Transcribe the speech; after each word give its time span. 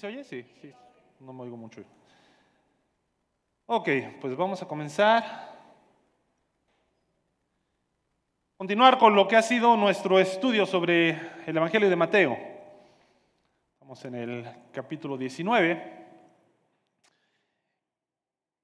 se 0.00 0.06
oye? 0.06 0.24
Sí, 0.24 0.42
sí. 0.62 0.72
No 1.20 1.34
me 1.34 1.42
oigo 1.42 1.58
mucho. 1.58 1.82
Ok, 3.66 3.88
pues 4.18 4.34
vamos 4.34 4.62
a 4.62 4.66
comenzar. 4.66 5.50
Continuar 8.56 8.96
con 8.96 9.14
lo 9.14 9.28
que 9.28 9.36
ha 9.36 9.42
sido 9.42 9.76
nuestro 9.76 10.18
estudio 10.18 10.64
sobre 10.64 11.10
el 11.46 11.54
Evangelio 11.54 11.90
de 11.90 11.96
Mateo. 11.96 12.38
Estamos 13.74 14.02
en 14.06 14.14
el 14.14 14.46
capítulo 14.72 15.18
19. 15.18 16.06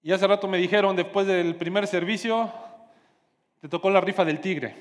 Y 0.05 0.12
hace 0.12 0.27
rato 0.27 0.48
me 0.48 0.57
dijeron, 0.57 0.96
después 0.96 1.27
del 1.27 1.55
primer 1.57 1.87
servicio, 1.87 2.50
te 3.61 3.68
tocó 3.68 3.91
la 3.91 4.00
rifa 4.00 4.25
del 4.25 4.41
tigre. 4.41 4.75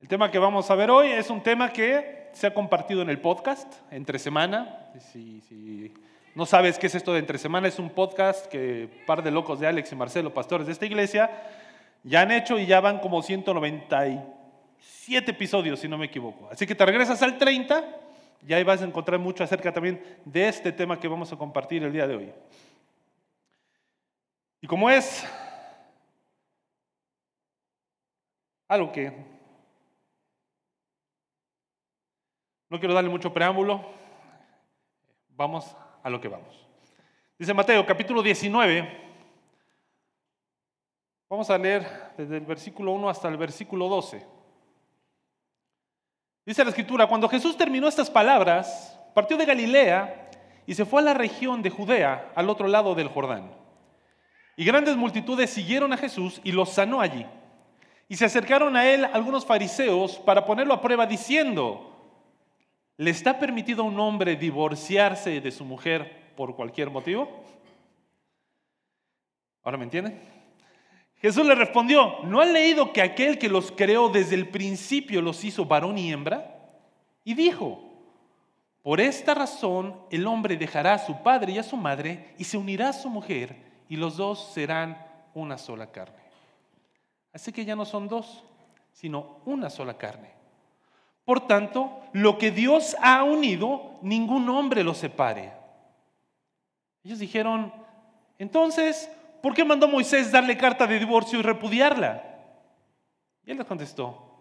El 0.00 0.08
tema 0.08 0.30
que 0.30 0.38
vamos 0.38 0.70
a 0.70 0.74
ver 0.76 0.90
hoy 0.90 1.08
es 1.08 1.28
un 1.28 1.42
tema 1.42 1.70
que 1.70 2.19
se 2.32 2.46
ha 2.46 2.54
compartido 2.54 3.02
en 3.02 3.10
el 3.10 3.20
podcast 3.20 3.70
entre 3.90 4.18
semana. 4.18 4.90
Si, 5.12 5.92
no 6.34 6.46
sabes 6.46 6.78
qué 6.78 6.86
es 6.86 6.94
esto 6.94 7.12
de 7.12 7.18
entre 7.18 7.36
semana, 7.38 7.68
es 7.68 7.78
un 7.78 7.90
podcast 7.90 8.46
que 8.46 8.88
par 9.06 9.22
de 9.22 9.30
locos 9.30 9.60
de 9.60 9.66
Alex 9.66 9.92
y 9.92 9.96
Marcelo, 9.96 10.32
pastores 10.32 10.66
de 10.66 10.72
esta 10.72 10.86
iglesia, 10.86 11.30
ya 12.04 12.22
han 12.22 12.30
hecho 12.30 12.58
y 12.58 12.64
ya 12.66 12.80
van 12.80 13.00
como 13.00 13.22
197 13.22 15.30
episodios, 15.30 15.80
si 15.80 15.88
no 15.88 15.98
me 15.98 16.06
equivoco. 16.06 16.48
Así 16.50 16.66
que 16.66 16.74
te 16.74 16.86
regresas 16.86 17.22
al 17.22 17.36
30 17.36 17.84
y 18.46 18.54
ahí 18.54 18.64
vas 18.64 18.80
a 18.80 18.86
encontrar 18.86 19.20
mucho 19.20 19.44
acerca 19.44 19.72
también 19.72 20.02
de 20.24 20.48
este 20.48 20.72
tema 20.72 20.98
que 20.98 21.08
vamos 21.08 21.30
a 21.32 21.36
compartir 21.36 21.82
el 21.82 21.92
día 21.92 22.06
de 22.06 22.16
hoy. 22.16 22.32
Y 24.62 24.66
como 24.66 24.88
es 24.88 25.26
algo 28.68 28.92
que 28.92 29.12
no 32.70 32.78
quiero 32.78 32.94
darle 32.94 33.10
mucho 33.10 33.34
preámbulo, 33.34 33.84
vamos 35.30 35.76
a 36.04 36.08
lo 36.08 36.20
que 36.20 36.28
vamos. 36.28 36.66
Dice 37.36 37.52
Mateo 37.52 37.84
capítulo 37.84 38.22
19, 38.22 38.88
vamos 41.28 41.50
a 41.50 41.58
leer 41.58 42.12
desde 42.16 42.36
el 42.36 42.46
versículo 42.46 42.92
1 42.92 43.10
hasta 43.10 43.28
el 43.28 43.36
versículo 43.36 43.88
12. 43.88 44.24
Dice 46.46 46.62
la 46.62 46.70
escritura, 46.70 47.08
cuando 47.08 47.28
Jesús 47.28 47.56
terminó 47.56 47.88
estas 47.88 48.08
palabras, 48.08 48.96
partió 49.14 49.36
de 49.36 49.46
Galilea 49.46 50.30
y 50.64 50.74
se 50.74 50.84
fue 50.84 51.00
a 51.00 51.04
la 51.04 51.14
región 51.14 51.62
de 51.62 51.70
Judea, 51.70 52.30
al 52.36 52.48
otro 52.48 52.68
lado 52.68 52.94
del 52.94 53.08
Jordán. 53.08 53.50
Y 54.56 54.64
grandes 54.64 54.96
multitudes 54.96 55.50
siguieron 55.50 55.92
a 55.92 55.96
Jesús 55.96 56.40
y 56.44 56.52
los 56.52 56.70
sanó 56.70 57.00
allí. 57.00 57.26
Y 58.08 58.16
se 58.16 58.26
acercaron 58.26 58.76
a 58.76 58.88
él 58.88 59.04
algunos 59.06 59.44
fariseos 59.44 60.18
para 60.18 60.44
ponerlo 60.44 60.74
a 60.74 60.80
prueba 60.80 61.06
diciendo, 61.06 61.89
¿le 63.00 63.10
está 63.10 63.38
permitido 63.38 63.82
a 63.82 63.86
un 63.86 63.98
hombre 63.98 64.36
divorciarse 64.36 65.40
de 65.40 65.50
su 65.50 65.64
mujer 65.64 66.34
por 66.36 66.54
cualquier 66.54 66.90
motivo? 66.90 67.30
¿Ahora 69.62 69.78
me 69.78 69.84
entienden? 69.84 70.20
Jesús 71.16 71.46
le 71.46 71.54
respondió, 71.54 72.18
¿no 72.24 72.42
han 72.42 72.52
leído 72.52 72.92
que 72.92 73.00
aquel 73.00 73.38
que 73.38 73.48
los 73.48 73.72
creó 73.72 74.10
desde 74.10 74.34
el 74.34 74.50
principio 74.50 75.22
los 75.22 75.42
hizo 75.44 75.64
varón 75.64 75.96
y 75.96 76.12
hembra? 76.12 76.60
Y 77.24 77.32
dijo, 77.32 77.80
por 78.82 79.00
esta 79.00 79.32
razón 79.32 79.98
el 80.10 80.26
hombre 80.26 80.58
dejará 80.58 80.92
a 80.92 80.98
su 80.98 81.22
padre 81.22 81.52
y 81.52 81.58
a 81.58 81.62
su 81.62 81.78
madre 81.78 82.34
y 82.36 82.44
se 82.44 82.58
unirá 82.58 82.90
a 82.90 82.92
su 82.92 83.08
mujer 83.08 83.56
y 83.88 83.96
los 83.96 84.18
dos 84.18 84.52
serán 84.52 85.02
una 85.32 85.56
sola 85.56 85.90
carne. 85.90 86.20
Así 87.32 87.50
que 87.50 87.64
ya 87.64 87.74
no 87.74 87.86
son 87.86 88.08
dos, 88.08 88.44
sino 88.92 89.40
una 89.46 89.70
sola 89.70 89.96
carne. 89.96 90.39
Por 91.30 91.46
tanto, 91.46 92.00
lo 92.12 92.38
que 92.38 92.50
Dios 92.50 92.96
ha 93.00 93.22
unido, 93.22 94.00
ningún 94.02 94.48
hombre 94.48 94.82
lo 94.82 94.94
separe. 94.94 95.52
Ellos 97.04 97.20
dijeron, 97.20 97.72
entonces, 98.36 99.08
¿por 99.40 99.54
qué 99.54 99.64
mandó 99.64 99.86
Moisés 99.86 100.32
darle 100.32 100.56
carta 100.56 100.88
de 100.88 100.98
divorcio 100.98 101.38
y 101.38 101.42
repudiarla? 101.42 102.24
Y 103.46 103.52
él 103.52 103.58
les 103.58 103.66
contestó, 103.68 104.40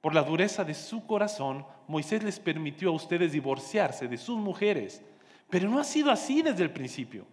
por 0.00 0.12
la 0.12 0.24
dureza 0.24 0.64
de 0.64 0.74
su 0.74 1.06
corazón, 1.06 1.64
Moisés 1.86 2.24
les 2.24 2.40
permitió 2.40 2.88
a 2.88 2.94
ustedes 2.94 3.30
divorciarse 3.30 4.08
de 4.08 4.18
sus 4.18 4.36
mujeres, 4.36 5.04
pero 5.48 5.70
no 5.70 5.78
ha 5.78 5.84
sido 5.84 6.10
así 6.10 6.42
desde 6.42 6.64
el 6.64 6.72
principio. 6.72 7.26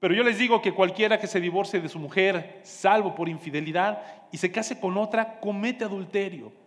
Pero 0.00 0.12
yo 0.12 0.22
les 0.22 0.36
digo 0.36 0.60
que 0.60 0.74
cualquiera 0.74 1.18
que 1.18 1.26
se 1.26 1.40
divorcie 1.40 1.80
de 1.80 1.88
su 1.88 1.98
mujer, 1.98 2.60
salvo 2.62 3.14
por 3.14 3.30
infidelidad, 3.30 4.02
y 4.30 4.36
se 4.36 4.52
case 4.52 4.78
con 4.78 4.98
otra, 4.98 5.40
comete 5.40 5.84
adulterio. 5.86 6.60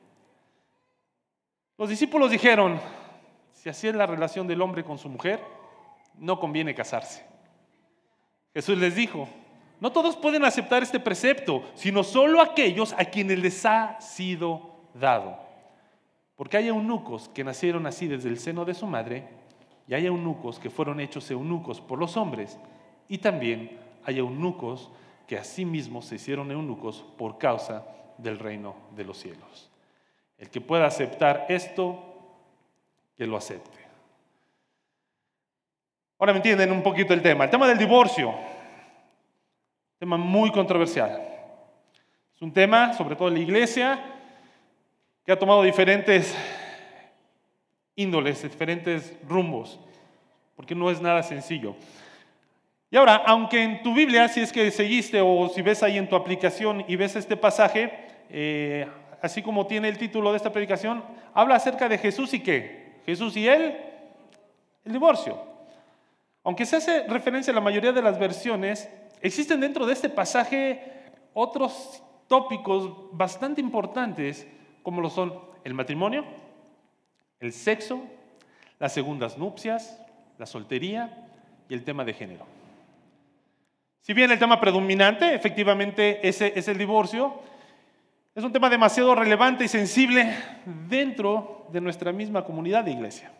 Los 1.78 1.90
discípulos 1.90 2.31
dijeron, 2.31 2.80
si 3.52 3.69
así 3.69 3.88
es 3.88 3.96
la 3.96 4.06
relación 4.06 4.47
del 4.47 4.62
hombre 4.62 4.84
con 4.84 4.97
su 4.97 5.09
mujer, 5.09 5.41
no 6.18 6.40
conviene 6.40 6.75
casarse. 6.75 7.25
Jesús 8.53 8.78
les 8.78 8.96
dijo, 8.96 9.28
no 9.81 9.91
todos 9.91 10.16
pueden 10.16 10.46
aceptar 10.46 10.84
este 10.84 11.00
precepto, 11.00 11.63
sino 11.75 12.03
solo 12.03 12.41
aquellos 12.41 12.94
a 12.97 13.06
quienes 13.06 13.40
les 13.40 13.66
ha 13.66 14.00
sido 14.00 14.72
dado. 14.94 15.38
Porque 16.36 16.58
hay 16.58 16.68
eunucos 16.69 17.30
que 17.30 17.44
nacieron 17.44 17.86
así 17.86 18.07
desde 18.07 18.30
el 18.30 18.40
seno 18.40 18.63
de 18.63 18.74
su 18.74 18.88
madre, 18.88 19.28
y 19.88 19.94
hay 19.94 20.06
eunucos 20.06 20.59
que 20.59 20.69
fueron 20.69 21.00
hechos 21.00 21.30
eunucos 21.30 21.80
por 21.80 22.00
los 22.00 22.18
hombres 22.18 22.57
y 23.07 23.19
también 23.19 23.78
hay 24.03 24.19
eunucos 24.19 24.90
que 25.28 25.38
asimismo 25.38 26.02
se 26.02 26.16
hicieron 26.16 26.52
eunucos 26.52 27.06
por 27.18 27.38
causa 27.38 27.86
del 28.18 28.40
reino 28.40 28.75
de 28.96 29.03
los 29.03 29.18
cielos. 29.18 29.69
El 30.38 30.50
que 30.50 30.62
pueda 30.62 30.85
aceptar 30.85 31.46
esto, 31.50 32.03
que 33.16 33.25
lo 33.25 33.38
acepte. 33.38 33.79
Ahora 36.18 36.34
me 36.34 36.38
entienden 36.38 36.72
un 36.72 36.84
poquito 36.84 37.13
el 37.13 37.22
tema. 37.22 37.46
El 37.46 37.50
tema 37.50 37.68
del 37.68 37.78
divorcio, 37.78 38.34
tema 40.00 40.18
muy 40.18 40.51
controversial. 40.51 41.22
Es 42.35 42.41
un 42.41 42.51
tema, 42.51 42.94
sobre 42.94 43.16
todo 43.16 43.28
en 43.28 43.35
la 43.35 43.40
iglesia, 43.40 44.03
que 45.25 45.31
ha 45.31 45.40
tomado 45.40 45.63
diferentes 45.63 46.35
índoles, 47.95 48.44
diferentes 48.44 49.13
rumbos, 49.28 49.79
porque 50.56 50.75
no 50.75 50.91
es 50.91 51.01
nada 51.01 51.24
sencillo. 51.24 51.75
Y 52.91 52.97
ahora, 52.97 53.16
aunque 53.25 53.63
en 53.63 53.84
tu 53.84 53.94
Biblia, 53.94 54.28
si 54.28 54.41
es 54.41 54.51
que 54.51 54.69
seguiste 54.72 55.19
o 55.22 55.50
si 55.50 55.62
ves 55.62 55.81
ahí 55.81 55.97
en 55.97 56.07
tu 56.07 56.16
aplicación 56.16 56.85
y 56.88 56.95
ves 56.95 57.16
este 57.16 57.35
pasaje, 57.35 57.91
eh, 58.29 58.88
así 59.25 59.41
como 59.41 59.66
tiene 59.66 59.90
el 59.90 59.97
título 59.97 60.31
de 60.31 60.38
esta 60.38 60.52
predicación, 60.52 61.03
habla 61.34 61.56
acerca 61.56 61.90
de 61.90 61.97
Jesús 61.97 62.34
y 62.34 62.41
qué? 62.41 63.02
Jesús 63.06 63.36
y 63.36 63.47
él, 63.47 63.75
el 64.84 64.94
divorcio. 64.94 65.38
Aunque 66.44 66.66
se 66.66 66.75
hace 66.75 67.08
referencia 67.08 67.52
a 67.52 67.56
la 67.56 67.62
mayoría 67.62 67.91
de 67.91 68.03
las 68.03 68.19
versiones, 68.19 68.88
existen 69.22 69.59
dentro 69.59 69.88
de 69.88 69.94
este 69.94 70.09
pasaje 70.09 70.94
otros 71.34 72.03
tópicos 72.28 72.91
bastante 73.13 73.62
importantes, 73.62 74.47
como 74.84 75.02
lo 75.02 75.09
son 75.09 75.40
el 75.63 75.74
matrimonio, 75.74 76.24
el 77.40 77.52
sexo, 77.52 78.03
las 78.78 78.94
segundas 78.94 79.40
nupcias, 79.40 80.00
la 80.38 80.46
soltería 80.46 81.28
y 81.68 81.74
el 81.74 81.84
tema 81.84 82.06
de 82.06 82.13
género. 82.13 82.46
Si 84.02 84.13
bien 84.13 84.30
el 84.30 84.38
tema 84.38 84.59
predominante, 84.62 85.34
efectivamente, 85.34 86.28
es 86.28 86.68
el 86.68 86.78
divorcio, 86.78 87.42
es 88.35 88.44
un 88.44 88.51
tema 88.51 88.69
demasiado 88.69 89.16
relevante 89.16 89.63
y 89.63 89.68
sensible 89.68 90.38
dentro 90.88 91.66
de 91.72 91.81
nuestra 91.81 92.12
misma 92.12 92.44
comunidad 92.44 92.84
de 92.84 92.91
iglesia. 92.91 93.31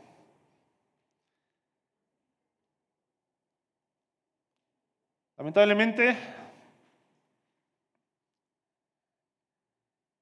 Lamentablemente, 5.38 6.18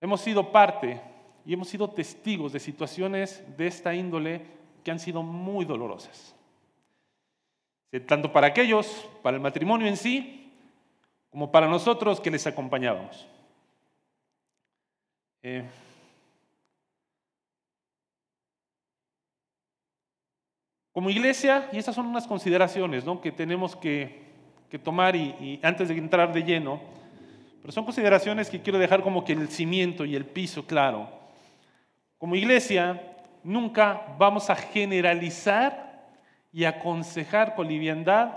hemos 0.01 0.19
sido 0.19 0.51
parte 0.51 0.99
y 1.45 1.53
hemos 1.53 1.69
sido 1.69 1.89
testigos 1.89 2.51
de 2.51 2.59
situaciones 2.59 3.43
de 3.55 3.67
esta 3.67 3.93
índole 3.93 4.45
que 4.83 4.91
han 4.91 4.99
sido 4.99 5.23
muy 5.23 5.63
dolorosas 5.63 6.35
tanto 8.01 8.31
para 8.31 8.47
aquellos, 8.47 9.07
para 9.21 9.37
el 9.37 9.41
matrimonio 9.41 9.87
en 9.87 9.97
sí, 9.97 10.51
como 11.29 11.51
para 11.51 11.67
nosotros 11.67 12.19
que 12.19 12.31
les 12.31 12.45
acompañábamos. 12.47 13.27
Eh, 15.45 15.61
como 20.93 21.09
iglesia, 21.09 21.67
y 21.73 21.77
estas 21.77 21.95
son 21.95 22.05
unas 22.05 22.25
consideraciones 22.25 23.03
que 23.21 23.31
tenemos 23.33 23.75
que, 23.75 24.23
tomar 24.83 25.15
y, 25.17 25.59
antes 25.61 25.89
de 25.89 25.97
entrar 25.97 26.33
de 26.33 26.43
lleno, 26.43 26.81
pero 27.61 27.73
son 27.73 27.83
consideraciones 27.83 28.49
que 28.49 28.61
quiero 28.61 28.79
dejar 28.79 29.03
como 29.03 29.25
que 29.25 29.33
el 29.33 29.49
cimiento 29.49 30.05
y 30.05 30.15
el 30.15 30.25
piso 30.25 30.65
claro. 30.65 31.09
Como 32.17 32.35
iglesia, 32.35 33.17
nunca 33.43 34.15
vamos 34.17 34.49
a 34.49 34.55
generalizar 34.55 36.07
y 36.53 36.63
aconsejar 36.63 37.53
con 37.53 37.67
liviandad 37.67 38.31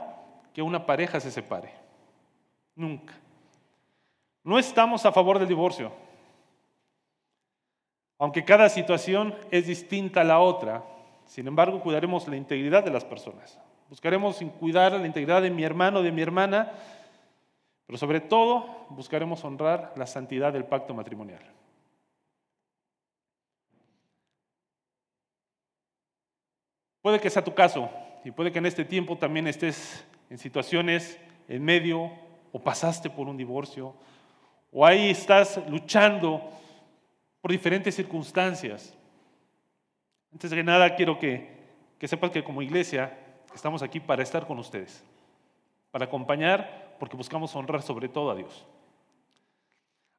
que 0.53 0.61
una 0.61 0.85
pareja 0.85 1.21
se 1.21 1.31
separe. 1.31 1.71
Nunca. 2.75 3.15
No 4.43 4.59
estamos 4.59 5.07
a 5.07 5.13
favor 5.13 5.39
del 5.39 5.49
divorcio. 5.49 6.06
Aunque 8.19 8.45
cada 8.45 8.69
situación 8.69 9.35
es 9.51 9.67
distinta 9.67 10.23
a 10.23 10.25
la 10.25 10.39
otra, 10.39 10.83
Sin 11.27 11.49
embargo, 11.49 11.81
cuidaremos 11.81 12.29
la 12.29 12.37
integridad 12.37 12.85
de 12.85 12.93
las 12.93 13.05
personas. 13.05 13.59
Buscaremos 13.89 14.41
cuidar 14.61 14.93
la 14.93 15.07
integridad 15.07 15.43
de 15.43 15.51
mi 15.51 15.65
hermano, 15.65 16.03
de 16.03 16.13
mi 16.13 16.23
hermana, 16.23 16.73
pero 17.87 17.99
sobre 17.99 18.21
todo 18.21 18.87
buscaremos 18.91 19.45
honrar 19.45 19.93
la 19.97 20.07
santidad 20.07 20.53
del 20.53 20.65
pacto 20.65 20.95
matrimonial. 20.95 21.43
Puede 27.03 27.21
que 27.21 27.31
sea 27.31 27.45
tu 27.45 27.55
caso 27.55 27.89
y 28.25 28.33
puede 28.33 28.51
que 28.51 28.59
en 28.59 28.67
este 28.67 28.85
tiempo 28.85 29.17
también 29.17 29.47
estés 29.47 30.05
en 30.29 30.39
situaciones 30.39 31.19
en 31.49 31.65
medio 31.65 32.11
o 32.53 32.59
pasaste 32.61 33.09
por 33.09 33.29
un 33.29 33.37
divorcio 33.37 33.95
o 34.73 34.85
ahí 34.85 35.11
estás 35.11 35.61
luchando 35.69 36.51
por 37.47 37.53
diferentes 37.53 37.95
circunstancias. 37.95 38.93
Antes 40.33 40.51
de 40.51 40.65
nada 40.65 40.97
quiero 40.97 41.17
que, 41.17 41.49
que 41.97 42.09
sepas 42.09 42.33
que 42.33 42.43
como 42.43 42.61
iglesia 42.61 43.17
estamos 43.55 43.85
aquí 43.85 44.01
para 44.01 44.25
estar 44.25 44.49
con 44.49 44.59
ustedes, 44.59 45.05
para 45.93 46.07
acompañar 46.07 46.97
porque 46.99 47.17
buscamos 47.17 47.55
honrar 47.55 47.83
sobre 47.83 48.09
todo 48.09 48.33
a 48.33 48.35
Dios. 48.35 48.67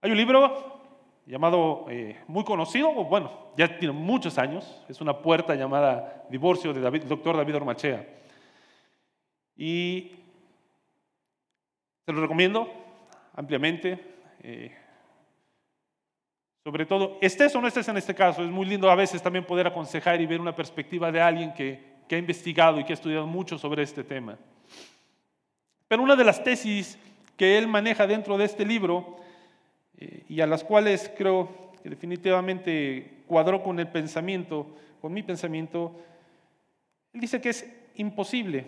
Hay 0.02 0.12
un 0.12 0.16
libro 0.16 0.80
llamado, 1.26 1.88
eh, 1.90 2.18
muy 2.28 2.46
conocido, 2.46 2.94
bueno, 2.94 3.30
ya 3.58 3.78
tiene 3.78 3.94
muchos 3.94 4.38
años, 4.38 4.82
es 4.88 5.02
una 5.02 5.18
puerta 5.18 5.54
llamada 5.54 6.24
Divorcio 6.30 6.72
de 6.72 6.80
David, 6.80 7.04
doctor 7.04 7.36
David 7.36 7.58
Ormachea. 7.58 8.08
Y 9.58 10.14
te 12.06 12.14
lo 12.14 12.22
recomiendo 12.22 12.72
ampliamente. 13.36 14.16
Eh, 14.44 14.87
sobre 16.68 16.86
todo, 16.86 17.18
estés 17.22 17.56
o 17.56 17.62
no 17.62 17.68
estés 17.70 17.88
en 17.88 17.96
este 17.96 18.14
caso, 18.14 18.44
es 18.44 18.52
muy 18.52 18.66
lindo 18.66 18.92
a 18.92 18.96
veces 18.96 19.22
también 19.22 19.46
poder 19.46 19.68
aconsejar 19.68 20.20
y 20.20 20.26
ver 20.26 20.42
una 20.42 20.54
perspectiva 20.54 21.10
de 21.14 21.22
alguien 21.22 21.54
que, 21.54 21.80
que 22.10 22.16
ha 22.16 22.20
investigado 22.20 22.78
y 22.78 22.84
que 22.84 22.92
ha 22.92 22.96
estudiado 22.96 23.26
mucho 23.26 23.58
sobre 23.58 23.84
este 23.84 24.04
tema. 24.04 24.38
Pero 25.88 26.04
una 26.04 26.18
de 26.18 26.26
las 26.26 26.44
tesis 26.44 27.00
que 27.38 27.58
él 27.58 27.70
maneja 27.70 28.06
dentro 28.06 28.38
de 28.38 28.44
este 28.44 28.66
libro 28.66 29.16
eh, 29.98 30.26
y 30.28 30.42
a 30.42 30.46
las 30.46 30.66
cuales 30.66 31.10
creo 31.18 31.72
que 31.82 31.90
definitivamente 31.90 33.24
cuadró 33.28 33.64
con 33.64 33.80
el 33.80 33.88
pensamiento, 33.88 34.68
con 35.00 35.14
mi 35.14 35.24
pensamiento, 35.24 35.96
él 37.14 37.22
dice 37.22 37.40
que 37.40 37.52
es 37.52 37.66
imposible, 37.96 38.66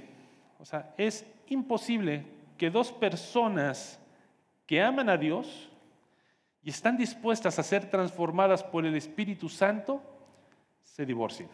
o 0.58 0.64
sea, 0.64 0.94
es 0.98 1.26
imposible 1.50 2.24
que 2.58 2.70
dos 2.70 2.94
personas 2.94 4.00
que 4.66 4.82
aman 4.82 5.10
a 5.10 5.18
Dios 5.18 5.69
y 6.64 6.70
están 6.70 6.98
dispuestas 6.98 7.58
a 7.58 7.64
ser 7.64 7.90
transformadas 7.90 8.64
por 8.64 8.86
el 8.86 8.96
Espíritu 8.96 9.50
Santo 9.50 10.02
se 10.82 11.06
divorcien. 11.06 11.50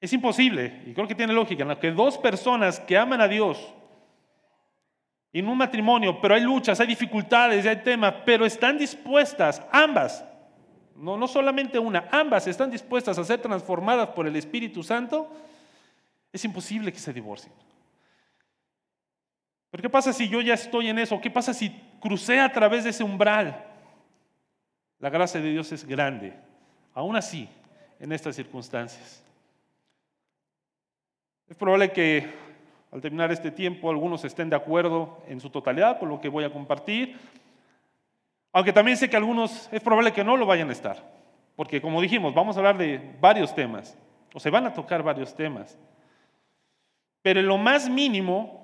Es 0.00 0.12
imposible, 0.12 0.82
y 0.86 0.92
creo 0.92 1.08
que 1.08 1.14
tiene 1.14 1.32
lógica, 1.32 1.78
que 1.80 1.90
dos 1.90 2.18
personas 2.18 2.78
que 2.78 2.96
aman 2.96 3.20
a 3.20 3.28
Dios 3.28 3.74
en 5.32 5.48
un 5.48 5.58
matrimonio, 5.58 6.20
pero 6.20 6.34
hay 6.34 6.42
luchas, 6.42 6.78
hay 6.78 6.86
dificultades, 6.86 7.66
hay 7.66 7.82
temas, 7.82 8.14
pero 8.24 8.46
están 8.46 8.78
dispuestas, 8.78 9.62
ambas, 9.72 10.24
no, 10.94 11.16
no 11.16 11.26
solamente 11.26 11.78
una, 11.78 12.08
ambas 12.12 12.46
están 12.46 12.70
dispuestas 12.70 13.18
a 13.18 13.24
ser 13.24 13.40
transformadas 13.40 14.10
por 14.10 14.26
el 14.28 14.36
Espíritu 14.36 14.82
Santo, 14.82 15.28
es 16.32 16.44
imposible 16.44 16.92
que 16.92 16.98
se 16.98 17.12
divorcien. 17.12 17.52
Pero 19.70 19.82
¿qué 19.82 19.90
pasa 19.90 20.12
si 20.12 20.28
yo 20.28 20.40
ya 20.40 20.54
estoy 20.54 20.88
en 20.88 21.00
eso? 21.00 21.20
¿Qué 21.20 21.32
pasa 21.32 21.52
si 21.52 21.70
crucé 22.04 22.38
a 22.38 22.52
través 22.52 22.84
de 22.84 22.90
ese 22.90 23.02
umbral? 23.02 23.64
La 24.98 25.08
gracia 25.08 25.40
de 25.40 25.50
Dios 25.50 25.72
es 25.72 25.86
grande, 25.86 26.34
aún 26.92 27.16
así, 27.16 27.48
en 27.98 28.12
estas 28.12 28.36
circunstancias. 28.36 29.24
Es 31.48 31.56
probable 31.56 31.92
que 31.92 32.28
al 32.92 33.00
terminar 33.00 33.32
este 33.32 33.50
tiempo 33.50 33.88
algunos 33.88 34.22
estén 34.22 34.50
de 34.50 34.56
acuerdo 34.56 35.22
en 35.28 35.40
su 35.40 35.48
totalidad 35.48 35.98
con 35.98 36.10
lo 36.10 36.20
que 36.20 36.28
voy 36.28 36.44
a 36.44 36.52
compartir, 36.52 37.16
aunque 38.52 38.74
también 38.74 38.98
sé 38.98 39.08
que 39.08 39.16
algunos 39.16 39.70
es 39.72 39.80
probable 39.80 40.12
que 40.12 40.24
no 40.24 40.36
lo 40.36 40.44
vayan 40.44 40.68
a 40.68 40.72
estar, 40.72 41.02
porque 41.56 41.80
como 41.80 42.02
dijimos, 42.02 42.34
vamos 42.34 42.54
a 42.56 42.58
hablar 42.60 42.76
de 42.76 43.16
varios 43.18 43.54
temas, 43.54 43.96
o 44.34 44.38
se 44.38 44.50
van 44.50 44.66
a 44.66 44.74
tocar 44.74 45.02
varios 45.02 45.34
temas. 45.34 45.78
Pero 47.22 47.40
en 47.40 47.46
lo 47.46 47.56
más 47.56 47.88
mínimo, 47.88 48.63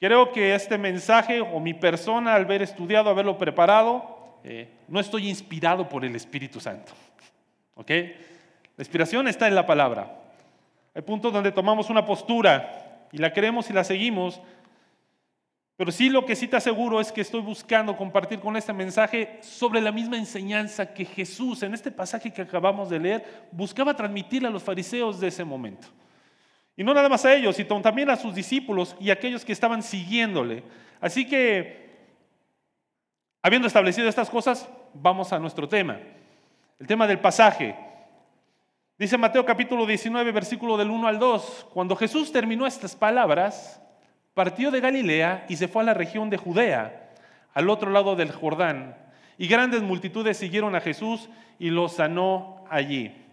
creo 0.00 0.32
que 0.32 0.54
este 0.54 0.78
mensaje 0.78 1.40
o 1.40 1.60
mi 1.60 1.74
persona 1.74 2.34
al 2.34 2.44
haber 2.44 2.62
estudiado, 2.62 3.10
haberlo 3.10 3.38
preparado, 3.38 4.38
eh, 4.44 4.68
no 4.88 5.00
estoy 5.00 5.28
inspirado 5.28 5.88
por 5.88 6.04
el 6.04 6.14
Espíritu 6.14 6.60
Santo. 6.60 6.92
¿Ok? 7.74 7.90
La 7.90 8.82
inspiración 8.82 9.26
está 9.28 9.48
en 9.48 9.54
la 9.54 9.66
palabra. 9.66 10.20
Hay 10.94 11.02
puntos 11.02 11.32
donde 11.32 11.52
tomamos 11.52 11.90
una 11.90 12.06
postura 12.06 13.08
y 13.12 13.18
la 13.18 13.32
creemos 13.32 13.68
y 13.70 13.72
la 13.72 13.84
seguimos, 13.84 14.40
pero 15.76 15.92
sí 15.92 16.08
lo 16.08 16.24
que 16.24 16.36
sí 16.36 16.48
te 16.48 16.56
aseguro 16.56 17.00
es 17.00 17.12
que 17.12 17.20
estoy 17.20 17.42
buscando 17.42 17.96
compartir 17.96 18.40
con 18.40 18.56
este 18.56 18.72
mensaje 18.72 19.38
sobre 19.42 19.80
la 19.80 19.92
misma 19.92 20.16
enseñanza 20.16 20.94
que 20.94 21.04
Jesús 21.04 21.62
en 21.62 21.74
este 21.74 21.90
pasaje 21.90 22.32
que 22.32 22.42
acabamos 22.42 22.88
de 22.88 22.98
leer 22.98 23.24
buscaba 23.52 23.94
transmitir 23.94 24.46
a 24.46 24.50
los 24.50 24.62
fariseos 24.62 25.20
de 25.20 25.28
ese 25.28 25.44
momento. 25.44 25.88
Y 26.76 26.84
no 26.84 26.92
nada 26.92 27.08
más 27.08 27.24
a 27.24 27.34
ellos, 27.34 27.56
sino 27.56 27.80
también 27.80 28.10
a 28.10 28.16
sus 28.16 28.34
discípulos 28.34 28.96
y 29.00 29.10
a 29.10 29.14
aquellos 29.14 29.44
que 29.44 29.52
estaban 29.52 29.82
siguiéndole. 29.82 30.62
Así 31.00 31.26
que, 31.26 31.86
habiendo 33.42 33.66
establecido 33.66 34.08
estas 34.08 34.28
cosas, 34.28 34.68
vamos 34.92 35.32
a 35.32 35.38
nuestro 35.38 35.68
tema. 35.68 35.98
El 36.78 36.86
tema 36.86 37.06
del 37.06 37.18
pasaje. 37.18 37.74
Dice 38.98 39.16
Mateo 39.16 39.44
capítulo 39.44 39.86
19, 39.86 40.32
versículo 40.32 40.76
del 40.76 40.90
1 40.90 41.08
al 41.08 41.18
2, 41.18 41.68
cuando 41.72 41.96
Jesús 41.96 42.30
terminó 42.32 42.66
estas 42.66 42.94
palabras, 42.94 43.80
partió 44.34 44.70
de 44.70 44.80
Galilea 44.80 45.46
y 45.48 45.56
se 45.56 45.68
fue 45.68 45.82
a 45.82 45.86
la 45.86 45.94
región 45.94 46.28
de 46.28 46.36
Judea, 46.36 47.10
al 47.54 47.70
otro 47.70 47.90
lado 47.90 48.16
del 48.16 48.32
Jordán, 48.32 48.96
y 49.38 49.48
grandes 49.48 49.82
multitudes 49.82 50.36
siguieron 50.36 50.74
a 50.74 50.80
Jesús 50.80 51.28
y 51.58 51.70
lo 51.70 51.88
sanó 51.88 52.64
allí. 52.70 53.25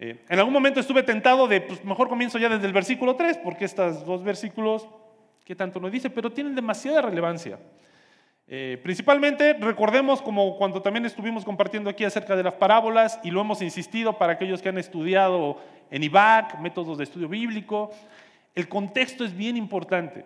Eh, 0.00 0.24
en 0.28 0.38
algún 0.38 0.54
momento 0.54 0.78
estuve 0.78 1.02
tentado 1.02 1.48
de, 1.48 1.60
pues 1.60 1.84
mejor 1.84 2.08
comienzo 2.08 2.38
ya 2.38 2.48
desde 2.48 2.66
el 2.66 2.72
versículo 2.72 3.16
3, 3.16 3.38
porque 3.38 3.64
estos 3.64 4.04
dos 4.04 4.22
versículos, 4.22 4.86
¿qué 5.44 5.56
tanto 5.56 5.80
nos 5.80 5.90
dice? 5.90 6.08
Pero 6.08 6.30
tienen 6.30 6.54
demasiada 6.54 7.02
relevancia. 7.02 7.58
Eh, 8.46 8.80
principalmente 8.82 9.54
recordemos 9.54 10.22
como 10.22 10.56
cuando 10.56 10.80
también 10.80 11.04
estuvimos 11.04 11.44
compartiendo 11.44 11.90
aquí 11.90 12.04
acerca 12.04 12.34
de 12.34 12.44
las 12.44 12.54
parábolas 12.54 13.20
y 13.22 13.30
lo 13.30 13.40
hemos 13.40 13.60
insistido 13.60 14.16
para 14.16 14.34
aquellos 14.34 14.62
que 14.62 14.68
han 14.70 14.78
estudiado 14.78 15.60
en 15.90 16.02
IBAC, 16.04 16.58
métodos 16.60 16.96
de 16.96 17.04
estudio 17.04 17.28
bíblico, 17.28 17.90
el 18.54 18.68
contexto 18.68 19.24
es 19.24 19.36
bien 19.36 19.56
importante. 19.56 20.24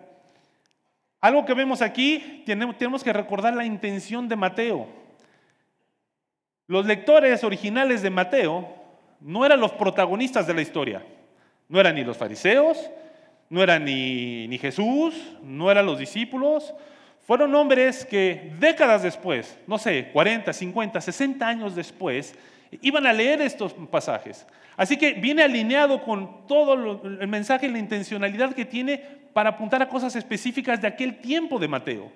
Algo 1.19 1.45
que 1.45 1.53
vemos 1.53 1.81
aquí, 1.81 2.43
tenemos 2.45 3.03
que 3.03 3.13
recordar 3.13 3.55
la 3.55 3.65
intención 3.65 4.27
de 4.29 4.35
Mateo. 4.35 4.87
Los 6.67 6.85
lectores 6.85 7.43
originales 7.43 8.01
de 8.01 8.09
Mateo 8.09 8.82
no 9.23 9.45
eran 9.45 9.59
los 9.59 9.71
protagonistas 9.71 10.45
de 10.45 10.53
la 10.53 10.61
historia, 10.61 11.03
no 11.69 11.79
eran 11.79 11.95
ni 11.95 12.03
los 12.03 12.17
fariseos, 12.17 12.77
no 13.49 13.63
eran 13.63 13.85
ni, 13.85 14.47
ni 14.47 14.57
Jesús, 14.57 15.15
no 15.41 15.71
eran 15.71 15.85
los 15.85 15.97
discípulos, 15.97 16.73
fueron 17.25 17.55
hombres 17.55 18.05
que 18.05 18.53
décadas 18.59 19.03
después, 19.03 19.57
no 19.65 19.77
sé, 19.77 20.09
40, 20.11 20.51
50, 20.51 20.99
60 20.99 21.47
años 21.47 21.75
después, 21.75 22.35
iban 22.81 23.07
a 23.07 23.13
leer 23.13 23.41
estos 23.41 23.73
pasajes. 23.89 24.45
Así 24.75 24.97
que 24.97 25.13
viene 25.13 25.43
alineado 25.43 26.03
con 26.03 26.47
todo 26.47 27.01
el 27.03 27.27
mensaje 27.27 27.67
y 27.67 27.71
la 27.71 27.79
intencionalidad 27.79 28.53
que 28.53 28.65
tiene 28.65 28.97
para 29.33 29.51
apuntar 29.51 29.81
a 29.81 29.89
cosas 29.89 30.15
específicas 30.15 30.81
de 30.81 30.87
aquel 30.87 31.19
tiempo 31.19 31.59
de 31.59 31.67
Mateo. 31.67 32.11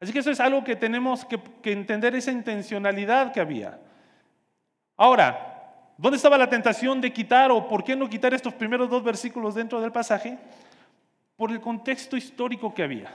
Así 0.00 0.12
que 0.12 0.20
eso 0.20 0.30
es 0.30 0.40
algo 0.40 0.64
que 0.64 0.76
tenemos 0.76 1.24
que, 1.24 1.38
que 1.62 1.72
entender, 1.72 2.14
esa 2.14 2.32
intencionalidad 2.32 3.32
que 3.32 3.40
había. 3.40 3.78
Ahora, 4.98 5.94
¿dónde 5.96 6.16
estaba 6.16 6.36
la 6.36 6.50
tentación 6.50 7.00
de 7.00 7.10
quitar 7.10 7.50
o 7.50 7.66
por 7.66 7.82
qué 7.82 7.96
no 7.96 8.10
quitar 8.10 8.34
estos 8.34 8.52
primeros 8.52 8.90
dos 8.90 9.02
versículos 9.02 9.54
dentro 9.54 9.80
del 9.80 9.92
pasaje? 9.92 10.36
por 11.38 11.52
el 11.52 11.60
contexto 11.60 12.16
histórico 12.16 12.74
que 12.74 12.82
había. 12.82 13.14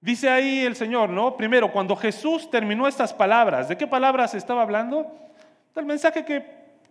Dice 0.00 0.28
ahí 0.30 0.60
el 0.60 0.74
Señor, 0.74 1.10
¿no? 1.10 1.36
Primero, 1.36 1.70
cuando 1.70 1.94
Jesús 1.94 2.50
terminó 2.50 2.88
estas 2.88 3.12
palabras, 3.12 3.68
¿de 3.68 3.76
qué 3.76 3.86
palabras 3.86 4.34
estaba 4.34 4.62
hablando? 4.62 5.12
Del 5.74 5.84
mensaje 5.84 6.24
que 6.24 6.42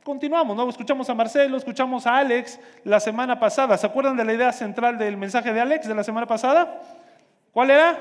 continuamos, 0.03 0.55
¿no? 0.55 0.69
Escuchamos 0.69 1.09
a 1.09 1.15
Marcelo, 1.15 1.57
escuchamos 1.57 2.05
a 2.05 2.17
Alex 2.17 2.59
la 2.83 2.99
semana 2.99 3.39
pasada. 3.39 3.75
¿Se 3.75 3.87
acuerdan 3.87 4.15
de 4.15 4.23
la 4.23 4.33
idea 4.33 4.51
central 4.51 4.99
del 4.99 5.17
mensaje 5.17 5.51
de 5.51 5.59
Alex 5.59 5.87
de 5.87 5.95
la 5.95 6.03
semana 6.03 6.27
pasada? 6.27 6.79
¿Cuál 7.51 7.71
era? 7.71 7.97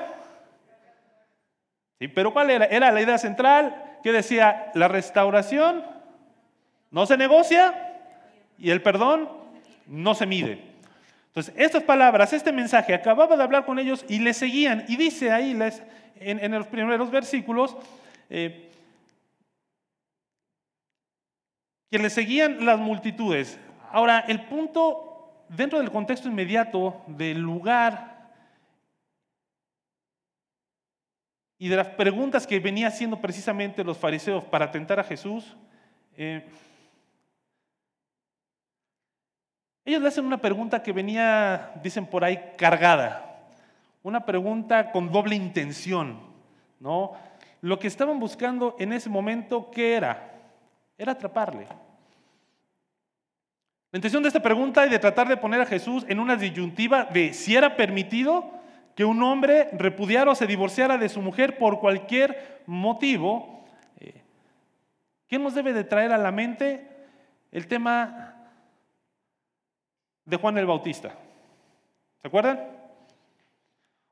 Pero 2.07 2.33
¿cuál 2.33 2.49
era? 2.49 2.65
Era 2.65 2.91
la 2.91 3.01
idea 3.01 3.17
central 3.17 3.99
que 4.03 4.11
decía, 4.11 4.71
la 4.73 4.87
restauración 4.87 5.83
no 6.91 7.05
se 7.05 7.17
negocia 7.17 7.99
y 8.57 8.69
el 8.69 8.81
perdón 8.81 9.29
no 9.87 10.15
se 10.15 10.25
mide. 10.25 10.73
Entonces, 11.27 11.53
estas 11.57 11.83
palabras, 11.83 12.31
este 12.31 12.51
mensaje, 12.51 12.93
acababa 12.93 13.35
de 13.35 13.43
hablar 13.43 13.65
con 13.65 13.79
ellos 13.79 14.05
y 14.07 14.19
les 14.19 14.37
seguían. 14.37 14.85
Y 14.87 14.97
dice 14.97 15.31
ahí 15.31 15.53
les, 15.53 15.81
en, 16.15 16.51
los 16.51 16.67
primeros 16.67 17.09
versículos, 17.09 17.75
eh, 18.29 18.69
que 21.89 21.97
le 21.97 22.09
seguían 22.09 22.65
las 22.65 22.77
multitudes. 22.77 23.59
Ahora, 23.91 24.25
el 24.27 24.45
punto 24.45 25.45
dentro 25.49 25.79
del 25.79 25.91
contexto 25.91 26.27
inmediato 26.27 27.01
del 27.07 27.39
lugar 27.39 28.12
y 31.57 31.67
de 31.67 31.75
las 31.75 31.87
preguntas 31.87 32.47
que 32.47 32.59
venía 32.59 32.87
haciendo 32.87 33.21
precisamente 33.21 33.83
los 33.83 33.97
fariseos 33.97 34.43
para 34.43 34.71
tentar 34.71 34.99
a 34.99 35.03
Jesús, 35.03 35.55
eh, 36.17 36.45
ellos 39.85 40.01
le 40.01 40.07
hacen 40.07 40.25
una 40.25 40.37
pregunta 40.37 40.81
que 40.81 40.93
venía, 40.93 41.71
dicen 41.81 42.05
por 42.05 42.23
ahí, 42.23 42.53
cargada, 42.57 43.49
una 44.01 44.25
pregunta 44.25 44.91
con 44.91 45.11
doble 45.11 45.35
intención, 45.35 46.19
¿no? 46.79 47.13
Lo 47.61 47.79
que 47.79 47.87
estaban 47.87 48.19
buscando 48.19 48.75
en 48.79 48.93
ese 48.93 49.09
momento, 49.09 49.71
¿qué 49.71 49.95
era? 49.95 50.31
Era 50.97 51.13
atraparle. 51.13 51.67
La 53.91 53.97
intención 53.97 54.23
de 54.23 54.27
esta 54.27 54.41
pregunta 54.41 54.85
y 54.85 54.89
de 54.89 54.99
tratar 54.99 55.27
de 55.27 55.37
poner 55.37 55.61
a 55.61 55.65
Jesús 55.65 56.05
en 56.07 56.19
una 56.19 56.35
disyuntiva 56.35 57.05
de 57.05 57.33
si 57.33 57.55
era 57.55 57.75
permitido 57.75 58.51
que 58.95 59.05
un 59.05 59.21
hombre 59.23 59.69
repudiara 59.73 60.31
o 60.31 60.35
se 60.35 60.47
divorciara 60.47 60.97
de 60.97 61.09
su 61.09 61.21
mujer 61.21 61.57
por 61.57 61.79
cualquier 61.79 62.61
motivo, 62.65 63.65
eh, 63.99 64.21
¿qué 65.27 65.39
nos 65.39 65.55
debe 65.55 65.73
de 65.73 65.83
traer 65.83 66.11
a 66.11 66.17
la 66.17 66.31
mente? 66.31 66.87
El 67.51 67.67
tema 67.67 68.35
de 70.25 70.37
Juan 70.37 70.57
el 70.57 70.65
Bautista. 70.65 71.09
¿Se 72.21 72.27
acuerdan? 72.27 72.59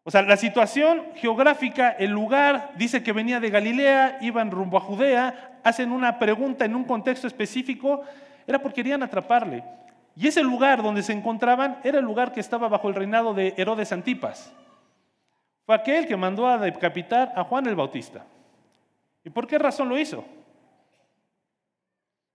O 0.03 0.09
sea, 0.09 0.23
la 0.23 0.35
situación 0.35 1.03
geográfica, 1.15 1.91
el 1.91 2.09
lugar, 2.09 2.71
dice 2.75 3.03
que 3.03 3.13
venía 3.13 3.39
de 3.39 3.51
Galilea, 3.51 4.17
iban 4.21 4.50
rumbo 4.50 4.77
a 4.77 4.81
Judea, 4.81 5.59
hacen 5.63 5.91
una 5.91 6.17
pregunta 6.17 6.65
en 6.65 6.75
un 6.75 6.85
contexto 6.85 7.27
específico, 7.27 8.01
era 8.47 8.59
porque 8.59 8.77
querían 8.77 9.03
atraparle. 9.03 9.63
Y 10.15 10.27
ese 10.27 10.41
lugar 10.41 10.81
donde 10.81 11.03
se 11.03 11.13
encontraban 11.13 11.79
era 11.83 12.00
el 12.00 12.05
lugar 12.05 12.33
que 12.33 12.39
estaba 12.39 12.67
bajo 12.67 12.89
el 12.89 12.95
reinado 12.95 13.33
de 13.35 13.53
Herodes 13.57 13.91
Antipas. 13.91 14.51
Fue 15.71 15.77
aquel 15.77 16.05
que 16.05 16.17
mandó 16.17 16.45
a 16.49 16.57
decapitar 16.57 17.31
a 17.33 17.45
Juan 17.45 17.65
el 17.65 17.77
Bautista. 17.77 18.25
¿Y 19.23 19.29
por 19.29 19.47
qué 19.47 19.57
razón 19.57 19.87
lo 19.87 19.97
hizo? 19.97 20.25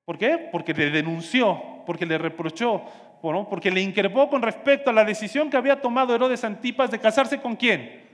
¿Por 0.07 0.17
qué? 0.17 0.49
Porque 0.51 0.73
le 0.73 0.89
denunció, 0.89 1.63
porque 1.85 2.07
le 2.07 2.17
reprochó, 2.17 2.81
porque 3.21 3.71
le 3.71 3.83
increpó 3.83 4.31
con 4.31 4.41
respecto 4.41 4.89
a 4.89 4.95
la 4.95 5.05
decisión 5.05 5.51
que 5.51 5.59
había 5.59 5.83
tomado 5.83 6.15
Herodes 6.15 6.45
Antipas 6.45 6.91
de 6.91 6.99
casarse 6.99 7.39
con 7.39 7.57
quién? 7.57 8.07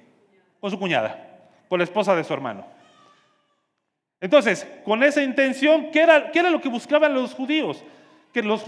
Con 0.58 0.72
su 0.72 0.76
cuñada, 0.76 1.16
con 1.68 1.78
la 1.78 1.84
esposa 1.84 2.16
de 2.16 2.24
su 2.24 2.34
hermano. 2.34 2.66
Entonces, 4.20 4.66
con 4.84 5.04
esa 5.04 5.22
intención, 5.22 5.92
¿qué 5.92 6.00
era, 6.00 6.32
qué 6.32 6.40
era 6.40 6.50
lo 6.50 6.60
que 6.60 6.68
buscaban 6.68 7.14
los 7.14 7.32
judíos? 7.32 7.84
Que 8.32 8.42
los, 8.42 8.64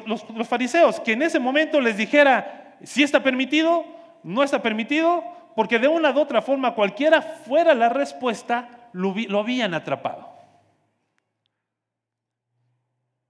fariseos, 0.48 1.00
que 1.00 1.14
en 1.14 1.22
ese 1.22 1.40
momento 1.40 1.80
les 1.80 1.96
dijera 1.96 2.76
si 2.84 3.02
está 3.02 3.24
permitido, 3.24 3.84
no 4.22 4.44
está 4.44 4.62
permitido, 4.62 5.24
porque 5.54 5.78
de 5.78 5.88
una 5.88 6.10
u 6.10 6.18
otra 6.18 6.42
forma, 6.42 6.74
cualquiera 6.74 7.22
fuera 7.22 7.74
la 7.74 7.88
respuesta, 7.88 8.90
lo 8.92 9.38
habían 9.38 9.74
atrapado. 9.74 10.34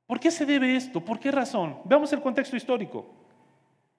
¿Por 0.06 0.20
qué 0.20 0.30
se 0.30 0.46
debe 0.46 0.76
esto? 0.76 1.00
¿Por 1.00 1.18
qué 1.18 1.30
razón? 1.30 1.78
Veamos 1.84 2.12
el 2.12 2.20
contexto 2.20 2.56
histórico. 2.56 3.06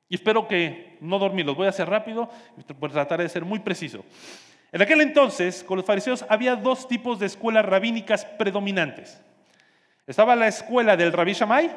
Y 0.07 0.15
espero 0.15 0.47
que 0.47 0.97
no 1.01 1.17
dormir, 1.17 1.45
los 1.45 1.55
voy 1.55 1.65
a 1.65 1.71
hacer 1.71 1.89
rápido, 1.89 2.29
voy 2.79 2.89
a 2.89 2.93
tratar 2.93 3.21
de 3.21 3.29
ser 3.29 3.43
muy 3.43 3.59
preciso. 3.59 4.05
En 4.71 4.81
aquel 4.81 5.01
entonces, 5.01 5.63
con 5.63 5.77
los 5.77 5.85
fariseos 5.85 6.25
había 6.29 6.55
dos 6.55 6.87
tipos 6.87 7.17
de 7.17 7.25
escuelas 7.25 7.65
rabínicas 7.65 8.23
predominantes. 8.23 9.21
Estaba 10.05 10.35
la 10.35 10.47
escuela 10.47 10.95
del 10.95 11.11
rabí 11.11 11.33
Shammai, 11.33 11.71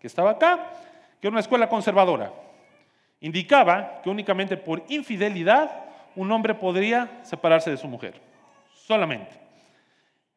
que 0.00 0.06
estaba 0.06 0.32
acá, 0.32 0.70
que 1.20 1.28
era 1.28 1.34
una 1.34 1.40
escuela 1.40 1.68
conservadora. 1.68 2.32
Indicaba 3.20 4.00
que 4.02 4.10
únicamente 4.10 4.56
por 4.56 4.84
infidelidad 4.88 5.70
un 6.16 6.30
hombre 6.32 6.54
podría 6.54 7.20
separarse 7.22 7.70
de 7.70 7.76
su 7.76 7.86
mujer. 7.86 8.14
Solamente. 8.74 9.38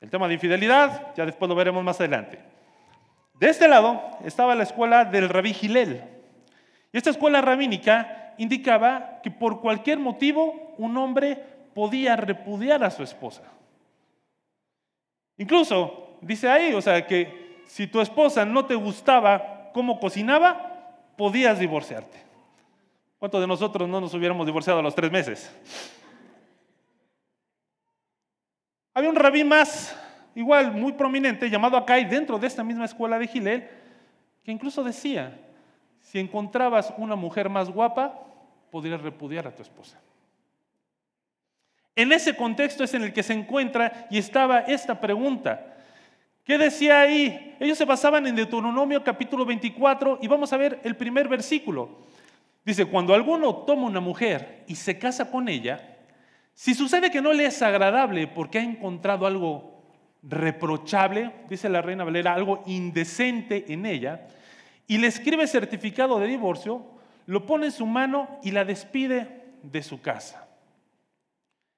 El 0.02 0.10
tema 0.10 0.28
de 0.28 0.34
infidelidad, 0.34 1.14
ya 1.16 1.26
después 1.26 1.48
lo 1.48 1.56
veremos 1.56 1.84
más 1.84 2.00
adelante. 2.00 2.40
De 3.40 3.50
este 3.50 3.68
lado 3.68 4.02
estaba 4.26 4.54
la 4.56 4.64
escuela 4.64 5.06
del 5.06 5.30
rabí 5.30 5.54
Gilel. 5.54 6.04
Y 6.92 6.98
esta 6.98 7.10
escuela 7.10 7.42
rabínica 7.42 8.34
indicaba 8.38 9.22
que 9.24 9.32
por 9.32 9.62
cualquier 9.62 10.00
motivo 10.00 10.74
un 10.78 10.98
hombre 10.98 11.42
podía 11.74 12.16
repudiar 12.16 12.84
a 12.84 12.92
su 12.92 13.02
esposa. 13.02 13.44
Incluso 15.38 16.18
dice 16.22 16.50
ahí, 16.50 16.74
o 16.74 16.82
sea, 16.82 17.06
que 17.08 17.62
si 17.66 17.88
tu 17.88 18.02
esposa 18.02 18.46
no 18.46 18.66
te 18.66 18.76
gustaba 18.76 19.72
cómo 19.74 20.00
cocinaba, 20.00 21.00
podías 21.18 21.60
divorciarte. 21.60 22.23
¿Cuántos 23.24 23.40
de 23.40 23.48
nosotros 23.48 23.88
no 23.88 24.02
nos 24.02 24.14
hubiéramos 24.14 24.46
divorciado 24.46 24.80
a 24.80 24.82
los 24.82 24.94
tres 24.94 25.10
meses? 25.10 25.50
Había 28.94 29.10
un 29.10 29.16
rabí 29.16 29.46
más 29.46 29.98
igual 30.36 30.74
muy 30.74 30.92
prominente, 30.92 31.50
llamado 31.50 31.78
Acai, 31.78 32.04
dentro 32.04 32.38
de 32.38 32.48
esta 32.48 32.66
misma 32.66 32.84
escuela 32.84 33.18
de 33.18 33.28
Gilel, 33.28 33.70
que 34.44 34.52
incluso 34.52 34.84
decía, 34.84 35.40
si 36.02 36.20
encontrabas 36.20 36.94
una 36.98 37.16
mujer 37.16 37.48
más 37.48 37.70
guapa, 37.70 38.14
podrías 38.70 39.02
repudiar 39.02 39.48
a 39.48 39.56
tu 39.56 39.62
esposa. 39.62 40.02
En 41.96 42.12
ese 42.12 42.36
contexto 42.36 42.84
es 42.84 42.94
en 42.94 43.04
el 43.04 43.14
que 43.14 43.24
se 43.24 43.32
encuentra 43.32 44.06
y 44.12 44.18
estaba 44.18 44.60
esta 44.60 45.00
pregunta. 45.00 45.78
¿Qué 46.44 46.58
decía 46.58 47.00
ahí? 47.00 47.56
Ellos 47.62 47.78
se 47.78 47.86
basaban 47.86 48.28
en 48.28 48.36
Deuteronomio 48.36 49.02
capítulo 49.02 49.46
24 49.46 50.20
y 50.22 50.28
vamos 50.28 50.52
a 50.52 50.58
ver 50.58 50.82
el 50.84 50.98
primer 50.98 51.30
versículo. 51.30 52.12
Dice, 52.66 52.86
cuando 52.86 53.14
alguno 53.14 53.54
toma 53.56 53.88
una 53.88 54.00
mujer 54.00 54.64
y 54.68 54.76
se 54.76 54.98
casa 54.98 55.30
con 55.30 55.50
ella, 55.50 55.98
si 56.54 56.74
sucede 56.74 57.12
que 57.12 57.22
no 57.22 57.34
le 57.34 57.46
es 57.46 57.62
agradable 57.62 58.28
porque 58.28 58.60
ha 58.60 58.64
encontrado 58.64 59.26
algo 59.26 59.84
reprochable, 60.22 61.32
dice 61.50 61.68
la 61.68 61.82
reina 61.82 62.06
Valera, 62.06 62.34
algo 62.34 62.64
indecente 62.66 63.66
en 63.74 63.86
ella, 63.86 64.28
y 64.88 64.98
le 64.98 65.08
escribe 65.08 65.46
certificado 65.48 66.20
de 66.20 66.28
divorcio, 66.28 66.86
lo 67.26 67.46
pone 67.46 67.66
en 67.68 67.72
su 67.72 67.86
mano 67.86 68.40
y 68.44 68.52
la 68.52 68.64
despide 68.64 69.44
de 69.62 69.84
su 69.84 70.02
casa. 70.02 70.48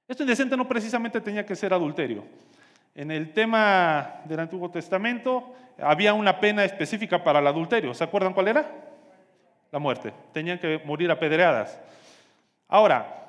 Esto 0.08 0.24
indecente 0.24 0.56
no 0.56 0.68
precisamente 0.68 1.22
tenía 1.22 1.46
que 1.46 1.56
ser 1.56 1.74
adulterio. 1.74 2.26
En 2.94 3.10
el 3.10 3.34
tema 3.34 4.22
del 4.26 4.40
Antiguo 4.40 4.70
Testamento 4.70 5.56
había 5.82 6.14
una 6.14 6.40
pena 6.40 6.64
específica 6.64 7.24
para 7.24 7.40
el 7.40 7.48
adulterio. 7.48 7.94
¿Se 7.94 8.04
acuerdan 8.04 8.34
cuál 8.34 8.50
era? 8.50 8.85
La 9.72 9.80
muerte. 9.80 10.14
Tenían 10.34 10.60
que 10.60 10.82
morir 10.86 11.12
apedreadas. 11.12 11.80
Ahora, 12.68 13.26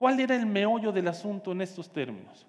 ¿Cuál 0.00 0.18
era 0.18 0.34
el 0.34 0.46
meollo 0.46 0.92
del 0.92 1.08
asunto 1.08 1.52
en 1.52 1.60
estos 1.60 1.92
términos? 1.92 2.46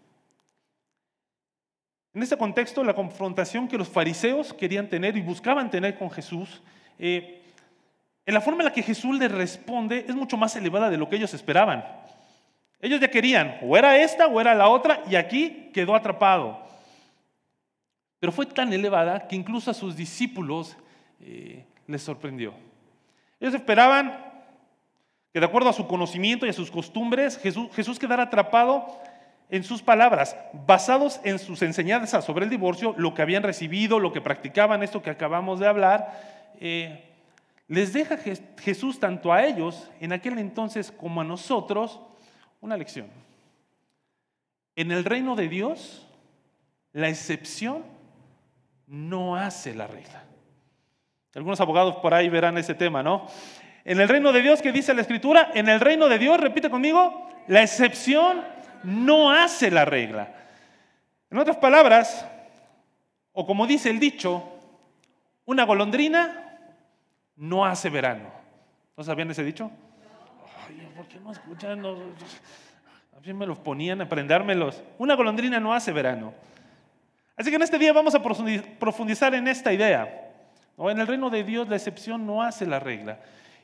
En 2.14 2.24
este 2.24 2.38
contexto, 2.38 2.82
la 2.82 2.94
confrontación 2.94 3.68
que 3.68 3.78
los 3.78 3.90
fariseos 3.90 4.54
querían 4.54 4.88
tener 4.88 5.18
y 5.18 5.22
buscaban 5.22 5.70
tener 5.70 5.98
con 5.98 6.10
Jesús, 6.10 6.62
eh, 6.98 7.42
en 8.26 8.34
la 8.34 8.40
forma 8.40 8.62
en 8.62 8.68
la 8.68 8.74
que 8.74 8.82
Jesús 8.82 9.20
les 9.20 9.30
responde 9.30 10.06
es 10.08 10.16
mucho 10.16 10.38
más 10.38 10.56
elevada 10.56 10.90
de 10.90 10.96
lo 10.96 11.10
que 11.10 11.18
ellos 11.18 11.34
esperaban. 11.34 11.86
Ellos 12.80 13.02
ya 13.02 13.12
querían, 13.12 13.58
o 13.64 13.76
era 13.76 13.98
esta 13.98 14.28
o 14.28 14.40
era 14.40 14.56
la 14.56 14.70
otra, 14.70 15.04
y 15.10 15.16
aquí 15.16 15.72
quedó 15.74 15.94
atrapado. 15.94 16.58
Pero 18.22 18.32
fue 18.32 18.46
tan 18.46 18.72
elevada 18.72 19.28
que 19.28 19.36
incluso 19.36 19.72
a 19.72 19.74
sus 19.74 19.96
discípulos 19.96 20.78
eh, 21.20 21.66
les 21.88 22.04
sorprendió. 22.04 22.54
Ellos 23.40 23.56
esperaban 23.56 24.16
que 25.34 25.40
de 25.40 25.46
acuerdo 25.48 25.70
a 25.70 25.74
su 25.74 25.88
conocimiento 25.88 26.46
y 26.46 26.50
a 26.50 26.54
sus 26.54 26.70
costumbres, 26.70 27.40
Jesús, 27.40 27.98
quedara 27.98 28.24
atrapado 28.24 28.86
en 29.50 29.64
sus 29.64 29.82
palabras, 29.82 30.36
basados 30.68 31.20
en 31.24 31.40
sus 31.40 31.64
enseñanzas 31.64 32.24
sobre 32.24 32.46
el 32.46 32.52
divorcio, 32.52 32.94
lo 32.96 33.16
que 33.16 33.24
habían 33.24 33.42
recibido, 33.42 34.00
lo 34.00 34.14
que 34.14 34.22
practicaban, 34.22 34.84
esto 34.84 35.02
que 35.02 35.10
acabamos 35.10 35.60
de 35.60 35.68
hablar, 35.68 36.54
eh, 36.60 37.04
les 37.68 37.92
deja 37.92 38.20
Jesús 38.60 39.00
tanto 39.00 39.34
a 39.34 39.44
ellos 39.44 39.90
en 40.00 40.14
aquel 40.14 40.38
entonces 40.38 40.92
como 40.92 41.22
a 41.22 41.24
nosotros 41.24 42.00
una 42.60 42.78
lección. 42.78 43.08
En 44.76 44.92
el 44.92 45.06
reino 45.06 45.36
de 45.36 45.50
Dios, 45.50 46.06
la 46.94 47.10
excepción 47.10 47.84
no 48.92 49.38
hace 49.38 49.74
la 49.74 49.88
regla. 49.88 50.22
Algunos 51.34 51.62
abogados 51.62 51.96
por 51.96 52.14
ahí 52.14 52.28
verán 52.28 52.58
ese 52.58 52.76
tema, 52.76 53.02
¿no? 53.02 53.26
En 53.86 54.02
el 54.02 54.10
reino 54.10 54.34
de 54.34 54.42
Dios, 54.42 54.62
que 54.62 54.74
dice 54.74 54.94
la 54.94 55.00
escritura? 55.00 55.50
En 55.54 55.70
el 55.70 55.80
reino 55.80 56.10
de 56.10 56.20
Dios, 56.20 56.38
repite 56.38 56.70
conmigo, 56.70 57.26
la 57.48 57.62
excepción 57.62 58.44
no 58.84 59.32
hace 59.32 59.72
la 59.72 59.86
regla. 59.86 60.36
En 61.30 61.38
otras 61.38 61.56
palabras, 61.56 62.28
o 63.32 63.46
como 63.48 63.66
dice 63.66 63.90
el 63.90 63.98
dicho, 63.98 64.44
una 65.46 65.64
golondrina 65.64 66.60
no 67.38 67.66
hace 67.66 67.90
verano. 67.90 68.30
¿No 68.98 69.06
sabían 69.06 69.32
ese 69.32 69.46
dicho? 69.46 69.72
¿por 70.98 71.08
qué 71.08 71.18
no 71.22 71.32
escuchan? 71.32 71.86
a 71.86 73.20
mí 73.26 73.34
me 73.34 73.48
los 73.48 73.58
ponían 73.58 74.02
a 74.02 74.04
aprendérmelos. 74.04 74.84
Una 74.98 75.16
golondrina 75.16 75.62
no 75.62 75.74
hace 75.74 75.94
verano. 75.94 76.34
Así 77.42 77.50
que 77.50 77.56
en 77.56 77.64
este 77.64 77.80
día 77.80 77.92
vamos 77.92 78.14
a 78.14 78.22
profundizar 78.22 79.34
en 79.34 79.48
esta 79.48 79.74
idea. 79.74 80.30
En 80.78 81.00
el 81.00 81.08
reino 81.08 81.28
de 81.28 81.44
Dios 81.44 81.68
la 81.68 81.76
excepción 81.76 82.24
no 82.24 82.44
hace 82.44 82.68
la 82.68 82.80
regla. 82.80 83.18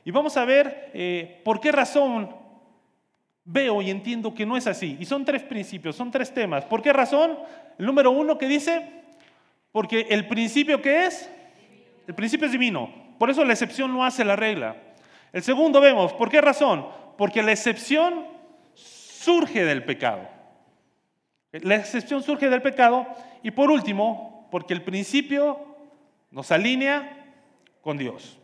Y 0.04 0.10
vamos 0.10 0.36
a 0.36 0.44
ver 0.44 0.90
eh, 0.94 1.40
por 1.44 1.60
qué 1.60 1.70
razón 1.70 2.34
veo 3.44 3.80
y 3.80 3.90
entiendo 3.90 4.34
que 4.34 4.44
no 4.44 4.56
es 4.56 4.66
así. 4.66 4.96
Y 4.98 5.04
son 5.04 5.24
tres 5.24 5.44
principios, 5.44 5.94
son 5.94 6.10
tres 6.10 6.34
temas. 6.34 6.64
¿Por 6.64 6.82
qué 6.82 6.92
razón? 6.92 7.38
El 7.78 7.86
número 7.86 8.10
uno 8.10 8.36
que 8.36 8.48
dice, 8.48 8.84
porque 9.70 10.08
el 10.10 10.26
principio 10.26 10.82
que 10.82 11.06
es, 11.06 11.30
el 12.08 12.16
principio 12.16 12.46
es 12.46 12.52
divino. 12.52 12.92
Por 13.16 13.30
eso 13.30 13.44
la 13.44 13.52
excepción 13.52 13.92
no 13.92 14.04
hace 14.04 14.24
la 14.24 14.34
regla. 14.34 14.74
El 15.32 15.44
segundo 15.44 15.80
vemos, 15.80 16.12
¿por 16.14 16.28
qué 16.28 16.40
razón? 16.40 16.84
Porque 17.16 17.44
la 17.44 17.52
excepción 17.52 18.26
surge 18.74 19.64
del 19.64 19.84
pecado. 19.84 20.28
La 21.52 21.76
excepción 21.76 22.24
surge 22.24 22.50
del 22.50 22.60
pecado. 22.60 23.06
Y 23.42 23.50
por 23.50 23.70
último, 23.70 24.48
porque 24.50 24.74
el 24.74 24.82
principio 24.82 25.58
nos 26.30 26.50
alinea 26.50 27.34
con 27.80 27.98
Dios. 27.98 28.38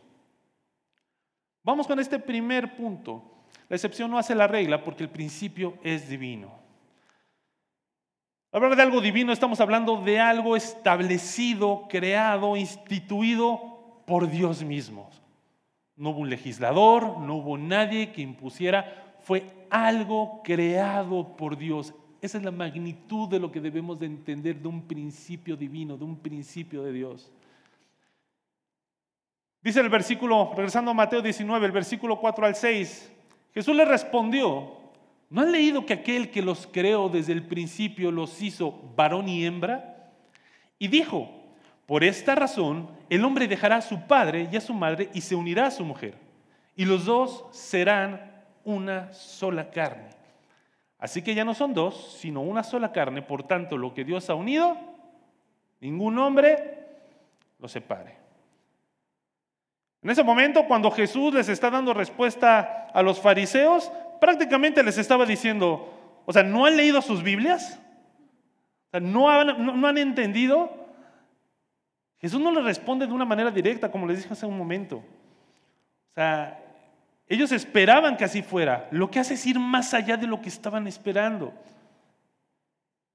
Vamos 1.63 1.87
con 1.87 1.99
este 1.99 2.19
primer 2.19 2.75
punto. 2.75 3.23
La 3.69 3.75
excepción 3.75 4.11
no 4.11 4.17
hace 4.17 4.35
la 4.35 4.47
regla 4.47 4.83
porque 4.83 5.03
el 5.03 5.09
principio 5.09 5.77
es 5.83 6.07
divino. 6.07 6.51
Hablar 8.51 8.75
de 8.75 8.83
algo 8.83 9.01
divino 9.01 9.33
estamos 9.33 9.59
hablando 9.59 9.97
de 9.97 10.19
algo 10.19 10.55
establecido, 10.55 11.87
creado, 11.89 12.55
instituido 12.55 14.01
por 14.05 14.29
Dios 14.29 14.63
mismo. 14.63 15.09
No 15.97 16.11
hubo 16.11 16.19
un 16.19 16.29
legislador, 16.29 17.19
no 17.19 17.35
hubo 17.35 17.57
nadie 17.57 18.11
que 18.11 18.21
impusiera, 18.21 19.17
fue 19.21 19.45
algo 19.69 20.41
creado 20.43 21.35
por 21.35 21.57
Dios. 21.57 21.93
Esa 22.25 22.39
es 22.39 22.43
la 22.43 22.49
magnitud 22.49 23.29
de 23.29 23.39
lo 23.39 23.51
que 23.51 23.61
debemos 23.61 23.99
de 23.99 24.07
entender 24.07 24.55
de 24.55 24.67
un 24.67 24.87
principio 24.87 25.55
divino, 25.55 25.95
de 25.95 26.05
un 26.05 26.17
principio 26.17 26.81
de 26.81 26.91
Dios. 26.91 27.31
Dice 29.61 29.79
el 29.79 29.89
versículo, 29.89 30.51
regresando 30.55 30.89
a 30.89 30.95
Mateo 30.95 31.21
19, 31.21 31.67
el 31.67 31.71
versículo 31.71 32.19
4 32.19 32.47
al 32.47 32.55
6, 32.55 33.11
Jesús 33.53 33.75
le 33.75 33.85
respondió, 33.85 34.73
¿no 35.29 35.41
han 35.41 35.51
leído 35.51 35.85
que 35.85 35.93
aquel 35.93 36.31
que 36.31 36.41
los 36.41 36.65
creó 36.65 37.09
desde 37.09 37.31
el 37.31 37.43
principio 37.43 38.09
los 38.09 38.41
hizo 38.41 38.71
varón 38.95 39.29
y 39.29 39.45
hembra? 39.45 40.11
Y 40.79 40.87
dijo, 40.87 41.29
por 41.85 42.03
esta 42.03 42.33
razón 42.33 42.89
el 43.07 43.23
hombre 43.23 43.47
dejará 43.47 43.75
a 43.75 43.81
su 43.83 44.07
padre 44.07 44.49
y 44.51 44.55
a 44.55 44.61
su 44.61 44.73
madre 44.73 45.11
y 45.13 45.21
se 45.21 45.35
unirá 45.35 45.67
a 45.67 45.71
su 45.71 45.85
mujer, 45.85 46.15
y 46.75 46.85
los 46.85 47.05
dos 47.05 47.45
serán 47.51 48.31
una 48.63 49.13
sola 49.13 49.69
carne. 49.69 50.15
Así 51.05 51.21
que 51.21 51.35
ya 51.35 51.45
no 51.45 51.53
son 51.53 51.75
dos, 51.75 52.17
sino 52.19 52.41
una 52.41 52.63
sola 52.63 52.91
carne, 52.91 53.21
por 53.21 53.43
tanto 53.43 53.77
lo 53.77 53.93
que 53.93 54.03
Dios 54.03 54.27
ha 54.31 54.33
unido, 54.33 54.75
ningún 55.79 56.17
hombre 56.17 56.79
lo 57.59 57.67
separe. 57.67 58.17
En 60.01 60.09
ese 60.09 60.23
momento, 60.23 60.65
cuando 60.65 60.89
Jesús 60.89 61.31
les 61.31 61.47
está 61.47 61.69
dando 61.69 61.93
respuesta 61.93 62.87
a 62.91 63.03
los 63.03 63.21
fariseos, 63.21 63.91
prácticamente 64.19 64.81
les 64.81 64.97
estaba 64.97 65.27
diciendo, 65.27 65.93
o 66.25 66.33
sea, 66.33 66.41
¿no 66.41 66.65
han 66.65 66.75
leído 66.75 67.03
sus 67.03 67.21
Biblias? 67.21 67.79
¿no 68.99 69.29
han, 69.29 69.79
no 69.79 69.87
han 69.87 69.99
entendido? 69.99 70.71
Jesús 72.17 72.41
no 72.41 72.49
les 72.49 72.63
responde 72.63 73.05
de 73.05 73.13
una 73.13 73.25
manera 73.25 73.51
directa, 73.51 73.91
como 73.91 74.07
les 74.07 74.23
dije 74.23 74.33
hace 74.33 74.47
un 74.47 74.57
momento. 74.57 74.95
O 74.95 76.13
sea, 76.15 76.64
ellos 77.27 77.51
esperaban 77.51 78.17
que 78.17 78.23
así 78.23 78.41
fuera. 78.43 78.87
Lo 78.91 79.09
que 79.09 79.19
hace 79.19 79.33
es 79.33 79.45
ir 79.45 79.59
más 79.59 79.93
allá 79.93 80.17
de 80.17 80.27
lo 80.27 80.41
que 80.41 80.49
estaban 80.49 80.87
esperando. 80.87 81.53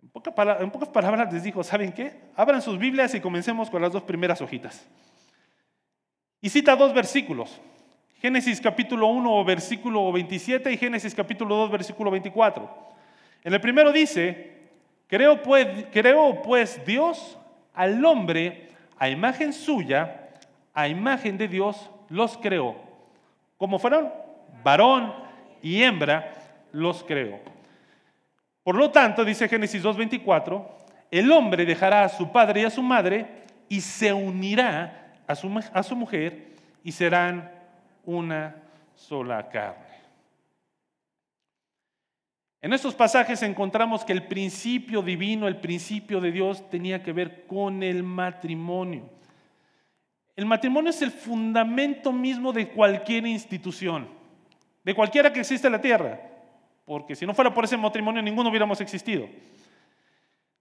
En, 0.03 0.71
pocas 0.71 0.89
palabras 0.89 1.33
les 1.33 1.45
dijo, 1.45 1.63
¿saben 1.63 1.93
qué? 1.93 2.19
Abran 2.35 2.61
sus 2.61 2.79
Biblias 2.79 3.15
y 3.15 3.21
comencemos 3.21 3.71
con 3.71 3.81
las 3.81 3.93
dos 3.93 4.03
primeras 4.03 4.41
hojitas. 4.41 4.85
Y 6.41 6.49
cita 6.49 6.75
dos 6.75 6.93
versículos. 6.93 7.61
Génesis 8.21 8.61
capítulo 8.61 9.07
1, 9.07 9.45
versículo 9.45 10.11
27 10.11 10.73
y 10.73 10.77
Génesis 10.77 11.15
capítulo 11.15 11.55
2, 11.57 11.71
versículo 11.71 12.11
24. 12.11 12.91
En 13.45 13.55
el 13.55 13.61
primero 13.61 13.93
dice, 13.93 14.71
creo 15.07 15.41
pues, 15.41 15.87
creo 15.93 16.43
pues 16.43 16.85
Dios 16.85 17.39
al 17.73 18.05
hombre 18.05 18.69
a 18.99 19.09
imagen 19.09 19.53
suya, 19.53 20.31
a 20.75 20.89
imagen 20.89 21.39
de 21.39 21.49
Dios 21.49 21.91
los 22.09 22.37
creó 22.37 22.90
¿Cómo 23.61 23.79
fueron? 23.79 24.11
Varón 24.65 25.13
y 25.61 25.83
hembra 25.83 26.33
los 26.73 27.05
creó. 27.05 27.39
Por 28.63 28.75
lo 28.75 28.91
tanto, 28.91 29.23
dice 29.23 29.51
Génesis 29.51 29.85
2.24, 29.85 30.67
el 31.11 31.31
hombre 31.31 31.67
dejará 31.67 32.05
a 32.05 32.09
su 32.09 32.33
padre 32.33 32.63
y 32.63 32.65
a 32.65 32.71
su 32.71 32.83
madre 32.83 33.27
y 33.69 33.83
se 33.83 34.15
unirá 34.15 35.13
a 35.27 35.35
su, 35.35 35.63
a 35.75 35.83
su 35.83 35.95
mujer 35.95 36.55
y 36.83 36.91
serán 36.91 37.53
una 38.07 38.57
sola 38.95 39.47
carne. 39.51 39.91
En 42.63 42.73
estos 42.73 42.95
pasajes 42.95 43.43
encontramos 43.43 44.07
que 44.07 44.15
el 44.15 44.27
principio 44.27 45.03
divino, 45.03 45.47
el 45.47 45.61
principio 45.61 46.19
de 46.23 46.33
Dios 46.33 46.67
tenía 46.71 47.03
que 47.03 47.13
ver 47.13 47.47
con 47.47 47.83
el 47.83 48.05
matrimonio. 48.05 49.20
El 50.41 50.47
matrimonio 50.47 50.89
es 50.89 51.03
el 51.03 51.11
fundamento 51.11 52.13
mismo 52.13 52.51
de 52.51 52.71
cualquier 52.71 53.27
institución, 53.27 54.09
de 54.83 54.95
cualquiera 54.95 55.31
que 55.31 55.41
exista 55.41 55.69
en 55.69 55.73
la 55.73 55.83
tierra, 55.83 56.19
porque 56.87 57.15
si 57.15 57.27
no 57.27 57.35
fuera 57.35 57.53
por 57.53 57.65
ese 57.65 57.77
matrimonio 57.77 58.23
ninguno 58.23 58.49
hubiéramos 58.49 58.81
existido. 58.81 59.29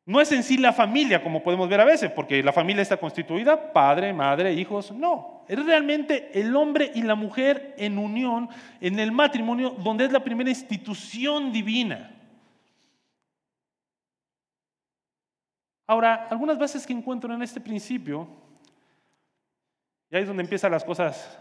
No 0.05 0.19
es 0.19 0.33
en 0.33 0.43
sí 0.43 0.57
la 0.57 0.73
familia, 0.73 1.23
como 1.23 1.41
podemos 1.41 1.69
ver 1.69 1.79
a 1.79 1.85
veces, 1.85 2.11
porque 2.11 2.43
la 2.43 2.51
familia 2.51 2.81
está 2.81 2.97
constituida, 2.97 3.71
padre, 3.71 4.11
madre, 4.11 4.51
hijos, 4.51 4.91
no. 4.91 5.45
Es 5.47 5.65
realmente 5.65 6.29
el 6.37 6.53
hombre 6.57 6.91
y 6.93 7.01
la 7.01 7.15
mujer 7.15 7.73
en 7.77 7.97
unión, 7.97 8.49
en 8.81 8.99
el 8.99 9.13
matrimonio, 9.13 9.69
donde 9.69 10.03
es 10.03 10.11
la 10.11 10.21
primera 10.21 10.49
institución 10.49 11.53
divina. 11.53 12.11
Ahora, 15.87 16.27
algunas 16.29 16.57
bases 16.57 16.85
que 16.85 16.91
encuentro 16.91 17.33
en 17.33 17.41
este 17.41 17.61
principio 17.61 18.48
y 20.09 20.15
ahí 20.15 20.21
es 20.21 20.27
donde 20.27 20.43
empiezan 20.43 20.71
las 20.71 20.83
cosas. 20.83 21.39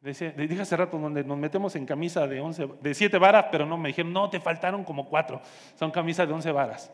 Dije 0.00 0.60
hace 0.60 0.76
rato, 0.76 0.98
donde 0.98 1.22
nos 1.22 1.38
metemos 1.38 1.76
en 1.76 1.86
camisa 1.86 2.26
de, 2.26 2.40
11, 2.40 2.68
de 2.80 2.94
7 2.94 3.18
varas, 3.18 3.46
pero 3.52 3.64
no, 3.66 3.78
me 3.78 3.90
dijeron, 3.90 4.12
no, 4.12 4.28
te 4.28 4.40
faltaron 4.40 4.82
como 4.82 5.08
4. 5.08 5.40
Son 5.78 5.90
camisas 5.92 6.26
de 6.26 6.34
11 6.34 6.52
varas. 6.52 6.90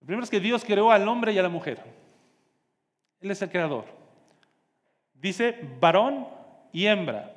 Lo 0.00 0.06
primero 0.06 0.24
es 0.24 0.30
que 0.30 0.40
Dios 0.40 0.64
creó 0.64 0.90
al 0.90 1.06
hombre 1.06 1.32
y 1.32 1.38
a 1.38 1.42
la 1.42 1.48
mujer. 1.48 1.80
Él 3.20 3.30
es 3.30 3.40
el 3.42 3.50
creador. 3.50 3.84
Dice 5.14 5.58
varón 5.80 6.26
y 6.72 6.86
hembra. 6.86 7.32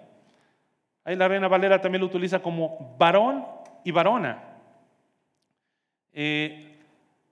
Ahí 1.04 1.16
la 1.16 1.28
reina 1.28 1.48
Valera 1.48 1.80
también 1.80 2.02
lo 2.02 2.08
utiliza 2.08 2.42
como 2.42 2.96
varón 2.98 3.46
y 3.84 3.92
varona. 3.92 4.44
Eh, 6.12 6.78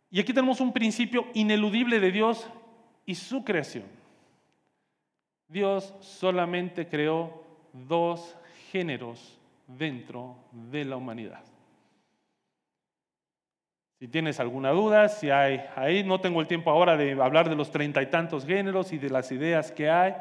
y 0.09 0.19
aquí 0.19 0.33
tenemos 0.33 0.61
un 0.61 0.71
principio 0.71 1.27
ineludible 1.33 1.99
de 1.99 2.11
Dios 2.11 2.47
y 3.07 3.15
su 3.15 3.43
creación. 3.43 3.85
Dios 5.47 5.95
solamente 6.01 6.87
creó 6.87 7.41
dos 7.71 8.37
géneros 8.69 9.39
dentro 9.65 10.35
de 10.51 10.85
la 10.85 10.97
humanidad. 10.97 11.43
Si 13.97 14.07
tienes 14.07 14.39
alguna 14.39 14.71
duda, 14.71 15.09
si 15.09 15.31
hay 15.31 15.61
ahí, 15.75 16.03
no 16.03 16.19
tengo 16.19 16.41
el 16.41 16.47
tiempo 16.47 16.69
ahora 16.69 16.97
de 16.97 17.13
hablar 17.13 17.49
de 17.49 17.55
los 17.55 17.71
treinta 17.71 18.03
y 18.03 18.07
tantos 18.07 18.45
géneros 18.45 18.91
y 18.93 18.99
de 18.99 19.09
las 19.09 19.31
ideas 19.31 19.71
que 19.71 19.89
hay. 19.89 20.13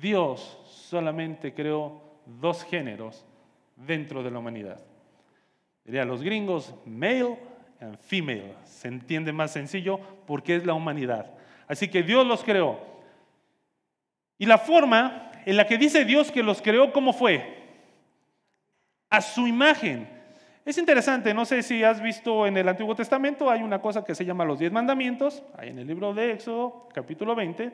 Dios 0.00 0.58
solamente 0.64 1.52
creó 1.52 2.00
dos 2.24 2.62
géneros 2.62 3.26
dentro 3.76 4.22
de 4.22 4.30
la 4.30 4.38
humanidad. 4.38 4.80
Diría 5.84 6.04
los 6.04 6.22
gringos, 6.22 6.74
male 6.86 7.36
and 7.80 7.98
female. 7.98 8.54
Se 8.64 8.86
entiende 8.86 9.32
más 9.32 9.50
sencillo 9.50 9.98
porque 10.26 10.54
es 10.54 10.64
la 10.64 10.74
humanidad. 10.74 11.34
Así 11.70 11.86
que 11.86 12.02
Dios 12.02 12.26
los 12.26 12.42
creó. 12.42 12.80
Y 14.38 14.44
la 14.44 14.58
forma 14.58 15.30
en 15.46 15.56
la 15.56 15.68
que 15.68 15.78
dice 15.78 16.04
Dios 16.04 16.32
que 16.32 16.42
los 16.42 16.60
creó, 16.60 16.92
¿cómo 16.92 17.12
fue? 17.12 17.62
A 19.08 19.20
su 19.20 19.46
imagen. 19.46 20.08
Es 20.64 20.78
interesante, 20.78 21.32
no 21.32 21.44
sé 21.44 21.62
si 21.62 21.84
has 21.84 22.02
visto 22.02 22.44
en 22.48 22.56
el 22.56 22.68
Antiguo 22.68 22.96
Testamento, 22.96 23.48
hay 23.48 23.62
una 23.62 23.80
cosa 23.80 24.04
que 24.04 24.16
se 24.16 24.24
llama 24.24 24.44
los 24.44 24.58
diez 24.58 24.72
mandamientos, 24.72 25.44
ahí 25.56 25.68
en 25.68 25.78
el 25.78 25.86
libro 25.86 26.12
de 26.12 26.32
Éxodo, 26.32 26.88
capítulo 26.92 27.36
20, 27.36 27.70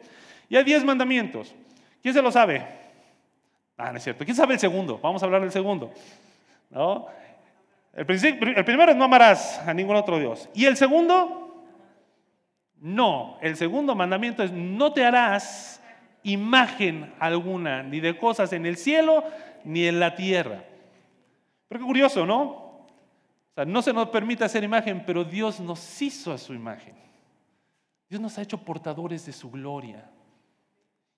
y 0.50 0.56
hay 0.56 0.64
diez 0.64 0.84
mandamientos. 0.84 1.54
¿Quién 2.02 2.12
se 2.12 2.20
lo 2.20 2.30
sabe? 2.30 2.66
Ah, 3.78 3.92
no 3.92 3.96
es 3.96 4.04
cierto. 4.04 4.26
¿Quién 4.26 4.36
sabe 4.36 4.52
el 4.52 4.60
segundo? 4.60 4.98
Vamos 5.02 5.22
a 5.22 5.24
hablar 5.24 5.40
del 5.40 5.52
segundo. 5.52 5.90
¿No? 6.68 7.06
El, 7.94 8.06
el 8.10 8.64
primero 8.66 8.92
es 8.92 8.96
no 8.96 9.04
amarás 9.04 9.58
a 9.66 9.72
ningún 9.72 9.96
otro 9.96 10.18
Dios. 10.18 10.50
¿Y 10.52 10.66
el 10.66 10.76
segundo? 10.76 11.45
No, 12.80 13.38
el 13.40 13.56
segundo 13.56 13.94
mandamiento 13.94 14.42
es 14.42 14.52
no 14.52 14.92
te 14.92 15.04
harás 15.04 15.82
imagen 16.22 17.14
alguna, 17.18 17.82
ni 17.82 18.00
de 18.00 18.18
cosas 18.18 18.52
en 18.52 18.66
el 18.66 18.76
cielo, 18.76 19.24
ni 19.64 19.86
en 19.86 20.00
la 20.00 20.14
tierra. 20.14 20.64
Pero 21.68 21.80
qué 21.80 21.86
curioso, 21.86 22.26
¿no? 22.26 22.66
sea, 23.56 23.64
no 23.64 23.82
se 23.82 23.92
nos 23.92 24.10
permite 24.10 24.44
hacer 24.44 24.62
imagen, 24.62 25.02
pero 25.04 25.24
Dios 25.24 25.58
nos 25.58 26.02
hizo 26.02 26.32
a 26.32 26.38
su 26.38 26.52
imagen. 26.52 26.94
Dios 28.08 28.20
nos 28.20 28.38
ha 28.38 28.42
hecho 28.42 28.58
portadores 28.58 29.26
de 29.26 29.32
su 29.32 29.50
gloria. 29.50 30.08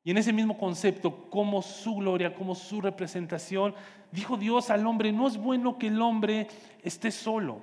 Y 0.04 0.12
en 0.12 0.18
ese 0.18 0.32
mismo 0.32 0.56
concepto, 0.56 1.28
como 1.28 1.60
su 1.60 1.96
gloria, 1.96 2.34
como 2.34 2.54
su 2.54 2.80
representación, 2.80 3.74
dijo 4.12 4.36
Dios 4.36 4.70
al 4.70 4.86
hombre, 4.86 5.12
no 5.12 5.26
es 5.26 5.36
bueno 5.36 5.76
que 5.76 5.88
el 5.88 6.00
hombre 6.00 6.46
esté 6.82 7.10
solo. 7.10 7.60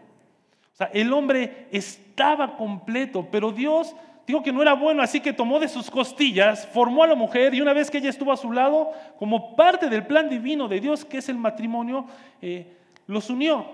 O 0.75 0.77
sea, 0.77 0.87
el 0.87 1.13
hombre 1.13 1.69
estaba 1.71 2.57
completo, 2.57 3.25
pero 3.31 3.53
Dios 3.53 3.95
dijo 4.27 4.43
que 4.43 4.51
no 4.51 4.61
era 4.61 4.73
bueno, 4.73 5.01
así 5.01 5.21
que 5.21 5.31
tomó 5.31 5.57
de 5.57 5.69
sus 5.69 5.89
costillas, 5.89 6.67
formó 6.67 7.03
a 7.03 7.07
la 7.07 7.15
mujer 7.15 7.53
y 7.53 7.61
una 7.61 7.71
vez 7.71 7.89
que 7.89 7.99
ella 7.99 8.09
estuvo 8.09 8.33
a 8.33 8.35
su 8.35 8.51
lado, 8.51 8.91
como 9.17 9.55
parte 9.55 9.87
del 9.87 10.05
plan 10.05 10.27
divino 10.27 10.67
de 10.67 10.81
Dios, 10.81 11.05
que 11.05 11.19
es 11.19 11.29
el 11.29 11.37
matrimonio, 11.37 12.05
eh, 12.41 12.75
los 13.07 13.29
unió. 13.29 13.65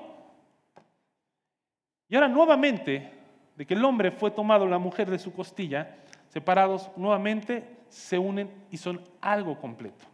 Y 2.08 2.14
ahora 2.14 2.28
nuevamente, 2.28 3.12
de 3.56 3.66
que 3.66 3.74
el 3.74 3.84
hombre 3.84 4.12
fue 4.12 4.30
tomado, 4.30 4.68
la 4.68 4.78
mujer 4.78 5.10
de 5.10 5.18
su 5.18 5.34
costilla, 5.34 5.96
separados, 6.30 6.92
nuevamente 6.96 7.68
se 7.90 8.20
unen 8.20 8.48
y 8.70 8.78
son 8.78 9.02
algo 9.22 9.60
completo. 9.60 10.06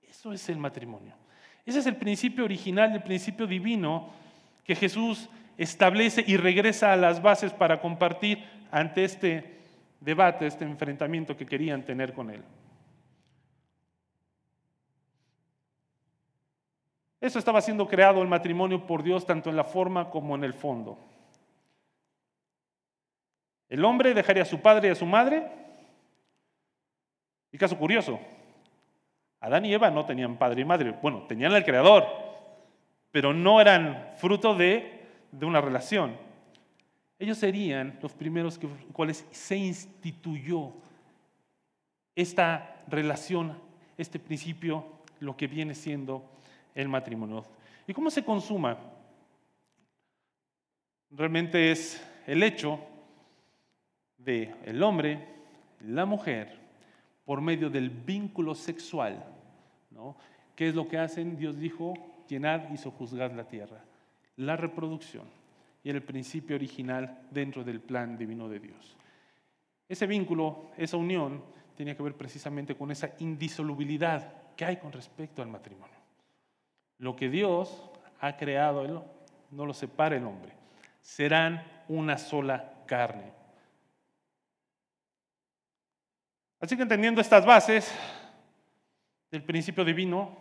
Eso 0.00 0.32
es 0.32 0.48
el 0.48 0.58
matrimonio. 0.58 1.12
Ese 1.66 1.80
es 1.80 1.86
el 1.86 1.96
principio 1.96 2.44
original, 2.44 2.92
el 2.92 3.02
principio 3.02 3.48
divino 3.48 4.10
que 4.62 4.76
Jesús 4.76 5.28
establece 5.56 6.24
y 6.26 6.36
regresa 6.36 6.92
a 6.92 6.96
las 6.96 7.22
bases 7.22 7.52
para 7.52 7.80
compartir 7.80 8.44
ante 8.70 9.04
este 9.04 9.58
debate, 10.00 10.46
este 10.46 10.64
enfrentamiento 10.64 11.36
que 11.36 11.46
querían 11.46 11.84
tener 11.84 12.12
con 12.12 12.30
él. 12.30 12.42
Eso 17.20 17.38
estaba 17.38 17.62
siendo 17.62 17.88
creado 17.88 18.20
el 18.20 18.28
matrimonio 18.28 18.86
por 18.86 19.02
Dios 19.02 19.24
tanto 19.24 19.48
en 19.48 19.56
la 19.56 19.64
forma 19.64 20.10
como 20.10 20.34
en 20.34 20.44
el 20.44 20.52
fondo. 20.52 20.98
El 23.68 23.84
hombre 23.84 24.12
dejaría 24.12 24.42
a 24.42 24.46
su 24.46 24.60
padre 24.60 24.88
y 24.88 24.90
a 24.90 24.94
su 24.94 25.06
madre. 25.06 25.50
Y 27.50 27.56
caso 27.56 27.78
curioso, 27.78 28.20
Adán 29.40 29.64
y 29.64 29.72
Eva 29.72 29.90
no 29.90 30.04
tenían 30.04 30.36
padre 30.36 30.62
y 30.62 30.64
madre. 30.64 30.94
Bueno, 31.00 31.24
tenían 31.26 31.52
al 31.54 31.64
Creador, 31.64 32.06
pero 33.10 33.32
no 33.32 33.60
eran 33.60 34.12
fruto 34.16 34.54
de, 34.54 35.03
de 35.38 35.46
una 35.46 35.60
relación. 35.60 36.16
Ellos 37.18 37.38
serían 37.38 37.98
los 38.02 38.12
primeros 38.12 38.58
que 38.58 38.68
cuales 38.92 39.26
se 39.30 39.56
instituyó 39.56 40.72
esta 42.14 42.82
relación, 42.86 43.56
este 43.96 44.18
principio, 44.18 44.84
lo 45.20 45.36
que 45.36 45.46
viene 45.46 45.74
siendo 45.74 46.24
el 46.74 46.88
matrimonio. 46.88 47.44
¿Y 47.86 47.92
cómo 47.92 48.10
se 48.10 48.24
consuma? 48.24 48.78
Realmente 51.10 51.70
es 51.70 52.04
el 52.26 52.42
hecho 52.42 52.80
de 54.18 54.54
el 54.64 54.82
hombre, 54.82 55.26
la 55.80 56.04
mujer, 56.04 56.58
por 57.24 57.40
medio 57.40 57.70
del 57.70 57.90
vínculo 57.90 58.54
sexual. 58.54 59.24
¿no? 59.90 60.16
¿Qué 60.56 60.68
es 60.68 60.74
lo 60.74 60.88
que 60.88 60.98
hacen? 60.98 61.36
Dios 61.36 61.58
dijo, 61.58 61.94
llenar 62.28 62.68
y 62.72 62.76
sojuzgar 62.76 63.32
la 63.32 63.44
tierra. 63.44 63.84
La 64.36 64.56
reproducción 64.56 65.24
y 65.82 65.90
el 65.90 66.02
principio 66.02 66.56
original 66.56 67.26
dentro 67.30 67.62
del 67.62 67.80
plan 67.80 68.16
divino 68.16 68.48
de 68.48 68.58
Dios. 68.58 68.96
Ese 69.88 70.06
vínculo, 70.06 70.70
esa 70.76 70.96
unión, 70.96 71.44
tenía 71.76 71.96
que 71.96 72.02
ver 72.02 72.16
precisamente 72.16 72.74
con 72.74 72.90
esa 72.90 73.10
indisolubilidad 73.18 74.54
que 74.56 74.64
hay 74.64 74.76
con 74.78 74.92
respecto 74.92 75.42
al 75.42 75.48
matrimonio. 75.48 75.96
Lo 76.98 77.14
que 77.16 77.28
Dios 77.28 77.90
ha 78.20 78.36
creado, 78.36 79.04
no 79.50 79.66
lo 79.66 79.74
separa 79.74 80.16
el 80.16 80.24
hombre. 80.24 80.52
Serán 81.02 81.62
una 81.88 82.16
sola 82.16 82.84
carne. 82.86 83.32
Así 86.60 86.76
que 86.76 86.82
entendiendo 86.82 87.20
estas 87.20 87.44
bases 87.44 87.92
del 89.30 89.42
principio 89.42 89.84
divino, 89.84 90.34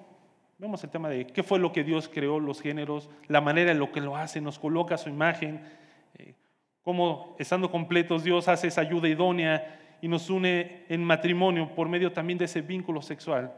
vemos 0.57 0.83
el 0.83 0.89
tema 0.89 1.09
de 1.09 1.27
qué 1.27 1.43
fue 1.43 1.59
lo 1.59 1.71
que 1.71 1.83
Dios 1.83 2.09
creó, 2.09 2.39
los 2.39 2.61
géneros, 2.61 3.09
la 3.27 3.41
manera 3.41 3.71
en 3.71 3.79
lo 3.79 3.91
que 3.91 4.01
lo 4.01 4.15
hace, 4.15 4.41
nos 4.41 4.59
coloca 4.59 4.97
su 4.97 5.09
imagen, 5.09 5.61
eh, 6.17 6.33
cómo 6.81 7.35
estando 7.39 7.69
completos 7.71 8.23
Dios 8.23 8.47
hace 8.47 8.67
esa 8.67 8.81
ayuda 8.81 9.07
idónea 9.07 9.97
y 10.01 10.07
nos 10.07 10.29
une 10.29 10.85
en 10.89 11.03
matrimonio 11.03 11.73
por 11.73 11.89
medio 11.89 12.11
también 12.11 12.37
de 12.37 12.45
ese 12.45 12.61
vínculo 12.61 13.01
sexual, 13.01 13.53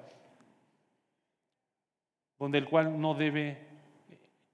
donde 2.38 2.58
el 2.58 2.66
cual 2.66 3.00
no 3.00 3.14
debe 3.14 3.58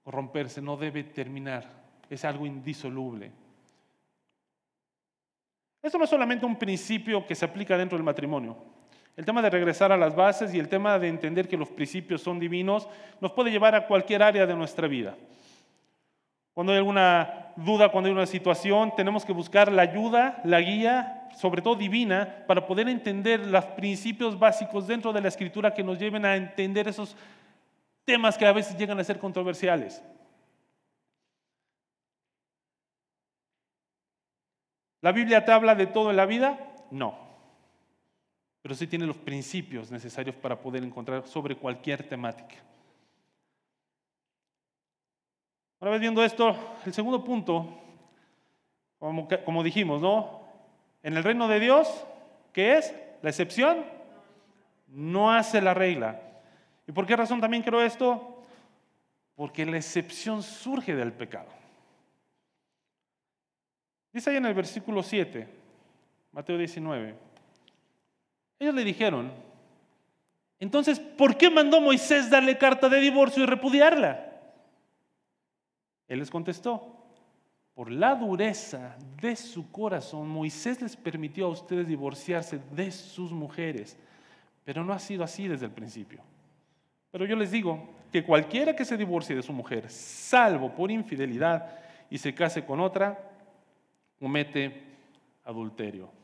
romperse, 0.06 0.60
no 0.60 0.76
debe 0.76 1.04
terminar, 1.04 1.68
es 2.08 2.24
algo 2.24 2.46
indisoluble. 2.46 3.30
Esto 5.82 5.98
no 5.98 6.04
es 6.04 6.10
solamente 6.10 6.46
un 6.46 6.56
principio 6.56 7.26
que 7.26 7.34
se 7.34 7.44
aplica 7.44 7.76
dentro 7.76 7.98
del 7.98 8.04
matrimonio. 8.04 8.71
El 9.16 9.24
tema 9.26 9.42
de 9.42 9.50
regresar 9.50 9.92
a 9.92 9.96
las 9.96 10.16
bases 10.16 10.54
y 10.54 10.58
el 10.58 10.68
tema 10.68 10.98
de 10.98 11.08
entender 11.08 11.46
que 11.46 11.56
los 11.56 11.68
principios 11.68 12.22
son 12.22 12.38
divinos 12.38 12.88
nos 13.20 13.32
puede 13.32 13.50
llevar 13.50 13.74
a 13.74 13.86
cualquier 13.86 14.22
área 14.22 14.46
de 14.46 14.54
nuestra 14.54 14.88
vida. 14.88 15.16
Cuando 16.54 16.72
hay 16.72 16.78
alguna 16.78 17.52
duda, 17.56 17.90
cuando 17.90 18.08
hay 18.08 18.14
una 18.14 18.26
situación, 18.26 18.94
tenemos 18.94 19.24
que 19.24 19.32
buscar 19.32 19.70
la 19.70 19.82
ayuda, 19.82 20.40
la 20.44 20.60
guía, 20.60 21.28
sobre 21.36 21.62
todo 21.62 21.76
divina, 21.76 22.44
para 22.46 22.66
poder 22.66 22.88
entender 22.88 23.46
los 23.46 23.64
principios 23.66 24.38
básicos 24.38 24.86
dentro 24.86 25.12
de 25.12 25.20
la 25.20 25.28
escritura 25.28 25.72
que 25.72 25.82
nos 25.82 25.98
lleven 25.98 26.24
a 26.24 26.36
entender 26.36 26.88
esos 26.88 27.16
temas 28.04 28.36
que 28.36 28.46
a 28.46 28.52
veces 28.52 28.76
llegan 28.76 28.98
a 28.98 29.04
ser 29.04 29.18
controversiales. 29.18 30.02
¿La 35.00 35.12
Biblia 35.12 35.44
te 35.44 35.52
habla 35.52 35.74
de 35.74 35.86
todo 35.86 36.10
en 36.10 36.16
la 36.16 36.26
vida? 36.26 36.58
No. 36.90 37.21
Pero 38.62 38.74
sí 38.76 38.86
tiene 38.86 39.06
los 39.06 39.16
principios 39.16 39.90
necesarios 39.90 40.36
para 40.36 40.60
poder 40.60 40.84
encontrar 40.84 41.26
sobre 41.26 41.56
cualquier 41.56 42.08
temática. 42.08 42.56
Una 45.80 45.90
vez 45.90 46.00
viendo 46.00 46.22
esto, 46.22 46.56
el 46.86 46.94
segundo 46.94 47.24
punto, 47.24 47.82
como, 49.44 49.64
dijimos, 49.64 50.00
¿no? 50.00 50.42
En 51.02 51.16
el 51.16 51.24
reino 51.24 51.48
de 51.48 51.58
Dios, 51.58 52.06
¿qué 52.52 52.78
es? 52.78 52.94
La 53.20 53.30
excepción 53.30 53.84
no 54.86 55.32
hace 55.32 55.60
la 55.60 55.74
regla. 55.74 56.20
¿Y 56.86 56.92
por 56.92 57.04
qué 57.04 57.16
razón 57.16 57.40
también 57.40 57.64
creo 57.64 57.82
esto? 57.82 58.44
Porque 59.34 59.66
la 59.66 59.76
excepción 59.76 60.44
surge 60.44 60.94
del 60.94 61.12
pecado. 61.12 61.48
Dice 64.12 64.30
ahí 64.30 64.36
en 64.36 64.46
el 64.46 64.54
versículo 64.54 65.02
7, 65.02 65.48
Mateo 66.30 66.58
19. 66.58 67.31
Ellos 68.62 68.76
le 68.76 68.84
dijeron, 68.84 69.32
entonces, 70.60 71.00
¿por 71.00 71.36
qué 71.36 71.50
mandó 71.50 71.80
Moisés 71.80 72.30
darle 72.30 72.56
carta 72.56 72.88
de 72.88 73.00
divorcio 73.00 73.42
y 73.42 73.46
repudiarla? 73.46 74.24
Él 76.06 76.20
les 76.20 76.30
contestó, 76.30 76.96
por 77.74 77.90
la 77.90 78.14
dureza 78.14 78.96
de 79.20 79.34
su 79.34 79.68
corazón, 79.72 80.28
Moisés 80.28 80.80
les 80.80 80.94
permitió 80.94 81.46
a 81.46 81.48
ustedes 81.48 81.88
divorciarse 81.88 82.60
de 82.70 82.92
sus 82.92 83.32
mujeres, 83.32 83.96
pero 84.64 84.84
no 84.84 84.92
ha 84.92 85.00
sido 85.00 85.24
así 85.24 85.48
desde 85.48 85.66
el 85.66 85.72
principio. 85.72 86.20
Pero 87.10 87.26
yo 87.26 87.34
les 87.34 87.50
digo 87.50 87.88
que 88.12 88.22
cualquiera 88.22 88.76
que 88.76 88.84
se 88.84 88.96
divorcie 88.96 89.34
de 89.34 89.42
su 89.42 89.52
mujer, 89.52 89.90
salvo 89.90 90.72
por 90.72 90.88
infidelidad, 90.88 91.80
y 92.08 92.16
se 92.16 92.32
case 92.32 92.64
con 92.64 92.78
otra, 92.78 93.28
comete 94.20 94.84
adulterio. 95.42 96.21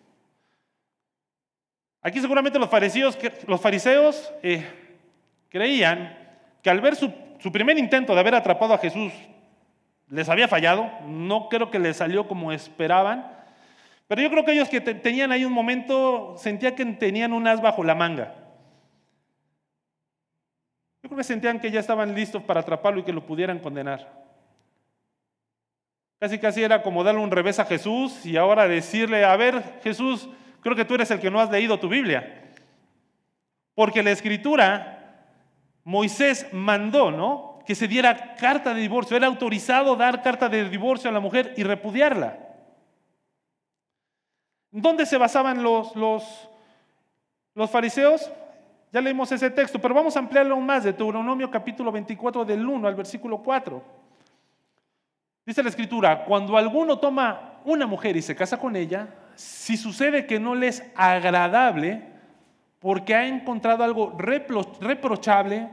Aquí 2.03 2.21
seguramente 2.21 2.59
los 2.59 2.71
fariseos, 2.71 3.19
los 3.47 3.61
fariseos 3.61 4.33
eh, 4.43 4.65
creían 5.49 6.17
que 6.63 6.71
al 6.71 6.81
ver 6.81 6.97
su, 6.97 7.13
primer 7.53 7.79
intento 7.79 8.15
de 8.15 8.21
haber 8.21 8.35
atrapado 8.35 8.75
a 8.75 8.79
Jesús 8.79 9.13
les 10.09 10.29
había 10.29 10.49
fallado, 10.49 10.91
no 11.07 11.49
creo 11.49 11.71
que 11.71 11.79
les 11.79 11.99
salió 11.99 12.27
como 12.29 12.51
esperaban, 12.53 13.31
pero 14.07 14.23
yo 14.23 14.31
creo 14.31 14.45
que 14.45 14.53
ellos 14.53 14.71
que 14.71 14.81
tenían 14.81 15.33
ahí 15.33 15.45
un 15.45 15.53
momento, 15.53 16.35
sentía 16.39 16.75
que 16.75 16.85
tenían 16.87 17.35
un 17.35 17.47
as 17.47 17.61
bajo 17.61 17.85
la 17.85 17.95
manga. 17.95 18.35
Yo 21.03 21.11
creo 21.11 21.19
que 21.19 21.25
sentían 21.25 21.61
que 21.61 21.71
ya 21.71 21.81
estaban 21.81 22.15
listos 22.15 22.43
para 22.43 22.61
atraparlo 22.61 23.01
y 23.01 23.05
que 23.05 23.13
lo 23.13 23.27
pudieran 23.27 23.59
condenar. 23.59 24.11
Casi 26.19 26.39
casi 26.39 26.63
era 26.63 26.83
como 26.83 27.05
darle 27.05 27.21
un 27.21 27.31
revés 27.31 27.59
a 27.59 27.67
Jesús 27.67 28.25
y 28.25 28.37
ahora 28.39 28.67
decirle, 28.67 29.25
a 29.25 29.37
ver 29.37 29.81
Jesús, 29.85 30.29
creo 30.69 30.77
que 30.77 30.85
tú 30.85 30.95
eres 30.95 31.11
el 31.11 31.21
que 31.21 31.31
no 31.31 31.41
has 31.41 31.51
leído 31.51 31.81
tu 31.81 31.89
Biblia. 31.89 32.53
Porque 33.75 34.03
la 34.03 34.11
escritura, 34.11 35.25
Moisés 35.85 36.47
mandó, 36.53 37.11
¿no? 37.11 37.61
Que 37.67 37.75
se 37.75 37.89
diera 37.89 38.35
carta 38.35 38.75
de 38.75 38.81
divorcio. 38.81 39.17
Era 39.17 39.27
autorizado 39.27 39.97
dar 39.97 40.23
carta 40.23 40.49
de 40.49 40.69
divorcio 40.69 41.09
a 41.09 41.13
la 41.13 41.21
mujer 41.21 41.55
y 41.57 41.63
repudiarla. 41.63 42.39
¿Dónde 44.71 45.07
se 45.07 45.17
basaban 45.17 45.63
los, 45.63 45.97
los, 45.97 46.49
los 47.55 47.71
fariseos? 47.71 48.31
Ya 48.93 49.01
leímos 49.01 49.33
ese 49.33 49.51
texto, 49.51 49.79
pero 49.79 49.95
vamos 49.95 50.17
a 50.17 50.19
ampliarlo 50.19 50.55
aún 50.55 50.67
más, 50.67 50.85
de 50.85 50.93
Deuteronomio 50.93 51.51
capítulo 51.51 51.91
24 51.91 52.45
del 52.45 52.67
1 52.67 52.89
al 52.89 52.95
versículo 52.95 53.39
4. 53.43 53.83
Dice 55.47 55.63
la 55.63 55.71
escritura, 55.71 56.25
cuando 56.25 56.57
alguno 56.57 56.99
toma 56.99 57.61
una 57.65 57.87
mujer 57.87 58.17
y 58.17 58.23
se 58.23 58.37
casa 58.37 58.59
con 58.59 58.77
ella, 58.77 59.09
si 59.39 59.77
sucede 59.77 60.27
que 60.27 60.41
no 60.41 60.57
le 60.57 60.67
es 60.67 60.83
agradable, 60.97 62.03
porque 62.81 63.15
ha 63.15 63.25
encontrado 63.25 63.85
algo 63.85 64.17
reprochable, 64.19 65.69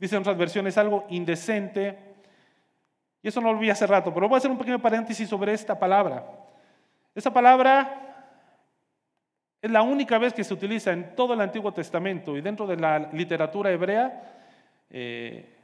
dicen 0.00 0.18
otras 0.18 0.36
versiones, 0.36 0.76
algo 0.76 1.06
indecente, 1.08 1.96
y 3.22 3.28
eso 3.28 3.40
no 3.40 3.52
lo 3.52 3.60
vi 3.60 3.70
hace 3.70 3.86
rato, 3.86 4.12
pero 4.12 4.28
voy 4.28 4.34
a 4.34 4.38
hacer 4.38 4.50
un 4.50 4.58
pequeño 4.58 4.80
paréntesis 4.80 5.28
sobre 5.28 5.52
esta 5.52 5.78
palabra. 5.78 6.26
Esa 7.14 7.32
palabra 7.32 8.00
es 9.62 9.70
la 9.70 9.82
única 9.82 10.18
vez 10.18 10.32
que 10.32 10.42
se 10.42 10.54
utiliza 10.54 10.90
en 10.90 11.14
todo 11.14 11.34
el 11.34 11.40
Antiguo 11.40 11.72
Testamento 11.72 12.36
y 12.36 12.40
dentro 12.40 12.66
de 12.66 12.78
la 12.78 12.98
literatura 13.12 13.70
hebrea, 13.70 14.22
eh, 14.90 15.54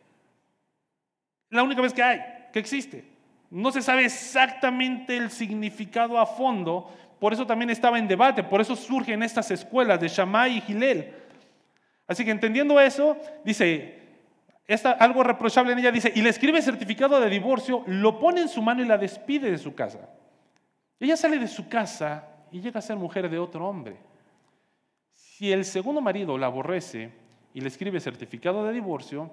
la 1.51 1.65
única 1.65 1.83
vez 1.83 1.93
que 1.93 2.03
hay, 2.05 2.21
que 2.53 2.61
existe. 2.61 3.13
No 3.51 3.71
se 3.71 3.83
sabe 3.83 4.05
exactamente 4.05 5.17
el 5.17 5.31
significado 5.31 6.19
a 6.19 6.27
fondo, 6.27 6.91
por 7.19 7.33
eso 7.33 7.47
también 7.47 7.71
estaba 7.71 7.99
en 7.99 8.09
debate, 8.09 8.43
por 8.43 8.61
eso 8.61 8.77
surgen 8.77 9.23
estas 9.23 9.51
escuelas 9.51 10.01
de 10.01 10.09
Shammai 10.09 10.59
y 10.59 10.61
Gilel. 10.61 11.15
Así 12.07 12.25
que 12.25 12.31
entendiendo 12.31 12.79
eso, 12.81 13.17
dice, 13.45 14.03
algo 14.99 15.23
reprochable 15.23 15.73
en 15.73 15.79
ella, 15.79 15.91
dice, 15.91 16.13
y 16.15 16.23
le 16.23 16.31
escribe 16.31 16.61
certificado 16.61 17.21
de 17.21 17.31
divorcio, 17.31 17.83
lo 17.87 18.19
pone 18.19 18.43
en 18.43 18.49
su 18.49 18.63
mano 18.63 18.83
y 18.83 18.87
la 18.87 18.99
despide 18.99 19.51
de 19.51 19.59
su 19.59 19.75
casa. 19.75 20.09
Ella 21.01 21.17
sale 21.17 21.39
de 21.39 21.49
su 21.49 21.69
casa 21.69 22.29
y 22.51 22.61
llega 22.61 22.79
a 22.79 22.83
ser 22.83 22.97
mujer 22.97 23.29
de 23.29 23.39
otro 23.39 23.67
hombre. 23.67 23.97
Si 25.15 25.53
el 25.53 25.65
segundo 25.65 26.01
marido 26.01 26.39
la 26.39 26.47
aborrece 26.47 27.11
y 27.53 27.61
le 27.61 27.69
escribe 27.69 28.01
certificado 28.01 28.65
de 28.65 28.73
divorcio, 28.73 29.31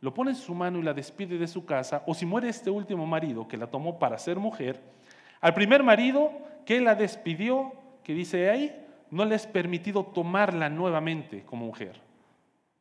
lo 0.00 0.14
pone 0.14 0.30
en 0.30 0.36
su 0.36 0.54
mano 0.54 0.78
y 0.78 0.82
la 0.82 0.94
despide 0.94 1.38
de 1.38 1.46
su 1.46 1.64
casa, 1.64 2.02
o 2.06 2.14
si 2.14 2.24
muere 2.24 2.48
este 2.48 2.70
último 2.70 3.06
marido 3.06 3.48
que 3.48 3.56
la 3.56 3.66
tomó 3.66 3.98
para 3.98 4.18
ser 4.18 4.38
mujer, 4.38 4.80
al 5.40 5.54
primer 5.54 5.82
marido 5.82 6.32
que 6.64 6.80
la 6.80 6.94
despidió, 6.94 7.72
que 8.02 8.14
dice 8.14 8.50
ahí, 8.50 8.86
no 9.10 9.24
le 9.24 9.36
es 9.36 9.46
permitido 9.46 10.04
tomarla 10.04 10.68
nuevamente 10.68 11.44
como 11.44 11.66
mujer, 11.66 12.00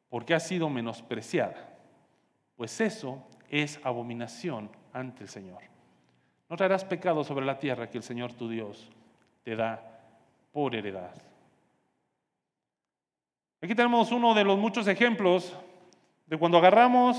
porque 0.09 0.33
ha 0.33 0.39
sido 0.39 0.69
menospreciada, 0.69 1.69
pues 2.55 2.81
eso 2.81 3.23
es 3.49 3.79
abominación 3.83 4.69
ante 4.93 5.23
el 5.23 5.29
Señor. 5.29 5.61
No 6.49 6.55
traerás 6.55 6.85
pecado 6.85 7.23
sobre 7.23 7.45
la 7.45 7.59
tierra 7.59 7.89
que 7.89 7.97
el 7.97 8.03
Señor 8.03 8.33
tu 8.33 8.49
Dios 8.49 8.89
te 9.43 9.55
da 9.55 9.81
por 10.51 10.75
heredad. 10.75 11.13
Aquí 13.61 13.75
tenemos 13.75 14.11
uno 14.11 14.33
de 14.33 14.43
los 14.43 14.57
muchos 14.57 14.87
ejemplos 14.87 15.55
de 16.25 16.37
cuando 16.37 16.57
agarramos 16.57 17.17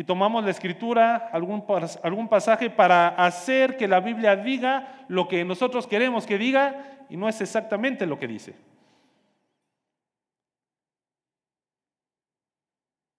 y 0.00 0.04
tomamos 0.04 0.42
la 0.42 0.50
escritura, 0.50 1.28
algún, 1.30 1.62
algún 2.02 2.26
pasaje 2.26 2.70
para 2.70 3.08
hacer 3.08 3.76
que 3.76 3.86
la 3.86 4.00
Biblia 4.00 4.34
diga 4.34 5.04
lo 5.08 5.28
que 5.28 5.44
nosotros 5.44 5.86
queremos 5.86 6.24
que 6.24 6.38
diga 6.38 7.04
y 7.10 7.18
no 7.18 7.28
es 7.28 7.38
exactamente 7.42 8.06
lo 8.06 8.18
que 8.18 8.26
dice. 8.26 8.54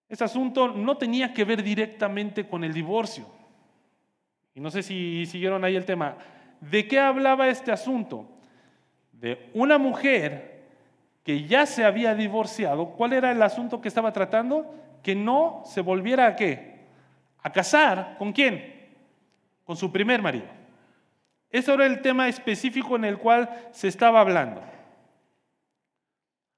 Este 0.08 0.24
asunto 0.24 0.72
no 0.72 0.96
tenía 0.96 1.32
que 1.32 1.44
ver 1.44 1.62
directamente 1.62 2.48
con 2.48 2.64
el 2.64 2.72
divorcio. 2.72 3.26
Y 4.52 4.58
no 4.58 4.68
sé 4.68 4.82
si 4.82 5.24
siguieron 5.26 5.64
ahí 5.64 5.76
el 5.76 5.84
tema. 5.84 6.16
¿De 6.60 6.88
qué 6.88 6.98
hablaba 6.98 7.46
este 7.46 7.70
asunto? 7.70 8.26
De 9.12 9.50
una 9.54 9.78
mujer 9.78 10.64
que 11.22 11.44
ya 11.46 11.64
se 11.64 11.84
había 11.84 12.16
divorciado. 12.16 12.86
¿Cuál 12.96 13.12
era 13.12 13.30
el 13.30 13.40
asunto 13.40 13.80
que 13.80 13.86
estaba 13.86 14.12
tratando? 14.12 14.74
Que 15.04 15.14
no 15.14 15.62
se 15.64 15.80
volviera 15.80 16.26
a 16.26 16.34
qué? 16.34 16.71
A 17.42 17.50
casar. 17.50 18.16
¿Con 18.18 18.32
quién? 18.32 18.90
Con 19.64 19.76
su 19.76 19.90
primer 19.90 20.22
marido. 20.22 20.46
Ese 21.50 21.72
era 21.72 21.86
el 21.86 22.00
tema 22.00 22.28
específico 22.28 22.96
en 22.96 23.04
el 23.04 23.18
cual 23.18 23.68
se 23.72 23.88
estaba 23.88 24.20
hablando. 24.20 24.62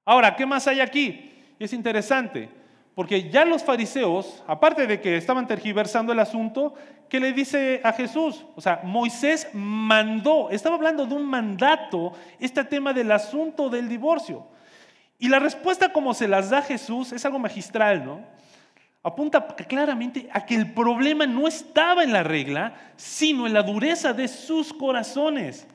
Ahora, 0.05 0.35
¿qué 0.35 0.45
más 0.45 0.67
hay 0.67 0.79
aquí? 0.79 1.31
es 1.57 1.71
interesante 1.71 2.49
porque 2.95 3.29
ya 3.29 3.43
los 3.43 3.61
fariseos, 3.61 4.41
aparte 4.47 4.87
de 4.87 5.01
que 5.01 5.17
estaban 5.17 5.47
tergiversando 5.47 6.13
el 6.13 6.19
asunto, 6.19 6.73
¿qué 7.09 7.19
le 7.19 7.33
dice 7.33 7.81
a 7.83 7.91
Jesús? 7.91 8.45
O 8.55 8.61
sea, 8.61 8.79
Moisés 8.83 9.49
mandó, 9.51 10.49
estaba 10.49 10.75
hablando 10.75 11.05
de 11.05 11.13
un 11.13 11.25
mandato, 11.25 12.13
este 12.39 12.63
tema 12.63 12.93
del 12.93 13.11
asunto 13.11 13.69
del 13.69 13.89
divorcio. 13.89 14.47
Y 15.19 15.27
la 15.27 15.39
respuesta 15.39 15.91
como 15.91 16.13
se 16.13 16.29
las 16.29 16.49
da 16.49 16.61
Jesús 16.61 17.11
es 17.11 17.25
algo 17.25 17.37
magistral, 17.37 18.05
¿no? 18.05 18.21
Apunta 19.05 19.45
claramente 19.45 20.27
a 20.33 20.43
que 20.43 20.55
el 20.55 20.73
problema 20.73 21.27
no 21.27 21.47
estaba 21.47 22.03
en 22.03 22.11
la 22.11 22.23
regla, 22.23 22.73
sino 22.95 23.45
en 23.45 23.53
la 23.53 23.61
dureza 23.61 24.13
de 24.13 24.27
sus 24.27 24.73
corazones. 24.73 25.67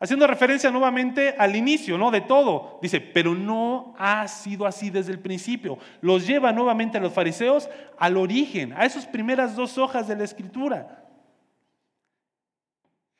Haciendo 0.00 0.26
referencia 0.26 0.70
nuevamente 0.70 1.34
al 1.36 1.54
inicio, 1.54 1.98
¿no? 1.98 2.10
De 2.10 2.22
todo. 2.22 2.78
Dice, 2.80 2.98
pero 3.02 3.34
no 3.34 3.94
ha 3.98 4.26
sido 4.26 4.64
así 4.64 4.88
desde 4.88 5.12
el 5.12 5.18
principio. 5.18 5.76
Los 6.00 6.26
lleva 6.26 6.50
nuevamente 6.50 6.96
a 6.96 7.02
los 7.02 7.12
fariseos 7.12 7.68
al 7.98 8.16
origen, 8.16 8.72
a 8.72 8.86
esas 8.86 9.04
primeras 9.04 9.54
dos 9.54 9.76
hojas 9.76 10.08
de 10.08 10.16
la 10.16 10.24
escritura. 10.24 11.04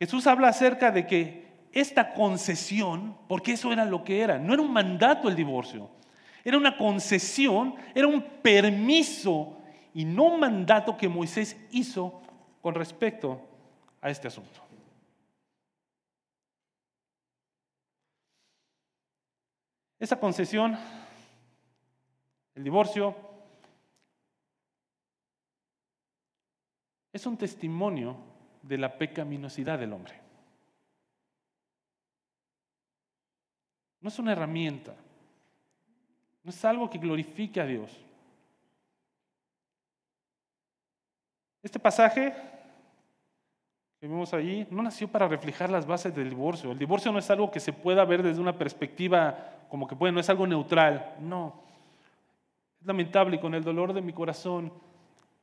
Jesús 0.01 0.27
habla 0.27 0.49
acerca 0.49 0.91
de 0.91 1.07
que 1.07 1.47
esta 1.73 2.15
concesión, 2.15 3.19
porque 3.29 3.53
eso 3.53 3.71
era 3.71 3.85
lo 3.85 4.03
que 4.03 4.23
era, 4.23 4.39
no 4.39 4.55
era 4.55 4.63
un 4.63 4.73
mandato 4.73 5.29
el 5.29 5.37
divorcio, 5.37 5.91
era 6.43 6.57
una 6.57 6.79
concesión, 6.79 7.75
era 7.95 8.07
un 8.07 8.23
permiso 8.23 9.58
y 9.99 10.05
no 10.05 10.27
un 10.27 10.39
mandato 10.39 10.97
que 10.97 11.09
Moisés 11.09 11.57
hizo 11.73 12.23
con 12.63 12.73
respecto 12.77 13.45
a 14.01 14.09
este 14.09 14.29
asunto. 14.29 14.61
Esa 19.99 20.21
concesión, 20.21 20.79
el 22.55 22.63
divorcio, 22.63 23.17
es 27.13 27.27
un 27.27 27.37
testimonio 27.37 28.17
de 28.63 28.79
la 28.79 28.97
pecaminosidad 28.97 29.81
del 29.81 29.93
hombre. 29.95 30.15
No 34.01 34.11
es 34.11 34.19
una 34.21 34.31
herramienta, 34.31 34.95
no 36.45 36.51
es 36.51 36.65
algo 36.65 36.89
que 36.89 36.99
glorifique 36.99 37.61
a 37.61 37.67
Dios. 37.67 38.05
Este 41.69 41.79
pasaje 41.79 42.33
que 44.01 44.09
vemos 44.09 44.33
allí 44.33 44.67
no 44.71 44.83
nació 44.83 45.07
para 45.07 45.29
reflejar 45.29 45.69
las 45.69 45.85
bases 45.85 46.15
del 46.15 46.31
divorcio. 46.31 46.73
El 46.73 46.79
divorcio 46.79 47.13
no 47.13 47.19
es 47.19 47.29
algo 47.29 47.51
que 47.51 47.61
se 47.61 47.75
pueda 47.75 48.07
ver 48.07 48.23
desde 48.23 48.41
una 48.41 48.57
perspectiva 48.57 49.67
como 49.69 49.87
que 49.87 49.95
bueno, 49.95 50.19
es 50.19 50.31
algo 50.31 50.47
neutral. 50.47 51.17
No. 51.21 51.61
Es 52.81 52.87
lamentable 52.87 53.37
y 53.37 53.39
con 53.39 53.55
el 53.55 53.63
dolor 53.63 53.93
de 53.93 54.01
mi 54.01 54.15
corazón 54.15 54.73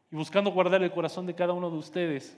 y 0.10 0.16
buscando 0.16 0.50
guardar 0.50 0.82
el 0.82 0.92
corazón 0.92 1.28
de 1.28 1.36
cada 1.36 1.54
uno 1.54 1.70
de 1.70 1.78
ustedes. 1.78 2.36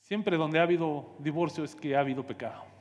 Siempre 0.00 0.36
donde 0.36 0.58
ha 0.58 0.64
habido 0.64 1.10
divorcio 1.20 1.62
es 1.62 1.76
que 1.76 1.94
ha 1.94 2.00
habido 2.00 2.26
pecado. 2.26 2.71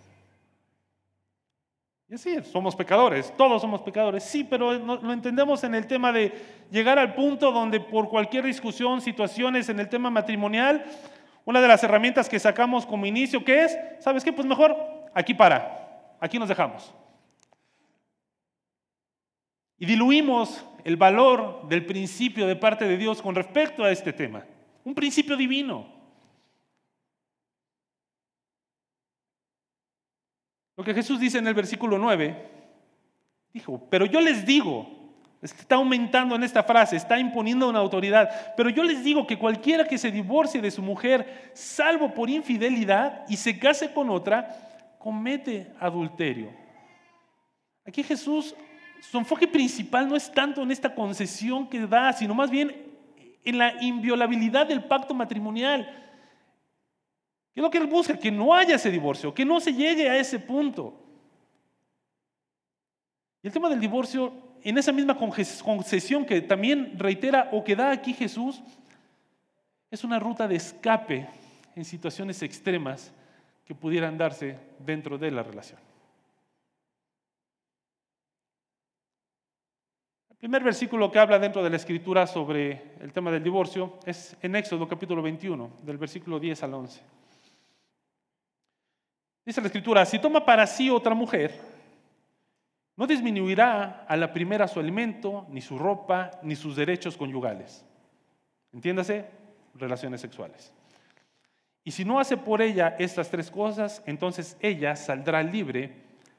Y 2.12 2.16
así, 2.16 2.44
somos 2.44 2.76
pecadores, 2.76 3.34
todos 3.38 3.62
somos 3.62 3.80
pecadores, 3.84 4.26
sí, 4.26 4.44
pero 4.44 4.74
lo 4.74 5.14
entendemos 5.14 5.64
en 5.64 5.74
el 5.74 5.88
tema 5.88 6.12
de 6.12 6.34
llegar 6.70 7.00
al 7.00 7.16
punto 7.16 7.54
donde 7.54 7.80
por 7.80 8.10
cualquier 8.10 8.44
discusión, 8.44 9.00
situaciones 9.00 9.70
en 9.70 9.80
el 9.80 9.88
tema 9.88 10.10
matrimonial, 10.10 10.84
una 11.46 11.62
de 11.62 11.70
las 11.70 11.82
herramientas 11.86 12.28
que 12.28 12.38
sacamos 12.38 12.86
como 12.86 13.06
inicio, 13.06 13.46
¿qué 13.46 13.64
es? 13.64 13.78
¿Sabes 14.00 14.26
qué? 14.26 14.34
Pues 14.34 14.46
mejor 14.46 14.76
aquí 15.14 15.34
para. 15.34 16.18
Aquí 16.20 16.38
nos 16.38 16.50
dejamos. 16.50 16.94
Y 19.78 19.86
diluimos 19.86 20.66
el 20.84 20.98
valor 20.98 21.66
del 21.70 21.86
principio 21.86 22.46
de 22.46 22.58
parte 22.58 22.90
de 22.90 22.98
Dios 22.98 23.22
con 23.22 23.36
respecto 23.36 23.86
a 23.86 23.90
este 23.90 24.12
tema. 24.12 24.44
Un 24.84 24.94
principio 24.94 25.38
divino. 25.38 26.01
Lo 30.82 30.86
que 30.86 30.96
Jesús 30.96 31.20
dice 31.20 31.38
en 31.38 31.46
el 31.46 31.54
versículo 31.54 32.00
9, 32.00 32.36
dijo, 33.54 33.86
pero 33.92 34.08
yo 34.08 34.20
les 34.20 34.48
digo, 34.48 34.90
está 35.40 35.76
aumentando 35.76 36.36
en 36.36 36.42
esta 36.42 36.64
frase, 36.64 36.96
está 36.96 37.20
imponiendo 37.20 37.70
una 37.70 37.78
autoridad, 37.78 38.56
pero 38.58 38.68
yo 38.72 38.84
les 38.84 39.04
digo 39.04 39.28
que 39.28 39.38
cualquiera 39.38 39.86
que 39.86 40.00
se 40.00 40.10
divorcie 40.10 40.60
de 40.60 40.72
su 40.72 40.82
mujer, 40.82 41.52
salvo 41.54 42.12
por 42.16 42.32
infidelidad, 42.32 43.26
y 43.30 43.38
se 43.38 43.60
case 43.60 43.94
con 43.94 44.10
otra, 44.10 44.96
comete 44.98 45.72
adulterio. 45.80 46.50
Aquí 47.86 48.02
Jesús, 48.02 48.56
su 49.02 49.20
enfoque 49.20 49.48
principal 49.48 50.10
no 50.10 50.16
es 50.16 50.32
tanto 50.32 50.64
en 50.64 50.72
esta 50.72 50.96
concesión 50.96 51.70
que 51.70 51.86
da, 51.86 52.12
sino 52.12 52.34
más 52.34 52.50
bien 52.50 52.76
en 53.46 53.60
la 53.60 53.84
inviolabilidad 53.84 54.66
del 54.66 54.84
pacto 54.86 55.14
matrimonial. 55.14 56.11
¿Qué 57.54 57.60
es 57.60 57.64
lo 57.64 57.70
que 57.70 57.78
él 57.80 57.88
busca? 57.88 58.18
Que 58.18 58.32
no 58.32 58.54
haya 58.54 58.76
ese 58.76 58.90
divorcio, 58.90 59.34
que 59.34 59.44
no 59.44 59.60
se 59.60 59.74
llegue 59.74 60.10
a 60.10 60.18
ese 60.18 60.40
punto. 60.40 60.94
Y 63.44 63.48
el 63.48 63.54
tema 63.54 63.70
del 63.70 63.80
divorcio, 63.80 64.34
en 64.64 64.78
esa 64.78 64.92
misma 64.92 65.18
concesión 65.18 66.26
que 66.26 66.42
también 66.42 66.98
reitera 66.98 67.50
o 67.52 67.64
que 67.64 67.76
da 67.76 67.92
aquí 67.92 68.14
Jesús, 68.14 68.62
es 69.90 70.04
una 70.04 70.20
ruta 70.20 70.48
de 70.48 70.56
escape 70.56 71.28
en 71.76 71.84
situaciones 71.84 72.42
extremas 72.42 73.14
que 73.66 73.76
pudieran 73.76 74.18
darse 74.18 74.58
dentro 74.80 75.18
de 75.18 75.32
la 75.32 75.44
relación. 75.44 75.80
El 80.30 80.38
primer 80.38 80.64
versículo 80.64 81.12
que 81.12 81.20
habla 81.20 81.38
dentro 81.38 81.64
de 81.64 81.70
la 81.70 81.76
escritura 81.76 82.26
sobre 82.26 82.96
el 83.02 83.12
tema 83.12 83.30
del 83.30 83.44
divorcio 83.44 84.00
es 84.06 84.36
en 84.42 84.56
Éxodo 84.56 84.88
capítulo 84.88 85.22
21, 85.22 85.70
del 85.84 85.98
versículo 85.98 86.40
10 86.40 86.64
al 86.64 86.74
11. 86.74 87.21
Dice 89.52 89.60
la 89.60 89.68
escritura, 89.68 90.06
si 90.06 90.18
toma 90.18 90.46
para 90.46 90.66
sí 90.66 90.90
otra 90.90 91.14
mujer, 91.14 91.60
no 92.96 93.06
disminuirá 93.06 94.06
a 94.08 94.16
la 94.16 94.32
primera 94.32 94.66
su 94.66 94.80
alimento, 94.80 95.46
ni 95.50 95.60
su 95.60 95.78
ropa, 95.78 96.32
ni 96.42 96.56
sus 96.56 96.78
derechos 96.78 97.18
conyugales. 97.18 97.84
Entiéndase, 98.72 99.26
relaciones 99.76 100.22
sexuales. 100.22 100.72
Y 101.84 101.92
si 101.92 102.06
no 102.06 102.18
hace 102.18 102.38
por 102.38 102.62
ella 102.62 102.96
estas 102.98 103.30
tres 103.30 103.52
cosas, 103.52 104.02
entonces 104.06 104.56
ella 104.62 104.96
saldrá 104.96 105.44
libre 105.44 105.96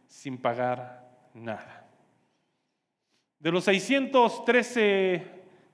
sin 0.07 0.39
pagar 0.39 1.07
nada. 1.35 1.85
De 3.41 3.53
los 3.53 3.65
613 3.65 5.23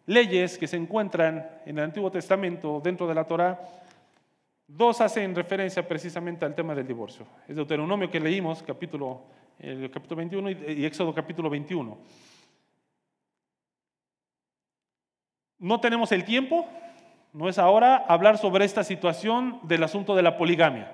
leyes 0.06 0.58
que 0.58 0.66
se 0.66 0.76
encuentran 0.76 1.48
en 1.64 1.78
el 1.78 1.84
Antiguo 1.84 2.10
Testamento 2.10 2.80
dentro 2.82 3.06
de 3.06 3.14
la 3.14 3.22
Torá, 3.22 3.60
dos 4.68 5.00
hacen 5.00 5.34
referencia 5.34 5.88
precisamente 5.88 6.44
al 6.44 6.54
tema 6.54 6.74
del 6.74 6.86
divorcio. 6.86 7.26
Es 7.48 7.56
Deuteronomio 7.56 8.10
que 8.10 8.20
leímos, 8.20 8.62
capítulo, 8.62 9.22
el 9.58 9.90
capítulo 9.90 10.16
21 10.18 10.50
y 10.50 10.84
Éxodo 10.84 11.14
capítulo 11.14 11.48
21. 11.48 11.98
No 15.58 15.80
tenemos 15.80 16.12
el 16.12 16.24
tiempo, 16.24 16.68
no 17.32 17.48
es 17.48 17.58
ahora 17.58 17.96
hablar 17.96 18.38
sobre 18.38 18.64
esta 18.64 18.84
situación 18.84 19.58
del 19.62 19.82
asunto 19.82 20.14
de 20.14 20.22
la 20.22 20.36
poligamia, 20.36 20.92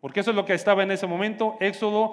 porque 0.00 0.20
eso 0.20 0.30
es 0.30 0.36
lo 0.36 0.44
que 0.44 0.54
estaba 0.54 0.82
en 0.82 0.90
ese 0.90 1.06
momento. 1.06 1.56
Éxodo, 1.60 2.12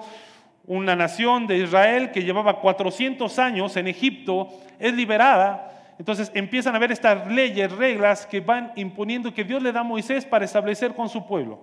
una 0.64 0.96
nación 0.96 1.46
de 1.46 1.58
Israel 1.58 2.10
que 2.10 2.24
llevaba 2.24 2.60
400 2.60 3.38
años 3.38 3.76
en 3.76 3.86
Egipto, 3.86 4.48
es 4.78 4.94
liberada. 4.94 5.75
Entonces 5.98 6.30
empiezan 6.34 6.74
a 6.74 6.76
haber 6.76 6.92
estas 6.92 7.26
leyes, 7.26 7.72
reglas 7.72 8.26
que 8.26 8.40
van 8.40 8.72
imponiendo 8.76 9.32
que 9.32 9.44
Dios 9.44 9.62
le 9.62 9.72
da 9.72 9.80
a 9.80 9.84
Moisés 9.84 10.24
para 10.26 10.44
establecer 10.44 10.94
con 10.94 11.08
su 11.08 11.26
pueblo. 11.26 11.60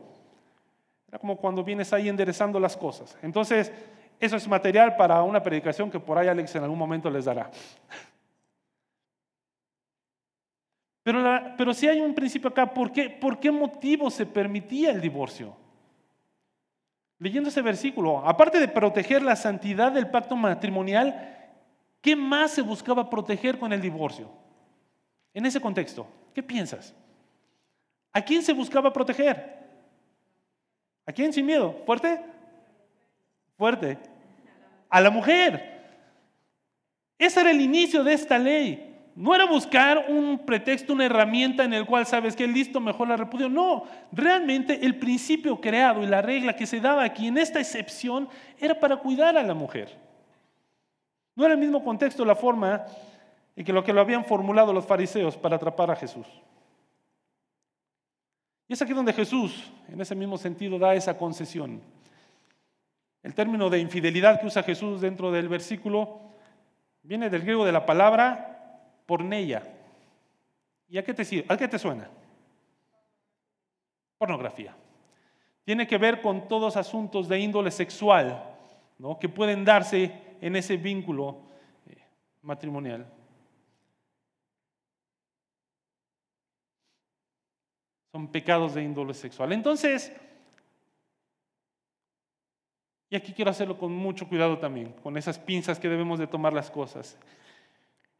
Era 1.07 1.19
como 1.19 1.37
cuando 1.37 1.63
vienes 1.63 1.93
ahí 1.93 2.09
enderezando 2.09 2.59
las 2.59 2.75
cosas. 2.75 3.17
Entonces, 3.21 3.71
eso 4.19 4.35
es 4.35 4.47
material 4.47 4.95
para 4.95 5.21
una 5.21 5.43
predicación 5.43 5.91
que 5.91 5.99
por 5.99 6.17
ahí 6.17 6.27
Alex 6.27 6.55
en 6.55 6.63
algún 6.63 6.79
momento 6.79 7.09
les 7.09 7.25
dará. 7.25 7.51
Pero, 11.03 11.73
si 11.73 11.87
hay 11.87 11.99
un 11.99 12.15
principio 12.15 12.49
acá, 12.49 12.73
¿por 12.73 12.91
qué, 12.91 13.09
¿por 13.09 13.39
qué 13.39 13.51
motivo 13.51 14.09
se 14.09 14.25
permitía 14.25 14.91
el 14.91 15.01
divorcio? 15.01 15.55
Leyendo 17.19 17.49
ese 17.49 17.61
versículo, 17.61 18.25
aparte 18.25 18.59
de 18.59 18.69
proteger 18.69 19.21
la 19.21 19.35
santidad 19.35 19.91
del 19.91 20.09
pacto 20.09 20.35
matrimonial, 20.35 21.42
¿qué 22.03 22.15
más 22.15 22.51
se 22.51 22.61
buscaba 22.61 23.09
proteger 23.09 23.57
con 23.57 23.73
el 23.73 23.81
divorcio? 23.81 24.29
En 25.33 25.47
ese 25.47 25.59
contexto, 25.59 26.05
¿qué 26.35 26.43
piensas? 26.43 26.93
¿A 28.11 28.21
quién 28.21 28.43
se 28.43 28.53
buscaba 28.53 28.93
proteger? 28.93 29.63
¿A 31.05 31.11
quién 31.11 31.33
sin 31.33 31.45
miedo? 31.45 31.81
¿Fuerte? 31.85 32.19
Fuerte. 33.57 33.97
A 34.89 35.01
la 35.01 35.09
mujer. 35.09 35.81
Ese 37.17 37.39
era 37.39 37.51
el 37.51 37.61
inicio 37.61 38.03
de 38.03 38.13
esta 38.13 38.37
ley. 38.37 38.89
No 39.15 39.33
era 39.33 39.45
buscar 39.45 40.05
un 40.09 40.39
pretexto, 40.39 40.91
una 40.91 41.05
herramienta 41.05 41.63
en 41.63 41.73
el 41.73 41.85
cual 41.85 42.05
sabes 42.05 42.35
que 42.35 42.47
listo, 42.47 42.81
mejor 42.81 43.07
la 43.07 43.15
repudio. 43.15 43.47
No, 43.47 43.85
realmente 44.11 44.85
el 44.85 44.97
principio 44.97 45.61
creado 45.61 46.03
y 46.03 46.07
la 46.07 46.21
regla 46.21 46.55
que 46.55 46.65
se 46.65 46.81
daba 46.81 47.03
aquí 47.03 47.27
en 47.27 47.37
esta 47.37 47.59
excepción 47.59 48.27
era 48.59 48.77
para 48.79 48.97
cuidar 48.97 49.37
a 49.37 49.43
la 49.43 49.53
mujer. 49.53 50.02
No 51.35 51.45
era 51.45 51.53
el 51.53 51.59
mismo 51.59 51.83
contexto 51.83 52.23
la 52.25 52.35
forma 52.35 52.85
en 53.55 53.65
que 53.65 53.73
lo 53.73 53.83
que 53.83 53.93
lo 53.93 54.01
habían 54.01 54.25
formulado 54.25 54.73
los 54.73 54.85
fariseos 54.85 55.37
para 55.37 55.55
atrapar 55.55 55.91
a 55.91 55.95
Jesús. 55.95 56.27
Y 58.67 58.73
es 58.73 58.81
aquí 58.81 58.93
donde 58.93 59.13
Jesús, 59.13 59.71
en 59.89 59.99
ese 60.01 60.15
mismo 60.15 60.37
sentido, 60.37 60.79
da 60.79 60.95
esa 60.95 61.17
concesión. 61.17 61.81
El 63.21 63.33
término 63.33 63.69
de 63.69 63.79
infidelidad 63.79 64.39
que 64.39 64.47
usa 64.47 64.63
Jesús 64.63 65.01
dentro 65.01 65.31
del 65.31 65.47
versículo 65.47 66.19
viene 67.03 67.29
del 67.29 67.41
griego 67.41 67.65
de 67.65 67.71
la 67.71 67.85
palabra 67.85 68.81
porneia. 69.05 69.63
¿Y 70.89 70.97
a 70.97 71.03
qué 71.03 71.13
te, 71.13 71.45
a 71.47 71.57
qué 71.57 71.67
te 71.67 71.79
suena? 71.79 72.09
Pornografía. 74.17 74.75
Tiene 75.63 75.87
que 75.87 75.97
ver 75.97 76.21
con 76.21 76.47
todos 76.47 76.75
asuntos 76.77 77.27
de 77.27 77.39
índole 77.39 77.71
sexual 77.71 78.43
¿no? 78.97 79.17
que 79.17 79.29
pueden 79.29 79.63
darse 79.65 80.11
en 80.43 80.57
ese 80.57 80.75
vínculo 80.75 81.41
eh, 81.87 81.95
matrimonial. 82.41 83.09
Son 88.11 88.27
pecados 88.27 88.73
de 88.73 88.83
índole 88.83 89.13
sexual. 89.13 89.53
Entonces, 89.53 90.11
y 93.09 93.15
aquí 93.15 93.31
quiero 93.31 93.51
hacerlo 93.51 93.77
con 93.77 93.95
mucho 93.95 94.27
cuidado 94.27 94.59
también, 94.59 94.91
con 95.01 95.15
esas 95.15 95.39
pinzas 95.39 95.79
que 95.79 95.87
debemos 95.87 96.19
de 96.19 96.27
tomar 96.27 96.51
las 96.51 96.69
cosas. 96.69 97.17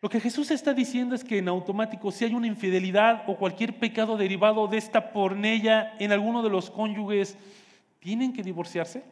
Lo 0.02 0.08
que 0.08 0.22
Jesús 0.22 0.50
está 0.50 0.74
diciendo 0.74 1.16
es 1.16 1.26
que 1.26 1.40
en 1.40 1.50
automático, 1.50 2.10
si 2.10 2.24
hay 2.24 2.34
una 2.34 2.48
infidelidad 2.48 3.24
o 3.28 3.36
cualquier 3.36 3.80
pecado 3.80 4.16
derivado 4.16 4.68
de 4.68 4.78
esta 4.78 5.12
pornella 5.12 5.94
en 6.00 6.14
alguno 6.14 6.42
de 6.42 6.50
los 6.50 6.72
cónyuges, 6.72 7.38
¿tienen 8.00 8.32
que 8.32 8.44
divorciarse? 8.44 9.04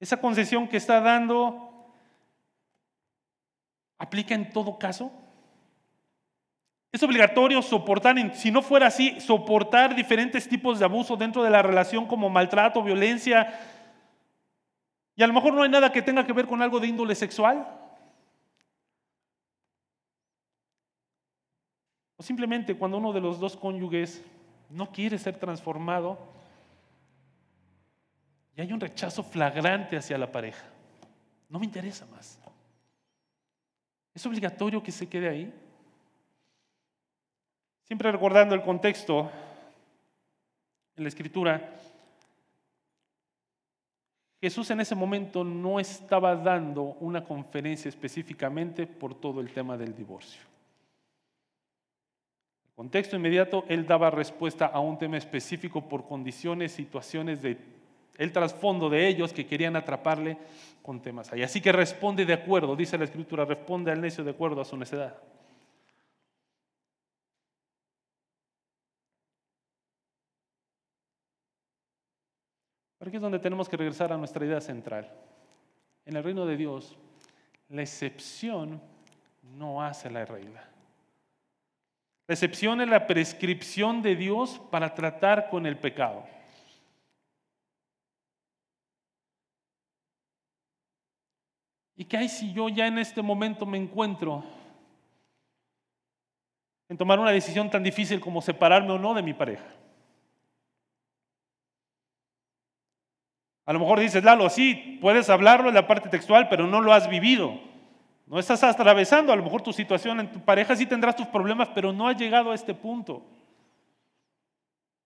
Esa 0.00 0.16
concesión 0.16 0.66
que 0.66 0.78
está 0.78 1.00
dando 1.00 1.70
aplica 3.98 4.34
en 4.34 4.50
todo 4.50 4.78
caso. 4.78 5.12
Es 6.90 7.02
obligatorio 7.02 7.62
soportar, 7.62 8.34
si 8.34 8.50
no 8.50 8.62
fuera 8.62 8.86
así, 8.86 9.20
soportar 9.20 9.94
diferentes 9.94 10.48
tipos 10.48 10.78
de 10.78 10.86
abuso 10.86 11.16
dentro 11.16 11.44
de 11.44 11.50
la 11.50 11.62
relación 11.62 12.06
como 12.06 12.28
maltrato, 12.30 12.82
violencia, 12.82 13.60
y 15.14 15.22
a 15.22 15.26
lo 15.26 15.34
mejor 15.34 15.52
no 15.52 15.62
hay 15.62 15.68
nada 15.68 15.92
que 15.92 16.00
tenga 16.00 16.24
que 16.24 16.32
ver 16.32 16.46
con 16.46 16.62
algo 16.62 16.80
de 16.80 16.86
índole 16.86 17.14
sexual. 17.14 17.68
O 22.16 22.22
simplemente 22.22 22.74
cuando 22.74 22.96
uno 22.96 23.12
de 23.12 23.20
los 23.20 23.38
dos 23.38 23.54
cónyuges 23.54 24.24
no 24.70 24.90
quiere 24.90 25.18
ser 25.18 25.38
transformado 25.38 26.18
y 28.56 28.60
hay 28.60 28.72
un 28.72 28.80
rechazo 28.80 29.22
flagrante 29.22 29.96
hacia 29.96 30.18
la 30.18 30.30
pareja. 30.30 30.64
No 31.48 31.58
me 31.58 31.66
interesa 31.66 32.06
más. 32.06 32.38
¿Es 34.14 34.24
obligatorio 34.26 34.82
que 34.82 34.92
se 34.92 35.08
quede 35.08 35.28
ahí? 35.28 35.54
Siempre 37.84 38.10
recordando 38.12 38.54
el 38.54 38.62
contexto 38.62 39.30
en 40.96 41.02
la 41.02 41.08
escritura, 41.08 41.74
Jesús 44.40 44.70
en 44.70 44.80
ese 44.80 44.94
momento 44.94 45.44
no 45.44 45.78
estaba 45.78 46.34
dando 46.34 46.82
una 47.00 47.22
conferencia 47.24 47.88
específicamente 47.88 48.86
por 48.86 49.14
todo 49.14 49.40
el 49.40 49.52
tema 49.52 49.76
del 49.76 49.94
divorcio. 49.94 50.40
En 52.64 52.74
contexto 52.74 53.16
inmediato, 53.16 53.64
él 53.68 53.86
daba 53.86 54.10
respuesta 54.10 54.66
a 54.66 54.80
un 54.80 54.96
tema 54.96 55.18
específico 55.18 55.86
por 55.86 56.06
condiciones, 56.06 56.72
situaciones 56.72 57.42
de 57.42 57.58
el 58.18 58.32
trasfondo 58.32 58.88
de 58.88 59.08
ellos 59.08 59.32
que 59.32 59.46
querían 59.46 59.76
atraparle 59.76 60.36
con 60.82 61.00
temas 61.00 61.32
ahí. 61.32 61.42
Así 61.42 61.60
que 61.60 61.72
responde 61.72 62.24
de 62.24 62.32
acuerdo, 62.32 62.76
dice 62.76 62.98
la 62.98 63.04
escritura, 63.04 63.44
responde 63.44 63.90
al 63.90 64.00
necio 64.00 64.24
de 64.24 64.30
acuerdo 64.30 64.60
a 64.60 64.64
su 64.64 64.76
necedad. 64.76 65.16
aquí 73.00 73.16
es 73.16 73.22
donde 73.22 73.38
tenemos 73.38 73.68
que 73.68 73.76
regresar 73.76 74.12
a 74.12 74.16
nuestra 74.16 74.44
idea 74.44 74.60
central. 74.60 75.10
En 76.06 76.16
el 76.16 76.22
reino 76.22 76.46
de 76.46 76.56
Dios, 76.56 76.96
la 77.68 77.82
excepción 77.82 78.80
no 79.56 79.82
hace 79.82 80.10
la 80.10 80.24
regla. 80.24 80.64
La 82.26 82.34
excepción 82.34 82.80
es 82.80 82.88
la 82.88 83.06
prescripción 83.06 84.02
de 84.02 84.14
Dios 84.14 84.60
para 84.70 84.94
tratar 84.94 85.48
con 85.50 85.66
el 85.66 85.78
pecado. 85.78 86.24
¿Y 92.00 92.06
qué 92.06 92.16
hay 92.16 92.30
si 92.30 92.50
yo 92.54 92.70
ya 92.70 92.86
en 92.86 92.96
este 92.96 93.20
momento 93.20 93.66
me 93.66 93.76
encuentro 93.76 94.42
en 96.88 96.96
tomar 96.96 97.20
una 97.20 97.30
decisión 97.30 97.68
tan 97.68 97.82
difícil 97.82 98.20
como 98.20 98.40
separarme 98.40 98.92
o 98.92 98.98
no 98.98 99.12
de 99.12 99.22
mi 99.22 99.34
pareja? 99.34 99.66
A 103.66 103.74
lo 103.74 103.80
mejor 103.80 104.00
dices, 104.00 104.24
Lalo, 104.24 104.48
sí, 104.48 104.98
puedes 105.02 105.28
hablarlo 105.28 105.68
en 105.68 105.74
la 105.74 105.86
parte 105.86 106.08
textual, 106.08 106.48
pero 106.48 106.66
no 106.66 106.80
lo 106.80 106.94
has 106.94 107.06
vivido. 107.06 107.60
No 108.24 108.38
estás 108.38 108.64
atravesando 108.64 109.30
a 109.30 109.36
lo 109.36 109.42
mejor 109.42 109.60
tu 109.60 109.74
situación 109.74 110.20
en 110.20 110.32
tu 110.32 110.40
pareja, 110.40 110.74
sí 110.74 110.86
tendrás 110.86 111.14
tus 111.14 111.26
problemas, 111.26 111.68
pero 111.74 111.92
no 111.92 112.08
has 112.08 112.16
llegado 112.16 112.50
a 112.50 112.54
este 112.54 112.72
punto. 112.72 113.26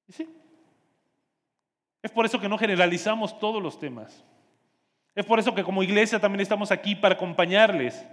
¿Y 0.07 0.13
sí? 0.13 0.29
Es 2.01 2.13
por 2.13 2.25
eso 2.25 2.39
que 2.39 2.49
no 2.49 2.57
generalizamos 2.57 3.37
todos 3.41 3.61
los 3.61 3.81
temas. 3.81 4.25
Es 5.15 5.25
por 5.25 5.39
eso 5.39 5.55
que 5.55 5.62
como 5.62 5.83
iglesia 5.83 6.19
también 6.19 6.41
estamos 6.41 6.71
aquí 6.71 6.95
para 6.95 7.15
acompañarles. 7.15 8.05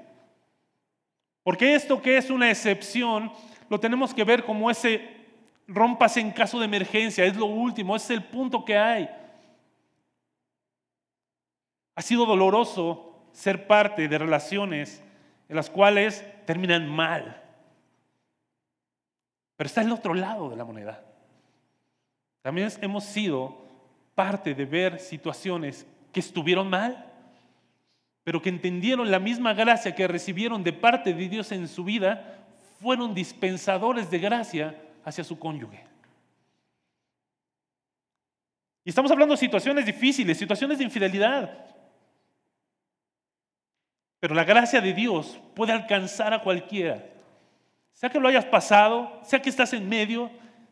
Porque 1.43 1.73
esto 1.73 2.01
que 2.01 2.17
es 2.17 2.29
una 2.29 2.51
excepción, 2.51 3.31
lo 3.69 3.79
tenemos 3.79 4.13
que 4.13 4.23
ver 4.23 4.43
como 4.43 4.69
ese 4.69 5.21
rompas 5.67 6.17
en 6.17 6.31
caso 6.31 6.59
de 6.59 6.65
emergencia, 6.65 7.25
es 7.25 7.35
lo 7.35 7.45
último, 7.45 7.95
es 7.95 8.09
el 8.09 8.23
punto 8.23 8.63
que 8.63 8.77
hay. 8.77 9.09
Ha 11.95 12.01
sido 12.01 12.25
doloroso 12.25 13.25
ser 13.31 13.67
parte 13.67 14.07
de 14.07 14.17
relaciones 14.17 15.01
en 15.49 15.55
las 15.55 15.69
cuales 15.69 16.23
terminan 16.45 16.87
mal. 16.87 17.41
Pero 19.55 19.67
está 19.67 19.81
el 19.81 19.91
otro 19.91 20.13
lado 20.13 20.49
de 20.49 20.55
la 20.55 20.65
moneda. 20.65 21.03
También 22.41 22.69
hemos 22.81 23.03
sido 23.03 23.61
parte 24.15 24.53
de 24.53 24.65
ver 24.65 24.99
situaciones 24.99 25.85
que 26.11 26.19
estuvieron 26.19 26.69
mal, 26.69 27.05
pero 28.23 28.41
que 28.41 28.49
entendieron 28.49 29.09
la 29.09 29.19
misma 29.19 29.53
gracia 29.53 29.95
que 29.95 30.07
recibieron 30.07 30.63
de 30.63 30.73
parte 30.73 31.13
de 31.13 31.29
Dios 31.29 31.51
en 31.51 31.67
su 31.67 31.83
vida, 31.83 32.45
fueron 32.79 33.13
dispensadores 33.13 34.09
de 34.09 34.19
gracia 34.19 34.75
hacia 35.03 35.23
su 35.23 35.37
cónyuge. 35.37 35.83
Y 38.83 38.89
estamos 38.89 39.11
hablando 39.11 39.33
de 39.33 39.39
situaciones 39.39 39.85
difíciles, 39.85 40.37
situaciones 40.37 40.79
de 40.79 40.83
infidelidad. 40.83 41.65
Pero 44.19 44.35
la 44.35 44.43
gracia 44.43 44.81
de 44.81 44.93
Dios 44.93 45.39
puede 45.55 45.71
alcanzar 45.71 46.33
a 46.33 46.41
cualquiera. 46.41 47.03
Sea 47.93 48.09
que 48.09 48.19
lo 48.19 48.27
hayas 48.27 48.45
pasado, 48.45 49.19
sea 49.23 49.41
que 49.41 49.49
estás 49.49 49.73
en 49.73 49.87
medio, 49.87 50.31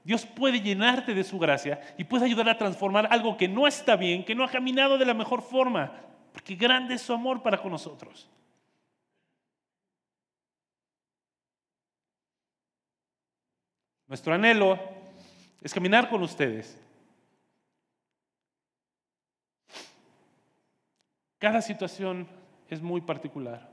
Dios 0.09 0.25
puede 0.25 0.59
llenarte 0.59 1.13
de 1.13 1.23
su 1.23 1.37
gracia 1.37 1.79
y 1.95 2.03
puede 2.03 2.25
ayudar 2.25 2.49
a 2.49 2.57
transformar 2.57 3.07
algo 3.11 3.37
que 3.37 3.47
no 3.47 3.67
está 3.67 3.95
bien, 3.95 4.25
que 4.25 4.33
no 4.33 4.43
ha 4.43 4.49
caminado 4.49 4.97
de 4.97 5.05
la 5.05 5.13
mejor 5.13 5.43
forma, 5.43 6.01
porque 6.33 6.55
grande 6.55 6.95
es 6.95 7.03
su 7.03 7.13
amor 7.13 7.43
para 7.43 7.61
con 7.61 7.71
nosotros. 7.71 8.27
Nuestro 14.07 14.33
anhelo 14.33 14.79
es 15.61 15.71
caminar 15.75 16.09
con 16.09 16.23
ustedes. 16.23 16.81
Cada 21.37 21.61
situación 21.61 22.27
es 22.67 22.81
muy 22.81 23.01
particular. 23.01 23.69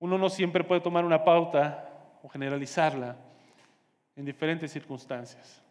Uno 0.00 0.18
no 0.18 0.28
siempre 0.28 0.64
puede 0.64 0.80
tomar 0.80 1.04
una 1.04 1.22
pauta 1.22 2.18
o 2.24 2.28
generalizarla 2.28 3.25
en 4.16 4.24
diferentes 4.24 4.72
circunstancias. 4.72 5.62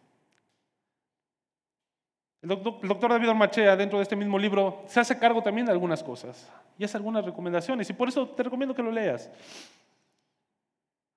El 2.40 2.48
doctor, 2.48 3.10
David 3.10 3.30
Ormachea, 3.30 3.74
dentro 3.76 3.98
de 3.98 4.04
este 4.04 4.14
mismo 4.14 4.38
libro, 4.38 4.84
se 4.86 5.00
hace 5.00 5.18
cargo 5.18 5.42
también 5.42 5.66
de 5.66 5.72
algunas 5.72 6.02
cosas 6.02 6.48
y 6.78 6.84
hace 6.84 6.96
algunas 6.96 7.24
recomendaciones, 7.24 7.90
y 7.90 7.92
por 7.92 8.08
eso 8.08 8.28
te 8.28 8.44
recomiendo 8.44 8.74
que 8.74 8.82
lo 8.82 8.92
leas. 8.92 9.28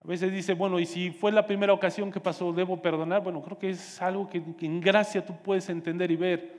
A 0.04 0.08
veces 0.08 0.32
dice, 0.32 0.54
bueno, 0.54 0.80
y 0.80 0.86
si 0.86 1.12
fue 1.12 1.32
la 1.32 1.46
primera 1.46 1.74
ocasión 1.74 2.12
que 2.12 2.20
pasó, 2.20 2.52
¿debo 2.52 2.82
perdonar? 2.82 3.22
Bueno, 3.22 3.44
creo 3.44 3.60
que 3.60 3.70
es 3.72 4.02
algo 4.02 4.28
que, 4.28 4.42
que 4.56 4.66
en 4.66 4.80
gracia 4.80 5.24
tú 5.24 5.36
puedes 5.36 5.70
entender 5.70 6.10
y 6.10 6.16
ver. 6.16 6.54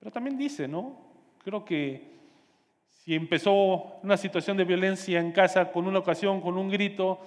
Pero 0.00 0.10
también 0.10 0.36
dice, 0.38 0.66
¿no? 0.66 0.96
Creo 1.44 1.64
que 1.64 2.10
si 2.88 3.14
empezó 3.14 3.98
una 4.02 4.16
situación 4.16 4.56
de 4.56 4.64
violencia 4.64 5.20
en 5.20 5.32
casa 5.32 5.70
con 5.70 5.86
una 5.86 5.98
ocasión, 5.98 6.40
con 6.40 6.56
un 6.56 6.70
grito, 6.70 7.20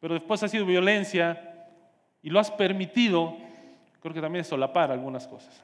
pero 0.00 0.14
después 0.14 0.42
ha 0.42 0.48
sido 0.48 0.64
violencia 0.64 1.51
y 2.22 2.30
lo 2.30 2.38
has 2.38 2.50
permitido, 2.50 3.36
creo 4.00 4.14
que 4.14 4.20
también 4.20 4.42
es 4.42 4.48
solapar 4.48 4.90
algunas 4.90 5.26
cosas. 5.26 5.62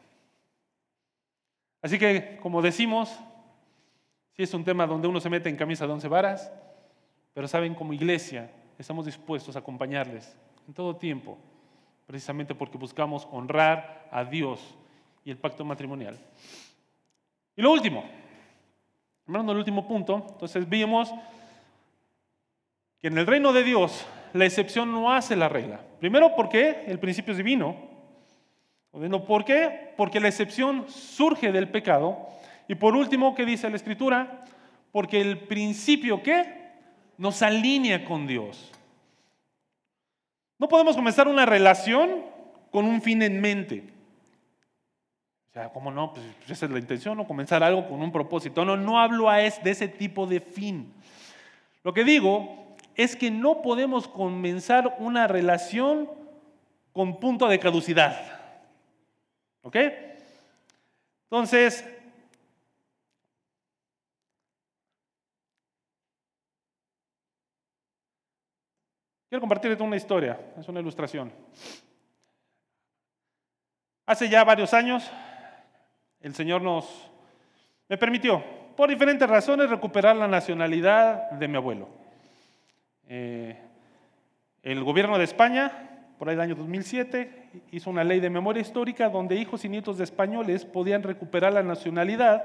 Así 1.80 1.98
que, 1.98 2.38
como 2.42 2.60
decimos, 2.60 3.16
sí 4.36 4.42
es 4.42 4.52
un 4.52 4.64
tema 4.64 4.86
donde 4.86 5.06
uno 5.06 5.20
se 5.20 5.30
mete 5.30 5.48
en 5.48 5.56
camisa 5.56 5.86
de 5.86 5.92
once 5.92 6.08
varas, 6.08 6.52
pero 7.32 7.46
saben, 7.46 7.74
como 7.74 7.92
iglesia, 7.92 8.50
estamos 8.78 9.06
dispuestos 9.06 9.54
a 9.54 9.60
acompañarles 9.60 10.36
en 10.66 10.74
todo 10.74 10.96
tiempo, 10.96 11.38
precisamente 12.06 12.54
porque 12.54 12.76
buscamos 12.76 13.28
honrar 13.30 14.08
a 14.10 14.24
Dios 14.24 14.74
y 15.24 15.30
el 15.30 15.36
pacto 15.36 15.64
matrimonial. 15.64 16.18
Y 17.56 17.62
lo 17.62 17.72
último, 17.72 18.04
hablando 19.26 19.52
del 19.52 19.60
último 19.60 19.86
punto, 19.86 20.26
entonces 20.30 20.68
vimos 20.68 21.12
que 22.98 23.06
en 23.06 23.18
el 23.18 23.26
reino 23.26 23.52
de 23.52 23.62
Dios 23.62 24.04
la 24.32 24.44
excepción 24.44 24.90
no 24.90 25.12
hace 25.12 25.36
la 25.36 25.48
regla. 25.48 25.80
Primero 26.00 26.34
porque 26.36 26.84
el 26.86 26.98
principio 26.98 27.32
es 27.32 27.38
divino. 27.38 27.76
¿Por 29.26 29.44
qué? 29.44 29.92
Porque 29.96 30.20
la 30.20 30.28
excepción 30.28 30.88
surge 30.88 31.52
del 31.52 31.68
pecado. 31.68 32.28
Y 32.68 32.74
por 32.74 32.94
último, 32.94 33.34
¿qué 33.34 33.44
dice 33.44 33.70
la 33.70 33.76
Escritura? 33.76 34.44
Porque 34.92 35.20
el 35.20 35.38
principio, 35.38 36.22
¿qué? 36.22 36.58
nos 37.18 37.42
alinea 37.42 38.04
con 38.04 38.26
Dios. 38.26 38.70
No 40.58 40.68
podemos 40.68 40.96
comenzar 40.96 41.28
una 41.28 41.44
relación 41.44 42.24
con 42.70 42.86
un 42.86 43.02
fin 43.02 43.22
en 43.22 43.40
mente. 43.40 43.84
O 45.50 45.52
sea, 45.52 45.68
¿cómo 45.70 45.90
no? 45.90 46.12
Pues, 46.12 46.24
pues 46.38 46.50
esa 46.50 46.66
es 46.66 46.72
la 46.72 46.78
intención, 46.78 47.16
¿no? 47.16 47.26
Comenzar 47.26 47.62
algo 47.62 47.88
con 47.88 48.00
un 48.00 48.12
propósito. 48.12 48.64
No, 48.64 48.76
no 48.76 49.00
hablo 49.00 49.28
a 49.28 49.38
de 49.38 49.70
ese 49.70 49.88
tipo 49.88 50.26
de 50.26 50.40
fin. 50.40 50.92
Lo 51.82 51.92
que 51.92 52.04
digo 52.04 52.57
es 52.98 53.14
que 53.14 53.30
no 53.30 53.62
podemos 53.62 54.08
comenzar 54.08 54.96
una 54.98 55.28
relación 55.28 56.10
con 56.92 57.20
punto 57.20 57.46
de 57.46 57.60
caducidad. 57.60 58.20
¿Ok? 59.62 59.76
Entonces, 61.30 61.84
Quiero 69.28 69.42
compartirte 69.42 69.82
una 69.82 69.96
historia, 69.96 70.40
es 70.58 70.66
una 70.68 70.80
ilustración. 70.80 71.30
Hace 74.06 74.26
ya 74.30 74.42
varios 74.42 74.72
años, 74.72 75.06
el 76.22 76.34
Señor 76.34 76.62
nos 76.62 77.10
me 77.90 77.98
permitió, 77.98 78.42
por 78.74 78.88
diferentes 78.88 79.28
razones, 79.28 79.68
recuperar 79.68 80.16
la 80.16 80.28
nacionalidad 80.28 81.30
de 81.32 81.46
mi 81.46 81.56
abuelo. 81.56 81.97
Eh, 83.08 83.56
el 84.62 84.84
gobierno 84.84 85.18
de 85.18 85.24
España, 85.24 85.72
por 86.18 86.28
ahí 86.28 86.34
del 86.36 86.42
año 86.42 86.54
2007, 86.54 87.48
hizo 87.72 87.90
una 87.90 88.04
ley 88.04 88.20
de 88.20 88.30
memoria 88.30 88.60
histórica 88.60 89.08
donde 89.08 89.36
hijos 89.36 89.64
y 89.64 89.68
nietos 89.68 89.98
de 89.98 90.04
españoles 90.04 90.64
podían 90.64 91.02
recuperar 91.02 91.52
la 91.52 91.62
nacionalidad 91.62 92.44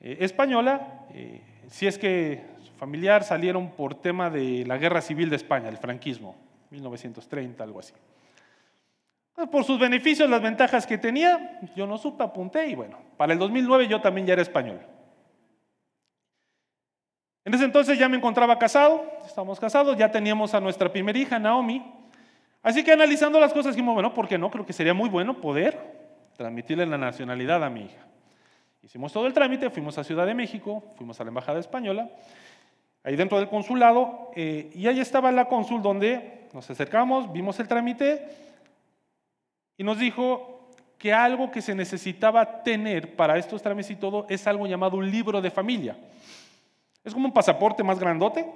eh, 0.00 0.18
española 0.20 1.06
eh, 1.12 1.42
si 1.68 1.86
es 1.86 1.98
que 1.98 2.42
familiar 2.78 3.24
salieron 3.24 3.70
por 3.70 3.94
tema 3.94 4.30
de 4.30 4.64
la 4.66 4.78
guerra 4.78 5.00
civil 5.00 5.28
de 5.28 5.36
España, 5.36 5.68
el 5.68 5.76
franquismo, 5.76 6.36
1930, 6.70 7.62
algo 7.62 7.80
así. 7.80 7.92
Por 9.50 9.64
sus 9.64 9.78
beneficios, 9.78 10.28
las 10.28 10.42
ventajas 10.42 10.86
que 10.86 10.98
tenía, 10.98 11.60
yo 11.76 11.86
no 11.86 11.98
supe, 11.98 12.24
apunté 12.24 12.68
y 12.68 12.74
bueno, 12.74 12.98
para 13.16 13.32
el 13.32 13.38
2009 13.38 13.88
yo 13.88 14.00
también 14.00 14.26
ya 14.26 14.32
era 14.34 14.42
español. 14.42 14.80
En 17.44 17.54
ese 17.54 17.64
entonces 17.64 17.98
ya 17.98 18.08
me 18.08 18.16
encontraba 18.16 18.58
casado, 18.58 19.04
estábamos 19.24 19.58
casados, 19.58 19.96
ya 19.96 20.10
teníamos 20.10 20.54
a 20.54 20.60
nuestra 20.60 20.92
primera 20.92 21.18
hija, 21.18 21.38
Naomi. 21.38 21.82
Así 22.62 22.84
que 22.84 22.92
analizando 22.92 23.40
las 23.40 23.52
cosas 23.52 23.74
dijimos, 23.74 23.94
bueno, 23.94 24.12
¿por 24.12 24.28
qué 24.28 24.36
no? 24.36 24.50
Creo 24.50 24.66
que 24.66 24.72
sería 24.72 24.92
muy 24.92 25.08
bueno 25.08 25.40
poder 25.40 25.78
transmitirle 26.36 26.84
la 26.86 26.98
nacionalidad 26.98 27.64
a 27.64 27.70
mi 27.70 27.82
hija. 27.84 28.06
Hicimos 28.82 29.12
todo 29.12 29.26
el 29.26 29.32
trámite, 29.32 29.70
fuimos 29.70 29.96
a 29.98 30.04
Ciudad 30.04 30.26
de 30.26 30.34
México, 30.34 30.82
fuimos 30.96 31.20
a 31.20 31.24
la 31.24 31.28
Embajada 31.28 31.58
Española 31.58 32.10
ahí 33.02 33.16
dentro 33.16 33.38
del 33.38 33.48
consulado, 33.48 34.30
eh, 34.36 34.70
y 34.74 34.86
ahí 34.86 35.00
estaba 35.00 35.32
la 35.32 35.46
cónsul 35.46 35.82
donde 35.82 36.48
nos 36.52 36.68
acercamos, 36.68 37.32
vimos 37.32 37.58
el 37.60 37.68
trámite 37.68 38.28
y 39.76 39.84
nos 39.84 39.98
dijo 39.98 40.68
que 40.98 41.12
algo 41.12 41.50
que 41.50 41.62
se 41.62 41.74
necesitaba 41.74 42.62
tener 42.62 43.16
para 43.16 43.38
estos 43.38 43.62
trámites 43.62 43.92
y 43.92 43.96
todo 43.96 44.26
es 44.28 44.46
algo 44.46 44.66
llamado 44.66 44.98
un 44.98 45.10
libro 45.10 45.40
de 45.40 45.50
familia. 45.50 45.96
Es 47.04 47.14
como 47.14 47.26
un 47.26 47.32
pasaporte 47.32 47.82
más 47.82 47.98
grandote, 47.98 48.46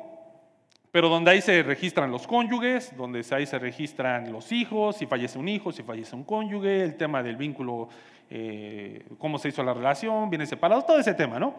pero 0.91 1.09
donde 1.09 1.31
ahí 1.31 1.41
se 1.41 1.63
registran 1.63 2.11
los 2.11 2.27
cónyuges, 2.27 2.97
donde 2.97 3.25
ahí 3.31 3.47
se 3.47 3.59
registran 3.59 4.33
los 4.33 4.53
hijos, 4.53 4.97
si 4.97 5.07
fallece 5.07 5.39
un 5.39 5.49
hijo, 5.49 5.73
si 5.73 5.83
fallece 5.83 6.15
un 6.15 6.25
cónyuge, 6.25 6.83
el 6.83 6.97
tema 6.97 7.23
del 7.23 7.37
vínculo, 7.37 7.89
eh, 8.31 9.05
cómo 9.19 9.39
se 9.39 9.49
hizo 9.49 9.63
la 9.63 9.75
relación, 9.75 10.31
viene 10.31 10.47
separado, 10.47 10.83
todo 10.83 10.99
ese 10.99 11.15
tema, 11.15 11.39
¿no? 11.39 11.55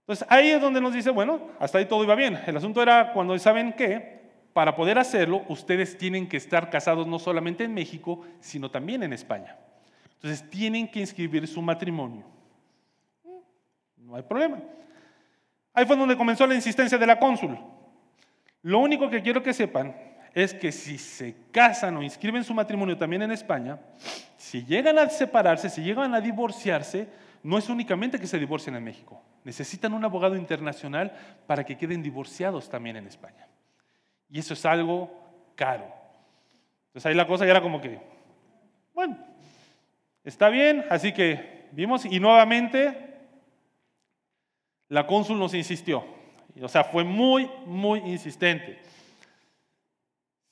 Entonces 0.00 0.26
ahí 0.28 0.50
es 0.50 0.60
donde 0.60 0.80
nos 0.80 0.92
dice, 0.92 1.10
bueno, 1.10 1.40
hasta 1.60 1.78
ahí 1.78 1.86
todo 1.86 2.02
iba 2.02 2.14
bien. 2.14 2.38
El 2.46 2.56
asunto 2.56 2.82
era 2.82 3.12
cuando 3.12 3.38
saben 3.38 3.72
que 3.72 4.20
para 4.52 4.74
poder 4.74 4.98
hacerlo 4.98 5.44
ustedes 5.48 5.96
tienen 5.96 6.28
que 6.28 6.36
estar 6.36 6.68
casados 6.68 7.06
no 7.06 7.18
solamente 7.18 7.64
en 7.64 7.72
México, 7.72 8.24
sino 8.40 8.70
también 8.70 9.02
en 9.02 9.12
España. 9.12 9.56
Entonces 10.14 10.50
tienen 10.50 10.88
que 10.88 11.00
inscribir 11.00 11.46
su 11.46 11.62
matrimonio. 11.62 12.24
No 13.96 14.16
hay 14.16 14.22
problema. 14.22 14.58
Ahí 15.72 15.86
fue 15.86 15.96
donde 15.96 16.16
comenzó 16.16 16.46
la 16.46 16.54
insistencia 16.54 16.98
de 16.98 17.06
la 17.06 17.18
cónsul. 17.18 17.58
Lo 18.62 18.78
único 18.80 19.08
que 19.08 19.22
quiero 19.22 19.42
que 19.42 19.52
sepan 19.52 19.94
es 20.34 20.54
que 20.54 20.70
si 20.70 20.98
se 20.98 21.34
casan 21.50 21.96
o 21.96 22.02
inscriben 22.02 22.44
su 22.44 22.54
matrimonio 22.54 22.96
también 22.96 23.22
en 23.22 23.32
España, 23.32 23.78
si 24.36 24.64
llegan 24.64 24.98
a 24.98 25.08
separarse, 25.08 25.68
si 25.68 25.82
llegan 25.82 26.14
a 26.14 26.20
divorciarse, 26.20 27.08
no 27.42 27.58
es 27.58 27.68
únicamente 27.68 28.18
que 28.18 28.26
se 28.26 28.38
divorcien 28.38 28.76
en 28.76 28.84
México. 28.84 29.22
Necesitan 29.44 29.94
un 29.94 30.04
abogado 30.04 30.36
internacional 30.36 31.12
para 31.46 31.64
que 31.64 31.76
queden 31.76 32.02
divorciados 32.02 32.68
también 32.68 32.96
en 32.96 33.06
España. 33.06 33.46
Y 34.28 34.38
eso 34.38 34.54
es 34.54 34.64
algo 34.66 35.10
caro. 35.54 35.92
Entonces 36.88 37.06
ahí 37.06 37.14
la 37.14 37.26
cosa 37.26 37.44
ya 37.44 37.52
era 37.52 37.62
como 37.62 37.80
que, 37.80 38.00
bueno, 38.94 39.16
está 40.24 40.48
bien, 40.48 40.84
así 40.90 41.12
que 41.12 41.68
vimos 41.72 42.04
y 42.04 42.20
nuevamente 42.20 43.09
la 44.90 45.06
cónsul 45.06 45.38
nos 45.38 45.54
insistió. 45.54 46.04
O 46.60 46.68
sea, 46.68 46.84
fue 46.84 47.04
muy, 47.04 47.48
muy 47.64 48.00
insistente. 48.00 48.78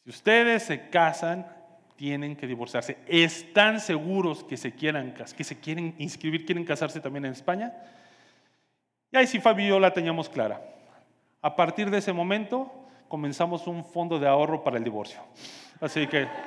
Si 0.04 0.10
ustedes 0.10 0.62
se 0.62 0.88
casan, 0.88 1.46
tienen 1.96 2.36
que 2.36 2.46
divorciarse. 2.46 2.98
¿Están 3.06 3.80
seguros 3.80 4.44
que 4.44 4.56
se, 4.56 4.72
quieran, 4.72 5.12
que 5.12 5.44
se 5.44 5.58
quieren 5.58 5.94
inscribir, 5.98 6.46
quieren 6.46 6.64
casarse 6.64 7.00
también 7.00 7.24
en 7.26 7.32
España? 7.32 7.74
Y 9.10 9.16
ahí 9.16 9.26
sí 9.26 9.40
Fabio 9.40 9.80
la 9.80 9.92
teníamos 9.92 10.28
clara. 10.28 10.62
A 11.42 11.56
partir 11.56 11.90
de 11.90 11.98
ese 11.98 12.12
momento 12.12 12.72
comenzamos 13.08 13.66
un 13.66 13.84
fondo 13.84 14.20
de 14.20 14.28
ahorro 14.28 14.62
para 14.62 14.78
el 14.78 14.84
divorcio. 14.84 15.20
Así 15.80 16.06
que... 16.06 16.26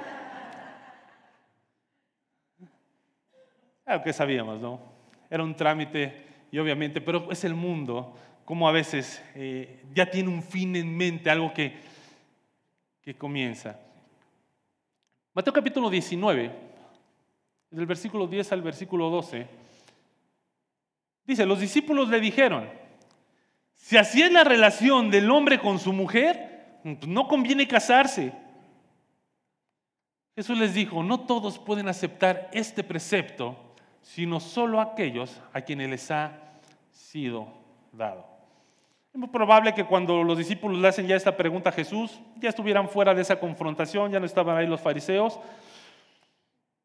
Claro 3.84 4.04
que 4.04 4.14
sabíamos, 4.14 4.62
¿no? 4.62 4.80
Era 5.30 5.44
un 5.44 5.54
trámite 5.54 6.31
y 6.52 6.60
obviamente, 6.60 7.00
pero 7.00 7.32
es 7.32 7.44
el 7.46 7.56
mundo, 7.56 8.14
como 8.44 8.68
a 8.68 8.74
veces 8.74 9.24
eh, 9.36 9.82
ya 9.94 10.12
tiene 10.12 10.30
un 10.30 10.44
fin 10.44 10.76
en 10.76 10.96
mente, 10.96 11.30
algo 11.30 11.54
que, 11.54 11.78
que 13.02 13.16
comienza. 13.16 13.80
Mateo 15.34 15.54
capítulo 15.54 15.90
19, 15.90 16.52
del 17.70 17.86
versículo 17.86 18.28
10 18.28 18.52
al 18.52 18.62
versículo 18.62 19.10
12, 19.10 19.48
dice, 21.26 21.46
los 21.46 21.62
discípulos 21.62 22.10
le 22.10 22.20
dijeron, 22.20 22.70
si 23.76 23.96
así 23.96 24.22
es 24.22 24.32
la 24.32 24.44
relación 24.44 25.10
del 25.10 25.32
hombre 25.32 25.58
con 25.58 25.80
su 25.80 25.94
mujer, 25.94 26.80
pues 26.84 27.08
no 27.08 27.30
conviene 27.30 27.68
casarse. 27.68 28.34
Jesús 30.36 30.58
les 30.58 30.74
dijo, 30.74 31.02
no 31.02 31.22
todos 31.22 31.60
pueden 31.60 31.88
aceptar 31.88 32.50
este 32.52 32.84
precepto, 32.84 33.71
sino 34.02 34.40
solo 34.40 34.82
aquellos 34.82 35.42
a 35.54 35.62
quienes 35.62 35.90
les 35.90 36.12
ha 36.12 36.32
sido 36.92 37.48
dado. 37.92 38.26
Es 39.14 39.20
muy 39.20 39.28
probable 39.28 39.74
que 39.74 39.84
cuando 39.84 40.24
los 40.24 40.38
discípulos 40.38 40.80
le 40.80 40.88
hacen 40.88 41.08
ya 41.08 41.16
esta 41.16 41.36
pregunta 41.36 41.70
a 41.70 41.74
Jesús, 41.74 42.22
ya 42.38 42.50
estuvieran 42.50 42.88
fuera 42.88 43.14
de 43.14 43.22
esa 43.22 43.40
confrontación, 43.40 44.12
ya 44.12 44.20
no 44.20 44.26
estaban 44.26 44.56
ahí 44.58 44.68
los 44.68 44.80
fariseos. 44.80 45.38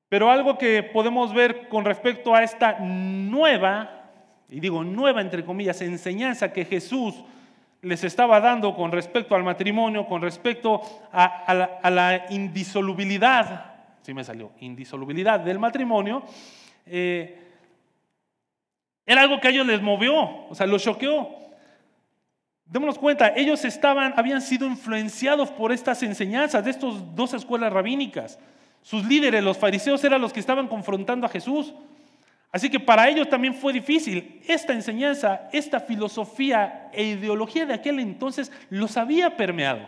Pero 0.08 0.30
algo 0.30 0.58
que 0.58 0.82
podemos 0.82 1.32
ver 1.32 1.68
con 1.68 1.84
respecto 1.84 2.34
a 2.34 2.42
esta 2.42 2.78
nueva, 2.80 4.10
y 4.48 4.60
digo 4.60 4.82
nueva 4.82 5.20
entre 5.20 5.44
comillas, 5.44 5.80
enseñanza 5.82 6.52
que 6.52 6.64
Jesús 6.64 7.24
les 7.82 8.02
estaba 8.02 8.40
dando 8.40 8.74
con 8.74 8.90
respecto 8.90 9.36
al 9.36 9.44
matrimonio, 9.44 10.06
con 10.06 10.22
respecto 10.22 10.80
a, 11.12 11.54
la, 11.90 12.26
indisolubilidad, 12.30 13.74
sí 14.02 14.12
me 14.12 14.24
salió, 14.24 14.50
indisolubilidad 14.60 15.38
del 15.38 15.60
matrimonio, 15.60 16.24
eh, 16.86 17.42
era 19.04 19.22
algo 19.22 19.40
que 19.40 19.48
a 19.48 19.50
ellos 19.50 19.66
les 19.66 19.82
movió, 19.82 20.46
o 20.48 20.54
sea, 20.54 20.66
los 20.66 20.82
choqueó. 20.82 21.46
Démonos 22.64 22.98
cuenta, 22.98 23.32
ellos 23.36 23.64
estaban, 23.64 24.14
habían 24.16 24.42
sido 24.42 24.66
influenciados 24.66 25.50
por 25.50 25.70
estas 25.70 26.02
enseñanzas 26.02 26.64
de 26.64 26.72
estas 26.72 27.14
dos 27.14 27.32
escuelas 27.32 27.72
rabínicas. 27.72 28.40
Sus 28.82 29.04
líderes, 29.04 29.44
los 29.44 29.56
fariseos, 29.56 30.02
eran 30.02 30.20
los 30.20 30.32
que 30.32 30.40
estaban 30.40 30.66
confrontando 30.66 31.26
a 31.26 31.30
Jesús. 31.30 31.72
Así 32.50 32.68
que 32.68 32.80
para 32.80 33.08
ellos 33.08 33.28
también 33.28 33.54
fue 33.54 33.72
difícil. 33.72 34.40
Esta 34.48 34.72
enseñanza, 34.72 35.48
esta 35.52 35.78
filosofía 35.78 36.90
e 36.92 37.04
ideología 37.04 37.66
de 37.66 37.74
aquel 37.74 38.00
entonces 38.00 38.50
los 38.70 38.96
había 38.96 39.36
permeado. 39.36 39.86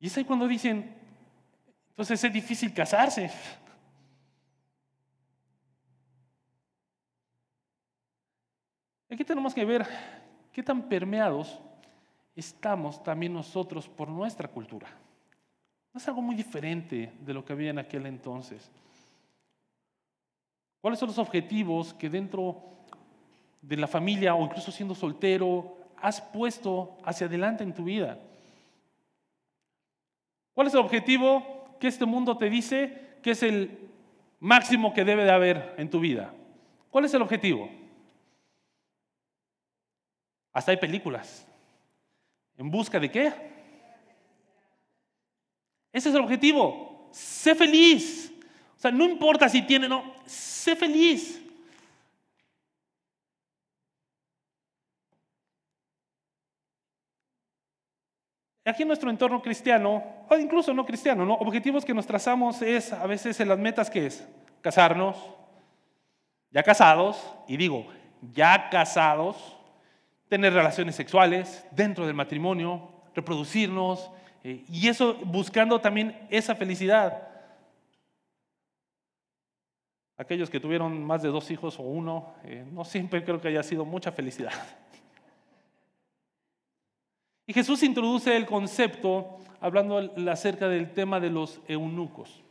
Y 0.00 0.06
es 0.06 0.16
ahí 0.16 0.24
cuando 0.24 0.46
dicen, 0.46 0.94
entonces 1.94 2.24
es 2.24 2.32
difícil 2.32 2.74
casarse. 2.74 3.30
Aquí 9.08 9.22
tenemos 9.22 9.54
que 9.54 9.64
ver 9.64 9.86
qué 10.52 10.60
tan 10.60 10.88
permeados 10.88 11.60
estamos 12.34 13.00
también 13.00 13.32
nosotros 13.32 13.88
por 13.88 14.08
nuestra 14.08 14.48
cultura. 14.48 14.88
No 15.92 15.98
es 15.98 16.08
algo 16.08 16.20
muy 16.20 16.34
diferente 16.34 17.12
de 17.20 17.32
lo 17.32 17.44
que 17.44 17.52
había 17.52 17.70
en 17.70 17.78
aquel 17.78 18.06
entonces. 18.06 18.68
¿Cuáles 20.80 20.98
son 20.98 21.10
los 21.10 21.18
objetivos 21.18 21.94
que 21.94 22.10
dentro 22.10 22.60
de 23.62 23.76
la 23.76 23.86
familia 23.86 24.34
o 24.34 24.44
incluso 24.44 24.72
siendo 24.72 24.96
soltero 24.96 25.78
has 25.96 26.20
puesto 26.20 26.98
hacia 27.04 27.28
adelante 27.28 27.62
en 27.62 27.72
tu 27.72 27.84
vida? 27.84 28.18
¿Cuál 30.54 30.66
es 30.66 30.74
el 30.74 30.80
objetivo 30.80 31.53
que 31.84 31.88
este 31.88 32.06
mundo 32.06 32.38
te 32.38 32.48
dice 32.48 33.18
que 33.22 33.32
es 33.32 33.42
el 33.42 33.78
máximo 34.40 34.94
que 34.94 35.04
debe 35.04 35.22
de 35.24 35.30
haber 35.30 35.74
en 35.76 35.90
tu 35.90 36.00
vida? 36.00 36.32
¿Cuál 36.90 37.04
es 37.04 37.12
el 37.12 37.20
objetivo? 37.20 37.68
Hasta 40.50 40.70
hay 40.70 40.78
películas. 40.78 41.46
¿En 42.56 42.70
busca 42.70 42.98
de 42.98 43.10
qué? 43.10 43.26
Ese 45.92 46.08
es 46.08 46.14
el 46.14 46.22
objetivo. 46.22 47.10
Sé 47.12 47.54
feliz. 47.54 48.32
O 48.78 48.80
sea, 48.80 48.90
no 48.90 49.04
importa 49.04 49.46
si 49.46 49.60
tiene, 49.60 49.86
no, 49.86 50.14
sé 50.24 50.74
feliz. 50.76 51.43
Aquí 58.66 58.84
nuestro 58.84 59.10
entorno 59.10 59.42
cristiano, 59.42 60.02
o 60.28 60.36
incluso 60.36 60.72
no 60.72 60.86
cristiano, 60.86 61.26
¿no? 61.26 61.34
objetivos 61.34 61.84
que 61.84 61.92
nos 61.92 62.06
trazamos 62.06 62.62
es 62.62 62.94
a 62.94 63.06
veces 63.06 63.38
en 63.40 63.48
las 63.48 63.58
metas 63.58 63.90
que 63.90 64.06
es 64.06 64.26
casarnos, 64.62 65.16
ya 66.50 66.62
casados, 66.62 67.34
y 67.46 67.58
digo, 67.58 67.86
ya 68.32 68.70
casados, 68.70 69.58
tener 70.28 70.54
relaciones 70.54 70.94
sexuales 70.94 71.66
dentro 71.72 72.06
del 72.06 72.14
matrimonio, 72.14 72.88
reproducirnos, 73.14 74.10
eh, 74.42 74.64
y 74.68 74.88
eso 74.88 75.14
buscando 75.24 75.80
también 75.80 76.26
esa 76.30 76.54
felicidad. 76.54 77.28
Aquellos 80.16 80.48
que 80.48 80.60
tuvieron 80.60 81.04
más 81.04 81.22
de 81.22 81.28
dos 81.28 81.50
hijos 81.50 81.78
o 81.78 81.82
uno, 81.82 82.34
eh, 82.44 82.64
no 82.72 82.84
siempre 82.84 83.24
creo 83.24 83.40
que 83.42 83.48
haya 83.48 83.62
sido 83.62 83.84
mucha 83.84 84.10
felicidad. 84.10 84.52
Y 87.46 87.52
Jesús 87.52 87.82
introduce 87.82 88.36
el 88.36 88.46
concepto 88.46 89.36
hablando 89.60 89.98
acerca 90.30 90.68
del 90.68 90.92
tema 90.92 91.20
de 91.20 91.30
los 91.30 91.60
eunucos. 91.68 92.42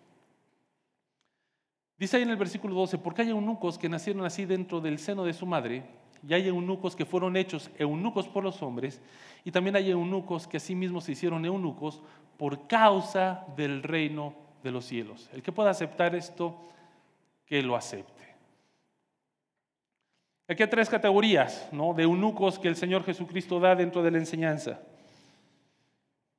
Dice 1.97 2.17
ahí 2.17 2.23
en 2.23 2.29
el 2.29 2.37
versículo 2.37 2.75
12, 2.75 2.97
porque 2.97 3.21
hay 3.21 3.29
eunucos 3.29 3.77
que 3.77 3.89
nacieron 3.89 4.25
así 4.25 4.45
dentro 4.45 4.81
del 4.81 4.99
seno 4.99 5.23
de 5.23 5.33
su 5.33 5.45
madre, 5.45 5.83
y 6.27 6.33
hay 6.33 6.47
eunucos 6.47 6.95
que 6.95 7.05
fueron 7.05 7.35
hechos 7.37 7.69
eunucos 7.77 8.27
por 8.27 8.43
los 8.43 8.61
hombres, 8.61 9.01
y 9.43 9.51
también 9.51 9.75
hay 9.75 9.89
eunucos 9.89 10.47
que 10.47 10.57
asimismo 10.57 11.01
se 11.01 11.13
hicieron 11.13 11.45
eunucos 11.45 12.01
por 12.37 12.67
causa 12.67 13.45
del 13.55 13.83
reino 13.83 14.33
de 14.63 14.71
los 14.71 14.85
cielos. 14.85 15.29
El 15.33 15.43
que 15.43 15.51
pueda 15.51 15.69
aceptar 15.69 16.15
esto, 16.15 16.57
que 17.45 17.61
lo 17.61 17.75
acepte. 17.75 18.12
Aquí 20.53 20.61
hay 20.61 20.69
tres 20.69 20.87
categorías 20.87 21.67
¿no? 21.71 21.95
de 21.95 22.03
eunucos 22.03 22.59
que 22.59 22.67
el 22.67 22.75
Señor 22.75 23.03
Jesucristo 23.03 23.59
da 23.59 23.75
dentro 23.75 24.03
de 24.03 24.11
la 24.11 24.19
enseñanza. 24.19 24.79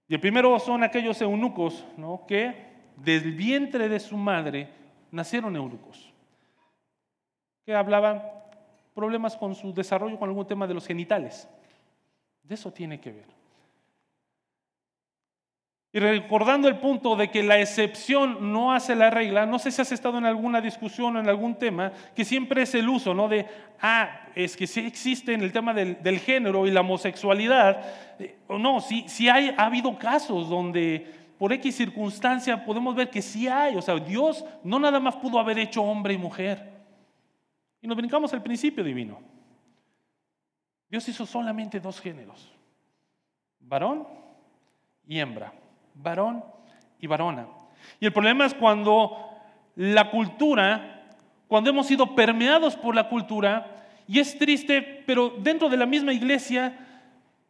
Y 0.06 0.14
el 0.14 0.20
primero 0.20 0.56
son 0.60 0.84
aquellos 0.84 1.20
eunucos 1.20 1.84
¿no? 1.96 2.22
que 2.28 2.54
del 2.94 3.32
vientre 3.32 3.88
de 3.88 3.98
su 3.98 4.16
madre 4.16 4.68
nacieron 5.10 5.56
eunucos, 5.56 6.12
que 7.66 7.74
hablaban 7.74 8.22
problemas 8.94 9.36
con 9.36 9.52
su 9.56 9.74
desarrollo, 9.74 10.16
con 10.16 10.28
algún 10.28 10.46
tema 10.46 10.68
de 10.68 10.74
los 10.74 10.86
genitales. 10.86 11.48
De 12.44 12.54
eso 12.54 12.72
tiene 12.72 13.00
que 13.00 13.10
ver. 13.10 13.26
Y 15.94 16.00
recordando 16.00 16.66
el 16.66 16.80
punto 16.80 17.14
de 17.14 17.30
que 17.30 17.44
la 17.44 17.60
excepción 17.60 18.52
no 18.52 18.72
hace 18.72 18.96
la 18.96 19.10
regla, 19.10 19.46
no 19.46 19.60
sé 19.60 19.70
si 19.70 19.80
has 19.80 19.92
estado 19.92 20.18
en 20.18 20.24
alguna 20.24 20.60
discusión 20.60 21.14
o 21.14 21.20
en 21.20 21.28
algún 21.28 21.54
tema, 21.54 21.92
que 22.16 22.24
siempre 22.24 22.62
es 22.62 22.74
el 22.74 22.88
uso, 22.88 23.14
¿no? 23.14 23.28
De, 23.28 23.46
ah, 23.80 24.26
es 24.34 24.56
que 24.56 24.66
sí 24.66 24.80
existe 24.80 25.34
en 25.34 25.42
el 25.42 25.52
tema 25.52 25.72
del, 25.72 26.18
género 26.18 26.66
y 26.66 26.72
la 26.72 26.80
homosexualidad, 26.80 27.80
eh, 28.18 28.38
o 28.48 28.58
no, 28.58 28.80
sí, 28.80 29.04
sí 29.06 29.28
hay, 29.28 29.54
ha 29.56 29.66
habido 29.66 29.96
casos 29.96 30.48
donde 30.48 31.06
por 31.38 31.52
X 31.52 31.76
circunstancia 31.76 32.64
podemos 32.64 32.96
ver 32.96 33.08
que 33.08 33.22
sí 33.22 33.46
hay, 33.46 33.76
o 33.76 33.82
sea, 33.82 33.94
Dios 33.94 34.44
no 34.64 34.80
nada 34.80 34.98
más 34.98 35.14
pudo 35.14 35.38
haber 35.38 35.60
hecho 35.60 35.80
hombre 35.80 36.14
y 36.14 36.18
mujer. 36.18 36.72
Y 37.80 37.86
nos 37.86 37.96
brincamos 37.96 38.34
al 38.34 38.42
principio 38.42 38.82
divino. 38.82 39.20
Dios 40.90 41.08
hizo 41.08 41.24
solamente 41.24 41.78
dos 41.78 42.00
géneros, 42.00 42.52
varón 43.60 44.08
y 45.06 45.20
hembra, 45.20 45.52
varón 45.94 46.44
y 47.00 47.06
varona. 47.06 47.46
Y 48.00 48.06
el 48.06 48.12
problema 48.12 48.46
es 48.46 48.54
cuando 48.54 49.16
la 49.76 50.10
cultura, 50.10 51.06
cuando 51.48 51.70
hemos 51.70 51.86
sido 51.86 52.14
permeados 52.14 52.76
por 52.76 52.94
la 52.94 53.08
cultura, 53.08 53.86
y 54.06 54.18
es 54.18 54.36
triste, 54.38 54.82
pero 55.06 55.30
dentro 55.38 55.68
de 55.68 55.76
la 55.76 55.86
misma 55.86 56.12
iglesia 56.12 56.78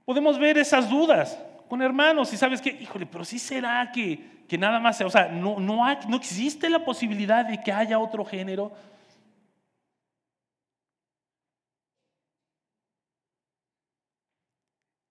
podemos 0.04 0.38
ver 0.38 0.58
esas 0.58 0.88
dudas 0.88 1.38
con 1.68 1.82
hermanos 1.82 2.32
y 2.32 2.36
sabes 2.36 2.60
que, 2.60 2.70
híjole, 2.70 3.06
pero 3.06 3.24
sí 3.24 3.38
será 3.38 3.90
que, 3.90 4.44
que 4.46 4.58
nada 4.58 4.78
más, 4.78 5.00
o 5.00 5.10
sea, 5.10 5.28
no, 5.28 5.58
no, 5.58 5.82
no 6.08 6.16
existe 6.16 6.68
la 6.68 6.84
posibilidad 6.84 7.44
de 7.44 7.60
que 7.60 7.72
haya 7.72 7.98
otro 7.98 8.24
género. 8.24 8.72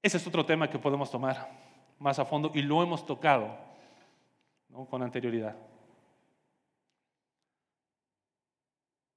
Ese 0.02 0.18
es 0.18 0.28
otro 0.28 0.46
tema 0.46 0.70
que 0.70 0.78
podemos 0.78 1.10
tomar 1.10 1.73
más 2.04 2.20
a 2.20 2.26
fondo 2.26 2.52
y 2.54 2.62
lo 2.62 2.84
hemos 2.84 3.06
tocado 3.06 3.58
con 4.90 5.02
anterioridad. 5.02 5.56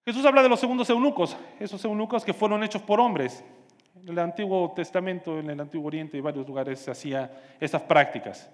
Jesús 0.05 0.25
habla 0.25 0.41
de 0.41 0.49
los 0.49 0.61
segundos 0.61 0.89
eunucos, 0.89 1.37
esos 1.59 1.85
eunucos 1.85 2.25
que 2.25 2.33
fueron 2.33 2.63
hechos 2.63 2.81
por 2.83 3.01
hombres. 3.01 3.45
En 4.01 4.09
el 4.09 4.19
Antiguo 4.21 4.73
Testamento, 4.77 5.41
en 5.41 5.51
el 5.51 5.61
Antiguo 5.61 5.89
Oriente 5.89 6.17
y 6.17 6.21
varios 6.21 6.47
lugares 6.47 6.79
se 6.79 6.93
hacía 6.93 7.57
estas 7.59 7.83
prácticas. 7.83 8.49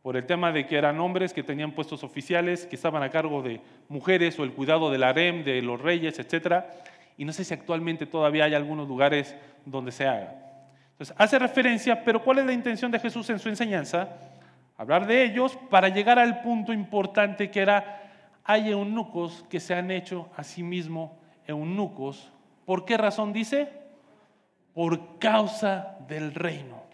Por 0.00 0.16
el 0.16 0.26
tema 0.26 0.52
de 0.52 0.64
que 0.64 0.76
eran 0.76 1.00
hombres 1.00 1.32
que 1.32 1.42
tenían 1.42 1.72
puestos 1.72 2.04
oficiales, 2.04 2.66
que 2.66 2.76
estaban 2.76 3.02
a 3.02 3.10
cargo 3.10 3.42
de 3.42 3.60
mujeres 3.88 4.38
o 4.38 4.44
el 4.44 4.52
cuidado 4.52 4.92
del 4.92 5.02
harem, 5.02 5.42
de 5.42 5.60
los 5.60 5.80
reyes, 5.80 6.20
etc. 6.20 6.64
Y 7.18 7.24
no 7.24 7.32
sé 7.32 7.44
si 7.44 7.52
actualmente 7.52 8.06
todavía 8.06 8.44
hay 8.44 8.54
algunos 8.54 8.86
lugares 8.86 9.34
donde 9.64 9.90
se 9.90 10.06
haga. 10.06 10.41
Entonces, 11.02 11.16
hace 11.18 11.36
referencia, 11.40 12.04
pero 12.04 12.22
¿cuál 12.22 12.38
es 12.38 12.46
la 12.46 12.52
intención 12.52 12.92
de 12.92 13.00
Jesús 13.00 13.28
en 13.30 13.40
su 13.40 13.48
enseñanza? 13.48 14.08
Hablar 14.76 15.04
de 15.04 15.24
ellos 15.24 15.58
para 15.68 15.88
llegar 15.88 16.16
al 16.16 16.42
punto 16.42 16.72
importante 16.72 17.50
que 17.50 17.58
era, 17.58 18.38
hay 18.44 18.70
eunucos 18.70 19.44
que 19.50 19.58
se 19.58 19.74
han 19.74 19.90
hecho 19.90 20.30
a 20.36 20.44
sí 20.44 20.62
mismos 20.62 21.10
eunucos. 21.44 22.30
¿Por 22.64 22.84
qué 22.84 22.96
razón 22.96 23.32
dice? 23.32 23.68
Por 24.74 25.18
causa 25.18 25.96
del 26.06 26.34
reino. 26.34 26.84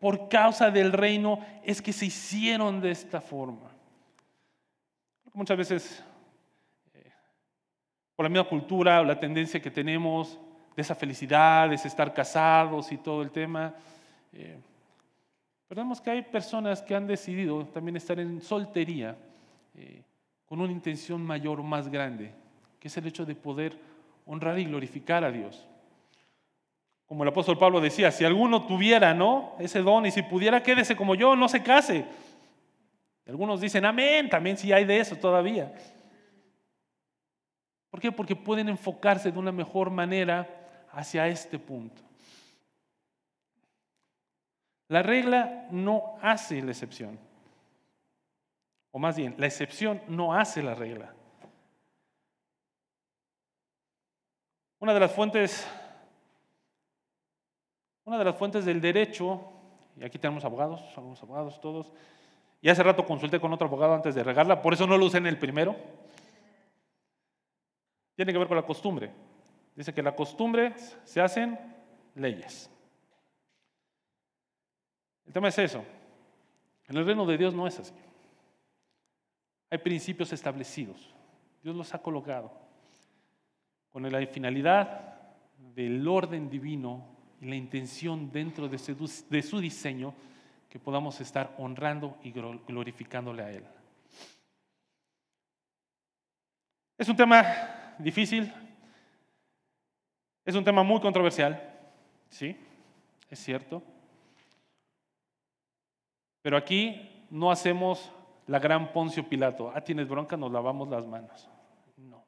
Por 0.00 0.30
causa 0.30 0.70
del 0.70 0.90
reino 0.90 1.40
es 1.62 1.82
que 1.82 1.92
se 1.92 2.06
hicieron 2.06 2.80
de 2.80 2.92
esta 2.92 3.20
forma. 3.20 3.70
Muchas 5.34 5.58
veces, 5.58 6.04
eh, 6.94 7.12
por 8.16 8.24
la 8.24 8.30
misma 8.30 8.48
cultura 8.48 9.02
o 9.02 9.04
la 9.04 9.20
tendencia 9.20 9.60
que 9.60 9.70
tenemos, 9.70 10.38
de 10.78 10.82
esa 10.82 10.94
felicidad, 10.94 11.68
de 11.68 11.74
estar 11.74 12.14
casados 12.14 12.92
y 12.92 12.98
todo 12.98 13.20
el 13.22 13.32
tema. 13.32 13.74
Eh, 14.32 14.56
vemos 15.70 16.00
que 16.00 16.08
hay 16.08 16.22
personas 16.22 16.80
que 16.82 16.94
han 16.94 17.04
decidido 17.04 17.64
también 17.64 17.96
estar 17.96 18.20
en 18.20 18.40
soltería 18.40 19.16
eh, 19.74 20.04
con 20.46 20.60
una 20.60 20.70
intención 20.70 21.20
mayor 21.20 21.58
o 21.58 21.64
más 21.64 21.88
grande, 21.88 22.30
que 22.78 22.86
es 22.86 22.96
el 22.96 23.08
hecho 23.08 23.26
de 23.26 23.34
poder 23.34 23.76
honrar 24.24 24.56
y 24.56 24.66
glorificar 24.66 25.24
a 25.24 25.32
Dios. 25.32 25.66
Como 27.06 27.24
el 27.24 27.30
apóstol 27.30 27.58
Pablo 27.58 27.80
decía, 27.80 28.12
si 28.12 28.24
alguno 28.24 28.64
tuviera 28.64 29.12
¿no? 29.14 29.56
ese 29.58 29.80
don 29.80 30.06
y 30.06 30.12
si 30.12 30.22
pudiera, 30.22 30.62
quédese 30.62 30.94
como 30.94 31.16
yo, 31.16 31.34
no 31.34 31.48
se 31.48 31.60
case. 31.60 32.04
Algunos 33.26 33.60
dicen, 33.60 33.84
amén, 33.84 34.30
también 34.30 34.56
si 34.56 34.72
hay 34.72 34.84
de 34.84 35.00
eso 35.00 35.16
todavía. 35.16 35.74
¿Por 37.90 38.00
qué? 38.00 38.12
Porque 38.12 38.36
pueden 38.36 38.68
enfocarse 38.68 39.32
de 39.32 39.38
una 39.40 39.50
mejor 39.50 39.90
manera 39.90 40.54
hacia 40.92 41.28
este 41.28 41.58
punto. 41.58 42.02
La 44.88 45.02
regla 45.02 45.68
no 45.70 46.18
hace 46.22 46.62
la 46.62 46.70
excepción. 46.70 47.18
O 48.90 48.98
más 48.98 49.16
bien, 49.16 49.34
la 49.38 49.46
excepción 49.46 50.02
no 50.08 50.34
hace 50.34 50.62
la 50.62 50.74
regla. 50.74 51.14
Una 54.80 54.94
de 54.94 55.00
las 55.00 55.12
fuentes 55.12 55.66
una 58.08 58.16
de 58.16 58.24
las 58.24 58.36
fuentes 58.36 58.64
del 58.64 58.80
derecho, 58.80 59.38
y 59.94 60.02
aquí 60.02 60.18
tenemos 60.18 60.42
abogados, 60.42 60.80
somos 60.94 61.22
abogados 61.22 61.60
todos, 61.60 61.92
y 62.62 62.70
hace 62.70 62.82
rato 62.82 63.04
consulté 63.04 63.38
con 63.38 63.52
otro 63.52 63.66
abogado 63.66 63.92
antes 63.92 64.14
de 64.14 64.24
regarla, 64.24 64.62
por 64.62 64.72
eso 64.72 64.86
no 64.86 64.96
lo 64.96 65.04
usé 65.04 65.18
en 65.18 65.26
el 65.26 65.38
primero, 65.38 65.76
tiene 68.16 68.32
que 68.32 68.38
ver 68.38 68.48
con 68.48 68.56
la 68.56 68.62
costumbre. 68.62 69.10
Dice 69.78 69.94
que 69.94 70.02
la 70.02 70.16
costumbre 70.16 70.74
se 71.04 71.20
hacen 71.20 71.56
leyes. 72.16 72.68
El 75.24 75.32
tema 75.32 75.46
es 75.46 75.58
eso. 75.58 75.84
En 76.88 76.96
el 76.96 77.06
reino 77.06 77.24
de 77.24 77.38
Dios 77.38 77.54
no 77.54 77.64
es 77.64 77.78
así. 77.78 77.94
Hay 79.70 79.78
principios 79.78 80.32
establecidos. 80.32 81.14
Dios 81.62 81.76
los 81.76 81.94
ha 81.94 82.02
colocado 82.02 82.50
con 83.90 84.02
la 84.02 84.26
finalidad 84.26 85.14
del 85.76 86.08
orden 86.08 86.50
divino 86.50 87.06
y 87.40 87.46
la 87.46 87.54
intención 87.54 88.32
dentro 88.32 88.68
de 88.68 88.78
su, 88.78 89.60
diseño 89.60 90.12
que 90.68 90.80
podamos 90.80 91.20
estar 91.20 91.54
honrando 91.56 92.18
y 92.24 92.32
glorificándole 92.32 93.42
a 93.44 93.52
Él. 93.52 93.64
Es 96.98 97.08
un 97.08 97.14
tema 97.14 97.94
difícil, 98.00 98.52
es 100.48 100.54
un 100.54 100.64
tema 100.64 100.82
muy 100.82 100.98
controversial, 100.98 101.62
sí, 102.30 102.56
es 103.28 103.38
cierto. 103.38 103.82
Pero 106.40 106.56
aquí 106.56 107.26
no 107.28 107.50
hacemos 107.50 108.10
la 108.46 108.58
gran 108.58 108.90
Poncio 108.90 109.28
Pilato. 109.28 109.70
Ah, 109.74 109.82
tienes 109.82 110.08
bronca, 110.08 110.38
nos 110.38 110.50
lavamos 110.50 110.88
las 110.88 111.06
manos. 111.06 111.46
No. 111.98 112.24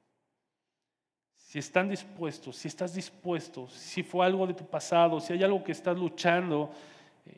Si 1.34 1.58
están 1.58 1.88
dispuestos, 1.88 2.56
si 2.56 2.68
estás 2.68 2.92
dispuesto, 2.92 3.70
si 3.70 4.02
fue 4.02 4.26
algo 4.26 4.46
de 4.46 4.52
tu 4.52 4.66
pasado, 4.66 5.18
si 5.18 5.32
hay 5.32 5.42
algo 5.42 5.64
que 5.64 5.72
estás 5.72 5.96
luchando 5.96 6.70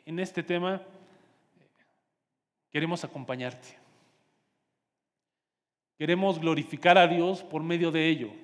en 0.05 0.19
este 0.19 0.43
tema, 0.43 0.81
queremos 2.69 3.05
acompañarte. 3.05 3.69
Queremos 5.97 6.39
glorificar 6.39 6.97
a 6.97 7.07
Dios 7.07 7.41
por 7.41 7.63
medio 7.63 7.89
de 7.89 8.09
ello. 8.09 8.42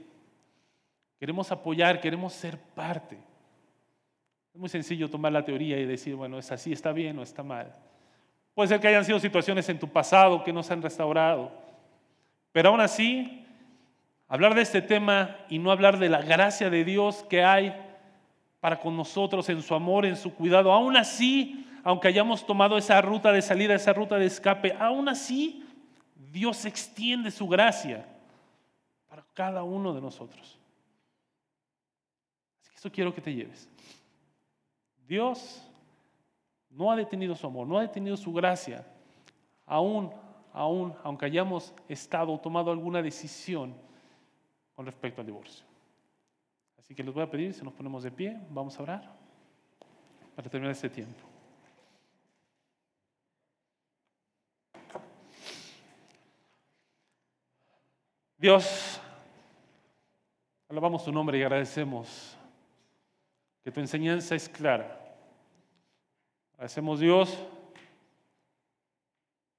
Queremos 1.20 1.52
apoyar, 1.52 2.00
queremos 2.00 2.34
ser 2.34 2.58
parte. 2.58 3.18
Es 4.54 4.60
muy 4.60 4.70
sencillo 4.70 5.10
tomar 5.10 5.32
la 5.32 5.44
teoría 5.44 5.78
y 5.78 5.86
decir, 5.86 6.16
bueno, 6.16 6.40
es 6.40 6.52
así, 6.52 6.72
está 6.72 6.94
bien 6.94 7.20
o 7.20 7.24
está 7.24 7.44
mal. 7.44 7.76
Puede 8.54 8.70
ser 8.70 8.80
que 8.80 8.88
hayan 8.88 9.06
sido 9.06 9.20
situaciones 9.20 9.68
en 9.70 9.80
tu 9.80 9.88
pasado 9.90 10.44
que 10.44 10.54
no 10.54 10.64
se 10.64 10.74
han 10.74 10.82
restaurado. 10.82 11.52
Pero 12.52 12.70
aún 12.70 12.82
así, 12.82 13.46
hablar 14.28 14.56
de 14.56 14.62
este 14.62 14.82
tema 14.82 15.38
y 15.50 15.60
no 15.60 15.72
hablar 15.72 16.00
de 16.00 16.10
la 16.10 16.22
gracia 16.22 16.70
de 16.70 16.84
Dios 16.84 17.26
que 17.30 17.44
hay 17.44 17.76
para 18.60 18.80
con 18.80 18.96
nosotros 18.96 19.48
en 19.50 19.62
su 19.62 19.76
amor, 19.76 20.06
en 20.06 20.16
su 20.16 20.34
cuidado, 20.34 20.72
aún 20.72 20.98
así, 20.98 21.66
aunque 21.84 22.08
hayamos 22.08 22.46
tomado 22.46 22.78
esa 22.78 23.00
ruta 23.02 23.32
de 23.32 23.42
salida, 23.42 23.76
esa 23.76 23.94
ruta 23.94 24.18
de 24.18 24.26
escape, 24.26 24.76
aún 24.80 25.08
así, 25.08 25.66
Dios 26.32 26.66
extiende 26.66 27.32
su 27.32 27.48
gracia 27.48 28.06
para 29.08 29.24
cada 29.34 29.64
uno 29.64 29.94
de 29.94 30.02
nosotros. 30.02 30.59
Eso 32.80 32.90
quiero 32.90 33.14
que 33.14 33.20
te 33.20 33.34
lleves. 33.34 33.68
Dios 35.06 35.62
no 36.70 36.90
ha 36.90 36.96
detenido 36.96 37.36
su 37.36 37.46
amor, 37.46 37.68
no 37.68 37.78
ha 37.78 37.82
detenido 37.82 38.16
su 38.16 38.32
gracia, 38.32 38.88
aún, 39.66 40.10
aún, 40.54 40.96
aunque 41.04 41.26
hayamos 41.26 41.74
estado 41.90 42.32
o 42.32 42.40
tomado 42.40 42.72
alguna 42.72 43.02
decisión 43.02 43.76
con 44.74 44.86
respecto 44.86 45.20
al 45.20 45.28
divorcio. 45.28 45.66
Así 46.78 46.96
que 46.96 47.04
les 47.04 47.14
voy 47.14 47.22
a 47.22 47.30
pedir, 47.30 47.54
si 47.54 47.66
nos 47.66 47.74
ponemos 47.74 48.02
de 48.02 48.12
pie, 48.12 48.40
vamos 48.50 48.80
a 48.80 48.84
orar 48.84 49.12
para 50.34 50.50
terminar 50.50 50.72
este 50.72 50.90
tiempo. 50.90 51.20
Dios, 58.38 59.02
alabamos 60.70 61.04
tu 61.04 61.12
nombre 61.12 61.38
y 61.38 61.42
agradecemos 61.44 62.39
que 63.70 63.74
tu 63.74 63.82
enseñanza 63.82 64.34
es 64.34 64.50
clara. 64.50 65.00
Hacemos 66.58 67.00
Dios 67.00 67.38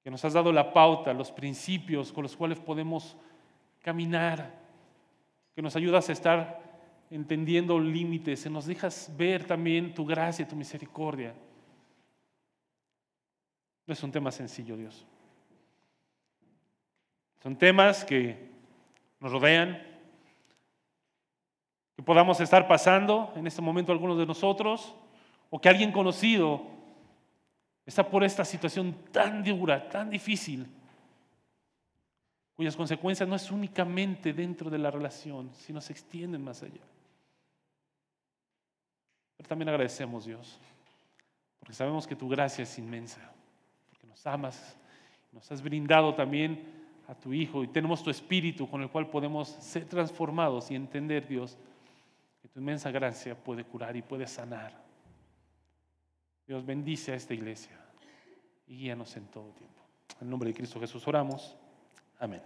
que 0.03 0.11
nos 0.11 0.25
has 0.25 0.33
dado 0.33 0.51
la 0.51 0.73
pauta, 0.73 1.13
los 1.13 1.31
principios 1.31 2.11
con 2.11 2.23
los 2.23 2.35
cuales 2.35 2.59
podemos 2.59 3.15
caminar, 3.81 4.53
que 5.55 5.61
nos 5.61 5.77
ayudas 5.77 6.09
a 6.09 6.11
estar 6.11 6.61
entendiendo 7.09 7.79
límites, 7.79 8.43
que 8.43 8.49
nos 8.49 8.65
dejas 8.65 9.15
ver 9.15 9.45
también 9.45 9.93
tu 9.93 10.05
gracia, 10.05 10.45
tu 10.45 10.57
misericordia. 10.57 11.33
No 13.87 13.93
es 13.93 14.03
un 14.03 14.11
tema 14.11 14.29
sencillo, 14.29 14.75
Dios. 14.75 15.05
Son 17.41 17.55
temas 17.55 18.03
que 18.03 18.49
nos 19.21 19.31
rodean, 19.31 19.81
que 22.01 22.05
podamos 22.05 22.39
estar 22.39 22.67
pasando 22.67 23.31
en 23.35 23.45
este 23.45 23.61
momento 23.61 23.91
algunos 23.91 24.17
de 24.17 24.25
nosotros, 24.25 24.95
o 25.51 25.61
que 25.61 25.69
alguien 25.69 25.91
conocido 25.91 26.63
está 27.85 28.09
por 28.09 28.23
esta 28.23 28.43
situación 28.43 28.95
tan 29.11 29.43
dura, 29.43 29.87
tan 29.87 30.09
difícil, 30.09 30.65
cuyas 32.55 32.75
consecuencias 32.75 33.29
no 33.29 33.35
es 33.35 33.51
únicamente 33.51 34.33
dentro 34.33 34.71
de 34.71 34.79
la 34.79 34.89
relación, 34.89 35.51
sino 35.53 35.79
se 35.79 35.93
extienden 35.93 36.43
más 36.43 36.63
allá. 36.63 36.81
Pero 39.37 39.47
también 39.47 39.69
agradecemos, 39.69 40.25
Dios, 40.25 40.59
porque 41.59 41.75
sabemos 41.75 42.07
que 42.07 42.15
tu 42.15 42.27
gracia 42.27 42.63
es 42.63 42.79
inmensa, 42.79 43.31
porque 43.91 44.07
nos 44.07 44.25
amas, 44.25 44.75
nos 45.31 45.51
has 45.51 45.61
brindado 45.61 46.15
también 46.15 46.65
a 47.07 47.13
tu 47.13 47.31
Hijo 47.31 47.63
y 47.63 47.67
tenemos 47.67 48.01
tu 48.01 48.09
Espíritu 48.09 48.67
con 48.67 48.81
el 48.81 48.89
cual 48.89 49.07
podemos 49.07 49.49
ser 49.49 49.85
transformados 49.85 50.71
y 50.71 50.75
entender, 50.75 51.27
Dios, 51.27 51.59
tu 52.53 52.59
inmensa 52.59 52.91
gracia 52.91 53.35
puede 53.35 53.63
curar 53.63 53.95
y 53.95 54.01
puede 54.01 54.27
sanar. 54.27 54.73
Dios 56.45 56.65
bendice 56.65 57.13
a 57.13 57.15
esta 57.15 57.33
iglesia 57.33 57.79
y 58.67 58.77
guíanos 58.77 59.15
en 59.15 59.27
todo 59.27 59.51
tiempo. 59.53 59.81
En 60.19 60.27
el 60.27 60.29
nombre 60.29 60.49
de 60.49 60.55
Cristo 60.55 60.79
Jesús 60.79 61.07
oramos. 61.07 61.55
Amén. 62.19 62.41